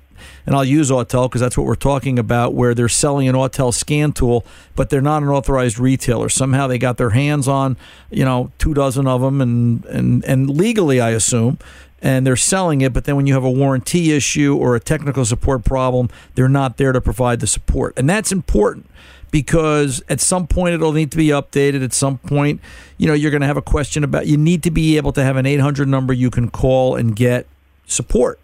And 0.45 0.55
I'll 0.55 0.65
use 0.65 0.91
Autel 0.91 1.28
because 1.28 1.41
that's 1.41 1.57
what 1.57 1.65
we're 1.65 1.74
talking 1.74 2.19
about, 2.19 2.53
where 2.53 2.76
they're 2.76 2.88
selling 2.88 3.28
an 3.28 3.34
Autel 3.34 3.74
scan 3.74 4.11
tool, 4.11 4.45
but 4.76 4.91
they're 4.91 5.01
not 5.01 5.24
an 5.24 5.30
authorized 5.30 5.80
retailer. 5.80 6.30
Somehow 6.30 6.67
they 6.67 6.78
got 6.78 6.97
their 6.97 7.09
hands 7.09 7.47
on, 7.47 7.76
you 8.11 8.24
know, 8.24 8.51
two 8.59 8.76
dozen 8.76 9.07
of 9.07 9.22
them, 9.22 9.41
and 9.41 9.84
and 9.86 10.24
and 10.26 10.47
legally, 10.47 11.01
I 11.01 11.09
assume, 11.09 11.57
and 12.03 12.26
they're 12.26 12.36
selling 12.36 12.82
it. 12.82 12.93
But 12.93 13.05
then 13.05 13.15
when 13.15 13.26
you 13.26 13.34
have 13.34 13.43
a 13.43 13.49
warranty 13.49 14.11
issue 14.11 14.55
or 14.55 14.76
a 14.76 14.80
technical 14.80 15.26
support 15.26 15.63
problem, 15.63 16.09
they're 16.36 16.47
not 16.47 16.78
there 16.78 16.91
to 16.91 17.01
provide 17.01 17.39
the 17.39 17.47
support, 17.47 17.97
and 17.97 18.07
that's 18.07 18.32
important 18.32 18.88
because 19.32 20.03
at 20.09 20.21
some 20.21 20.45
point 20.45 20.75
it'll 20.75 20.91
need 20.93 21.11
to 21.11 21.17
be 21.17 21.27
updated. 21.27 21.84
At 21.84 21.93
some 21.93 22.17
point, 22.19 22.61
you 22.97 23.07
know, 23.07 23.13
you're 23.13 23.32
going 23.32 23.41
to 23.41 23.47
have 23.47 23.57
a 23.57 23.61
question 23.61 24.03
about. 24.03 24.27
You 24.27 24.38
need 24.38 24.61
to 24.63 24.71
be 24.71 24.97
able 24.97 25.13
to 25.13 25.23
have 25.23 25.38
an 25.38 25.45
800 25.45 25.88
number 25.88 26.13
you 26.13 26.29
can 26.29 26.49
call 26.49 26.95
and 26.95 27.15
get 27.15 27.47
support. 27.88 28.39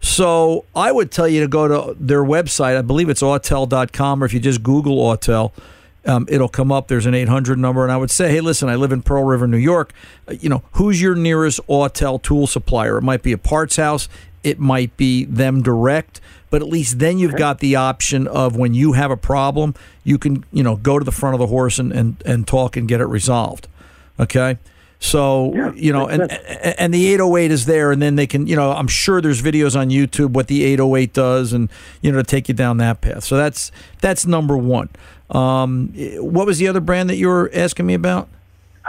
So 0.00 0.66
I 0.76 0.92
would 0.92 1.10
tell 1.10 1.26
you 1.26 1.40
to 1.40 1.48
go 1.48 1.66
to 1.66 1.96
their 1.98 2.22
website. 2.22 2.76
I 2.76 2.82
believe 2.82 3.08
it's 3.08 3.22
autel.com, 3.22 4.22
or 4.22 4.26
if 4.26 4.34
you 4.34 4.40
just 4.40 4.62
Google 4.62 4.98
Autel, 4.98 5.52
um, 6.04 6.26
it'll 6.28 6.48
come 6.48 6.70
up. 6.70 6.88
There's 6.88 7.06
an 7.06 7.14
800 7.14 7.58
number, 7.58 7.82
and 7.82 7.90
I 7.90 7.96
would 7.96 8.10
say, 8.10 8.30
hey, 8.30 8.42
listen, 8.42 8.68
I 8.68 8.74
live 8.76 8.92
in 8.92 9.00
Pearl 9.00 9.24
River, 9.24 9.46
New 9.46 9.56
York. 9.56 9.92
Uh, 10.28 10.34
You 10.38 10.50
know, 10.50 10.62
who's 10.72 11.00
your 11.00 11.14
nearest 11.14 11.58
Autel 11.68 12.22
tool 12.22 12.46
supplier? 12.46 12.98
It 12.98 13.02
might 13.02 13.22
be 13.22 13.32
a 13.32 13.38
parts 13.38 13.76
house. 13.76 14.08
It 14.42 14.58
might 14.58 14.94
be 14.98 15.24
them 15.24 15.62
direct. 15.62 16.20
But 16.54 16.62
at 16.62 16.68
least 16.68 17.00
then 17.00 17.18
you've 17.18 17.34
got 17.34 17.58
the 17.58 17.74
option 17.74 18.28
of 18.28 18.54
when 18.54 18.74
you 18.74 18.92
have 18.92 19.10
a 19.10 19.16
problem, 19.16 19.74
you 20.04 20.18
can 20.18 20.44
you 20.52 20.62
know 20.62 20.76
go 20.76 21.00
to 21.00 21.04
the 21.04 21.10
front 21.10 21.34
of 21.34 21.40
the 21.40 21.48
horse 21.48 21.80
and 21.80 21.90
and, 21.90 22.22
and 22.24 22.46
talk 22.46 22.76
and 22.76 22.86
get 22.86 23.00
it 23.00 23.06
resolved. 23.06 23.66
Okay. 24.20 24.58
So 25.00 25.52
you 25.72 25.92
know, 25.92 26.06
and 26.06 26.30
and 26.78 26.94
the 26.94 27.08
808 27.08 27.50
is 27.50 27.66
there, 27.66 27.90
and 27.90 28.00
then 28.00 28.14
they 28.14 28.28
can, 28.28 28.46
you 28.46 28.54
know, 28.54 28.70
I'm 28.70 28.86
sure 28.86 29.20
there's 29.20 29.42
videos 29.42 29.74
on 29.74 29.90
YouTube 29.90 30.28
what 30.28 30.46
the 30.46 30.62
808 30.62 31.12
does, 31.12 31.52
and 31.52 31.68
you 32.02 32.12
know, 32.12 32.18
to 32.18 32.22
take 32.22 32.46
you 32.46 32.54
down 32.54 32.76
that 32.76 33.00
path. 33.00 33.24
So 33.24 33.36
that's 33.36 33.72
that's 34.00 34.24
number 34.24 34.56
one. 34.56 34.90
Um, 35.30 35.88
what 36.18 36.46
was 36.46 36.58
the 36.58 36.68
other 36.68 36.78
brand 36.78 37.10
that 37.10 37.16
you 37.16 37.26
were 37.26 37.50
asking 37.52 37.86
me 37.86 37.94
about? 37.94 38.28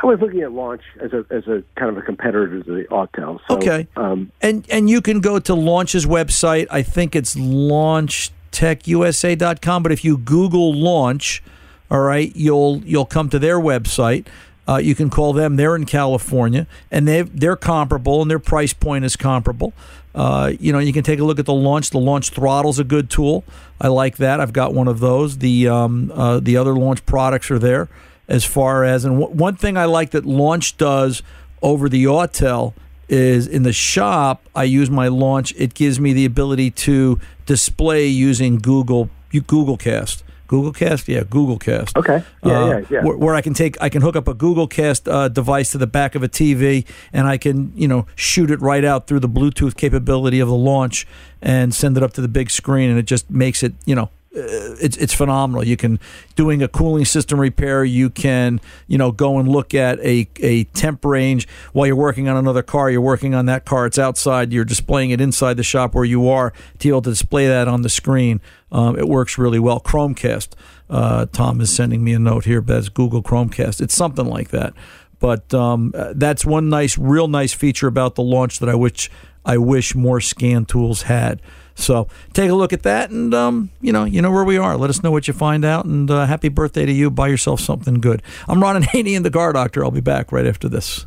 I 0.02 0.06
was 0.06 0.20
looking 0.20 0.42
at 0.42 0.52
Launch 0.52 0.82
as 1.00 1.14
a 1.14 1.26
as 1.30 1.48
a 1.48 1.64
kind 1.76 1.90
of 1.90 1.98
a 1.98 2.02
competitor 2.02 2.62
to 2.62 2.76
the 2.76 2.84
Autel. 2.92 3.40
So, 3.48 3.56
Okay. 3.56 3.88
Um, 3.96 4.30
And 4.42 4.66
and 4.70 4.90
you 4.90 5.02
can 5.02 5.22
go 5.22 5.40
to 5.40 5.56
Launch's 5.56 6.06
website. 6.06 6.68
I 6.70 6.82
think 6.82 7.16
it's 7.16 7.36
launchtechusa.com. 7.36 9.84
But 9.84 9.92
if 9.92 10.04
you 10.04 10.18
Google 10.18 10.74
Launch, 10.74 11.42
all 11.90 12.02
right, 12.02 12.36
you'll 12.36 12.82
you'll 12.86 13.06
come 13.06 13.30
to 13.30 13.40
their 13.40 13.60
website. 13.60 14.26
uh, 14.68 14.78
you 14.78 14.96
can 14.96 15.12
call 15.12 15.32
them. 15.32 15.56
They're 15.58 15.76
in 15.76 15.86
California, 15.86 16.66
and 16.92 17.08
they 17.08 17.22
they're 17.22 17.56
comparable, 17.56 18.22
and 18.22 18.30
their 18.32 18.40
price 18.40 18.74
point 18.74 19.06
is 19.06 19.16
comparable. 19.16 19.74
Uh, 20.14 20.54
you 20.60 20.72
know, 20.72 20.80
you 20.80 20.94
can 20.94 21.04
take 21.04 21.20
a 21.20 21.24
look 21.24 21.40
at 21.40 21.46
the 21.46 21.54
launch. 21.54 21.90
The 21.90 22.00
launch 22.00 22.30
throttle's 22.30 22.80
a 22.80 22.84
good 22.84 23.10
tool. 23.10 23.44
I 23.82 23.90
like 23.90 24.18
that. 24.18 24.40
I've 24.40 24.54
got 24.54 24.74
one 24.74 24.88
of 24.88 25.00
those. 25.00 25.40
The 25.40 25.68
um, 25.68 26.12
uh, 26.14 26.40
the 26.40 26.58
other 26.58 26.74
launch 26.74 27.06
products 27.06 27.52
are 27.52 27.60
there 27.60 27.90
as 28.28 28.44
far 28.46 28.84
as 28.84 29.06
and 29.06 29.20
w- 29.20 29.38
one 29.38 29.56
thing 29.56 29.78
I 29.78 29.86
like 29.86 30.12
that 30.12 30.26
launch 30.26 30.78
does 30.78 31.22
over 31.62 31.90
the 31.90 32.06
Autel 32.06 32.74
is 33.08 33.48
in 33.48 33.64
the 33.64 33.74
shop. 33.74 34.44
I 34.56 34.64
use 34.64 34.90
my 34.90 35.08
launch. 35.08 35.54
It 35.58 35.74
gives 35.74 36.00
me 36.00 36.14
the 36.14 36.26
ability 36.26 36.72
to 36.72 37.20
display 37.46 38.08
using 38.08 38.58
Google 38.58 39.10
Google 39.32 39.78
Cast. 39.78 40.24
Google 40.48 40.72
Cast, 40.74 41.08
yeah, 41.08 41.24
Google 41.28 41.58
Cast. 41.58 41.98
Okay. 41.98 42.24
Yeah, 42.46 42.52
Uh, 42.64 42.68
yeah, 42.68 42.86
yeah. 42.92 43.04
Where, 43.04 43.18
where 43.18 43.36
I 43.36 43.42
can 43.42 43.56
take, 43.56 43.82
I 43.82 43.90
can 43.90 44.04
hook 44.04 44.16
up 44.16 44.28
a 44.28 44.34
Google 44.36 44.68
Cast 44.68 45.08
uh, 45.10 45.28
device 45.28 45.72
to 45.72 45.80
the 45.80 45.88
back 45.88 46.14
of 46.14 46.22
a 46.22 46.28
TV, 46.30 46.86
and 47.12 47.26
I 47.28 47.38
can, 47.40 47.74
you 47.76 47.88
know, 47.88 48.06
shoot 48.16 48.52
it 48.52 48.62
right 48.62 48.86
out 48.86 49.08
through 49.08 49.22
the 49.22 49.28
Bluetooth 49.30 49.76
capability 49.76 50.40
of 50.40 50.48
the 50.48 50.56
launch 50.56 51.08
and 51.42 51.74
send 51.74 51.98
it 51.98 52.04
up 52.04 52.14
to 52.14 52.22
the 52.22 52.28
big 52.28 52.52
screen, 52.52 52.92
and 52.92 53.00
it 53.00 53.08
just 53.08 53.28
makes 53.30 53.64
it, 53.64 53.74
you 53.86 53.96
know, 53.96 54.12
it's 54.36 54.98
it's 54.98 55.14
phenomenal. 55.14 55.66
You 55.66 55.78
can 55.78 56.00
doing 56.36 56.62
a 56.62 56.68
cooling 56.68 57.06
system 57.06 57.40
repair. 57.40 57.84
You 57.84 58.10
can 58.10 58.60
you 58.88 58.98
know 58.98 59.12
go 59.12 59.40
and 59.40 59.48
look 59.48 59.74
at 59.74 60.00
a 60.00 60.28
a 60.42 60.66
temp 60.66 61.06
range 61.06 61.48
while 61.74 61.88
you're 61.88 61.96
working 61.96 62.28
on 62.28 62.38
another 62.38 62.64
car. 62.64 62.90
You're 62.90 63.02
working 63.02 63.34
on 63.34 63.46
that 63.46 63.66
car. 63.66 63.86
It's 63.86 64.00
outside. 64.00 64.52
You're 64.52 64.66
displaying 64.66 65.12
it 65.12 65.22
inside 65.22 65.58
the 65.58 65.64
shop 65.64 65.94
where 65.94 66.06
you 66.06 66.28
are 66.30 66.52
to 66.52 66.78
be 66.80 66.90
able 66.90 67.02
to 67.04 67.12
display 67.12 67.48
that 67.48 67.68
on 67.68 67.82
the 67.82 67.90
screen. 67.90 68.42
Um, 68.72 68.98
it 68.98 69.08
works 69.08 69.38
really 69.38 69.60
well. 69.60 69.80
Chromecast. 69.80 70.50
Uh, 70.90 71.26
Tom 71.32 71.62
is 71.62 71.74
sending 71.74 72.04
me 72.04 72.14
a 72.14 72.20
note 72.20 72.46
here. 72.46 72.62
That's 72.62 72.90
Google 72.90 73.24
Chromecast. 73.24 73.82
It's 73.82 73.96
something 73.96 74.26
like 74.26 74.50
that. 74.50 74.74
But 75.20 75.54
um, 75.54 75.94
uh, 75.96 76.14
that's 76.16 76.46
one 76.46 76.70
nice, 76.70 76.98
real 76.98 77.28
nice 77.28 77.54
feature 77.54 77.88
about 77.88 78.16
the 78.16 78.22
launch 78.22 78.60
that 78.60 78.70
I 78.70 78.76
wish 78.76 79.10
I 79.46 79.58
wish 79.58 79.96
more 79.96 80.20
scan 80.20 80.66
tools 80.66 81.04
had. 81.04 81.42
So 81.76 82.08
take 82.34 82.50
a 82.50 82.56
look 82.56 82.74
at 82.74 82.84
that, 82.84 83.12
and 83.12 83.34
um, 83.34 83.70
you 83.82 83.92
know, 83.92 84.06
you 84.06 84.22
know 84.22 84.32
where 84.32 84.46
we 84.46 84.58
are. 84.58 84.78
Let 84.78 84.90
us 84.90 85.04
know 85.04 85.12
what 85.12 85.28
you 85.28 85.34
find 85.34 85.64
out, 85.66 85.86
and 85.86 86.10
uh, 86.10 86.26
happy 86.26 86.50
birthday 86.50 86.86
to 86.86 86.92
you. 86.92 87.12
Buy 87.12 87.28
yourself 87.28 87.60
something 87.60 87.96
good. 87.96 88.24
I'm 88.48 88.62
Ron 88.62 88.82
Ananian 88.82 89.18
in 89.18 89.24
the 89.24 89.32
Car 89.32 89.54
Doctor. 89.54 89.84
I'll 89.84 89.92
be 89.92 90.02
back 90.02 90.32
right 90.32 90.48
after 90.48 90.70
this. 90.70 91.06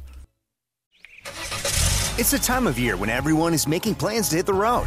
It's 2.18 2.30
the 2.32 2.38
time 2.38 2.66
of 2.66 2.78
year 2.78 2.96
when 2.96 3.10
everyone 3.10 3.54
is 3.54 3.66
making 3.66 3.94
plans 3.94 4.28
to 4.30 4.36
hit 4.36 4.46
the 4.46 4.54
road. 4.54 4.86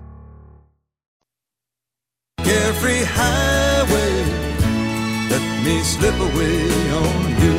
Carefree 2.51 3.05
highway, 3.05 4.25
let 5.29 5.65
me 5.65 5.79
slip 5.83 6.15
away 6.15 6.91
on 6.91 7.29
you. 7.41 7.53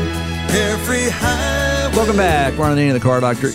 Carefree 0.52 1.08
highway. 1.08 1.96
Welcome 1.96 2.18
back. 2.18 2.58
Ron 2.58 2.76
Ananian, 2.76 2.92
the 2.92 3.00
Car 3.00 3.18
Doctor. 3.22 3.52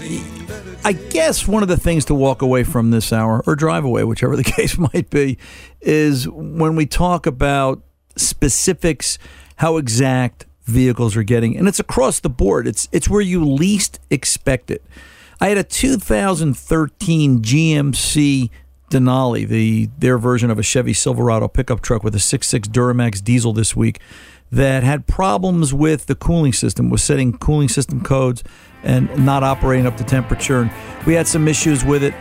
I 0.84 0.94
guess 0.94 1.48
one 1.48 1.62
of 1.62 1.70
the 1.70 1.78
things 1.78 2.06
to 2.06 2.16
walk 2.16 2.42
away 2.42 2.64
from 2.64 2.90
this 2.90 3.14
hour, 3.14 3.44
or 3.46 3.56
drive 3.56 3.86
away, 3.86 4.04
whichever 4.04 4.36
the 4.36 4.44
case 4.56 4.80
might 4.80 5.12
be, 5.12 5.38
is 5.80 6.28
when 6.28 6.76
we 6.76 6.88
talk 6.88 7.28
about 7.28 7.84
specifics, 8.16 9.20
how 9.58 9.78
exact 9.78 10.48
vehicles 10.64 11.16
are 11.16 11.22
getting, 11.22 11.56
and 11.56 11.68
it's 11.68 11.80
across 11.80 12.20
the 12.20 12.32
board. 12.32 12.66
It's 12.66 12.90
it's 12.92 13.08
where 13.08 13.22
you 13.22 13.46
least 13.46 14.00
expect 14.10 14.72
it. 14.72 14.84
I 15.40 15.50
had 15.50 15.60
a 15.60 15.64
2013 15.64 17.44
GMC 17.44 18.50
Denali, 18.90 19.48
the 19.48 19.90
their 19.98 20.18
version 20.18 20.50
of 20.50 20.58
a 20.58 20.64
Chevy 20.64 20.94
Silverado 20.94 21.48
pickup 21.48 21.82
truck 21.82 22.04
with 22.04 22.16
a 22.16 22.20
6.6 22.20 22.68
Duramax 22.68 23.24
diesel 23.24 23.54
this 23.54 23.76
week. 23.76 24.00
that 24.52 24.84
had 24.84 25.08
problems 25.08 25.74
with 25.74 26.06
the 26.06 26.16
cooling 26.16 26.54
system, 26.54 26.90
was 26.90 27.04
setting 27.04 27.38
cooling 27.38 27.68
system 27.68 28.02
codes 28.02 28.44
and 28.84 29.26
not 29.26 29.44
operating 29.44 29.86
up 29.86 29.98
to 29.98 30.04
temperature. 30.04 30.62
And 30.62 30.72
we 31.06 31.14
had 31.14 31.28
some 31.28 31.48
issues 31.48 31.84
with 31.84 32.04
it. 32.04 32.14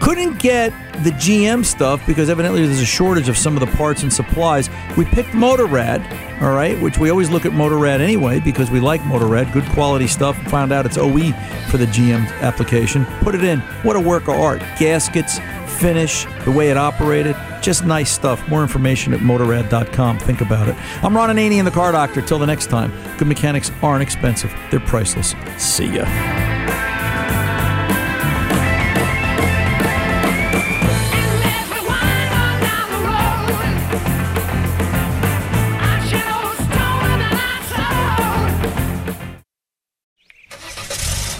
Couldn't 0.00 0.38
get 0.38 0.72
the 1.02 1.10
GM 1.10 1.64
stuff 1.64 2.04
because 2.06 2.28
evidently 2.28 2.64
there's 2.64 2.80
a 2.80 2.86
shortage 2.86 3.28
of 3.28 3.36
some 3.36 3.56
of 3.56 3.60
the 3.60 3.76
parts 3.76 4.02
and 4.02 4.12
supplies. 4.12 4.70
We 4.96 5.04
picked 5.04 5.30
Motorad, 5.30 6.02
all 6.40 6.52
right, 6.52 6.80
which 6.80 6.98
we 6.98 7.10
always 7.10 7.30
look 7.30 7.44
at 7.44 7.52
Motorad 7.52 8.00
anyway 8.00 8.40
because 8.40 8.70
we 8.70 8.80
like 8.80 9.00
Motorad, 9.02 9.52
good 9.52 9.64
quality 9.70 10.06
stuff. 10.06 10.36
Found 10.44 10.72
out 10.72 10.86
it's 10.86 10.98
OE 10.98 11.32
for 11.70 11.78
the 11.78 11.86
GM 11.86 12.26
application. 12.40 13.04
Put 13.20 13.34
it 13.34 13.44
in. 13.44 13.60
What 13.82 13.96
a 13.96 14.00
work 14.00 14.28
of 14.28 14.34
art. 14.34 14.60
Gaskets, 14.78 15.38
finish, 15.80 16.26
the 16.44 16.52
way 16.52 16.70
it 16.70 16.76
operated, 16.76 17.36
just 17.60 17.84
nice 17.84 18.10
stuff. 18.10 18.46
More 18.48 18.62
information 18.62 19.12
at 19.12 19.20
motorad.com. 19.20 20.18
Think 20.20 20.40
about 20.40 20.68
it. 20.68 20.76
I'm 21.04 21.16
Ron 21.16 21.30
Ananian, 21.30 21.64
the 21.64 21.70
car 21.70 21.92
doctor. 21.92 22.22
Till 22.22 22.38
the 22.38 22.46
next 22.46 22.66
time, 22.66 22.92
good 23.18 23.28
mechanics 23.28 23.70
aren't 23.82 24.02
expensive, 24.02 24.54
they're 24.70 24.80
priceless. 24.80 25.34
See 25.58 25.96
ya. 25.96 26.97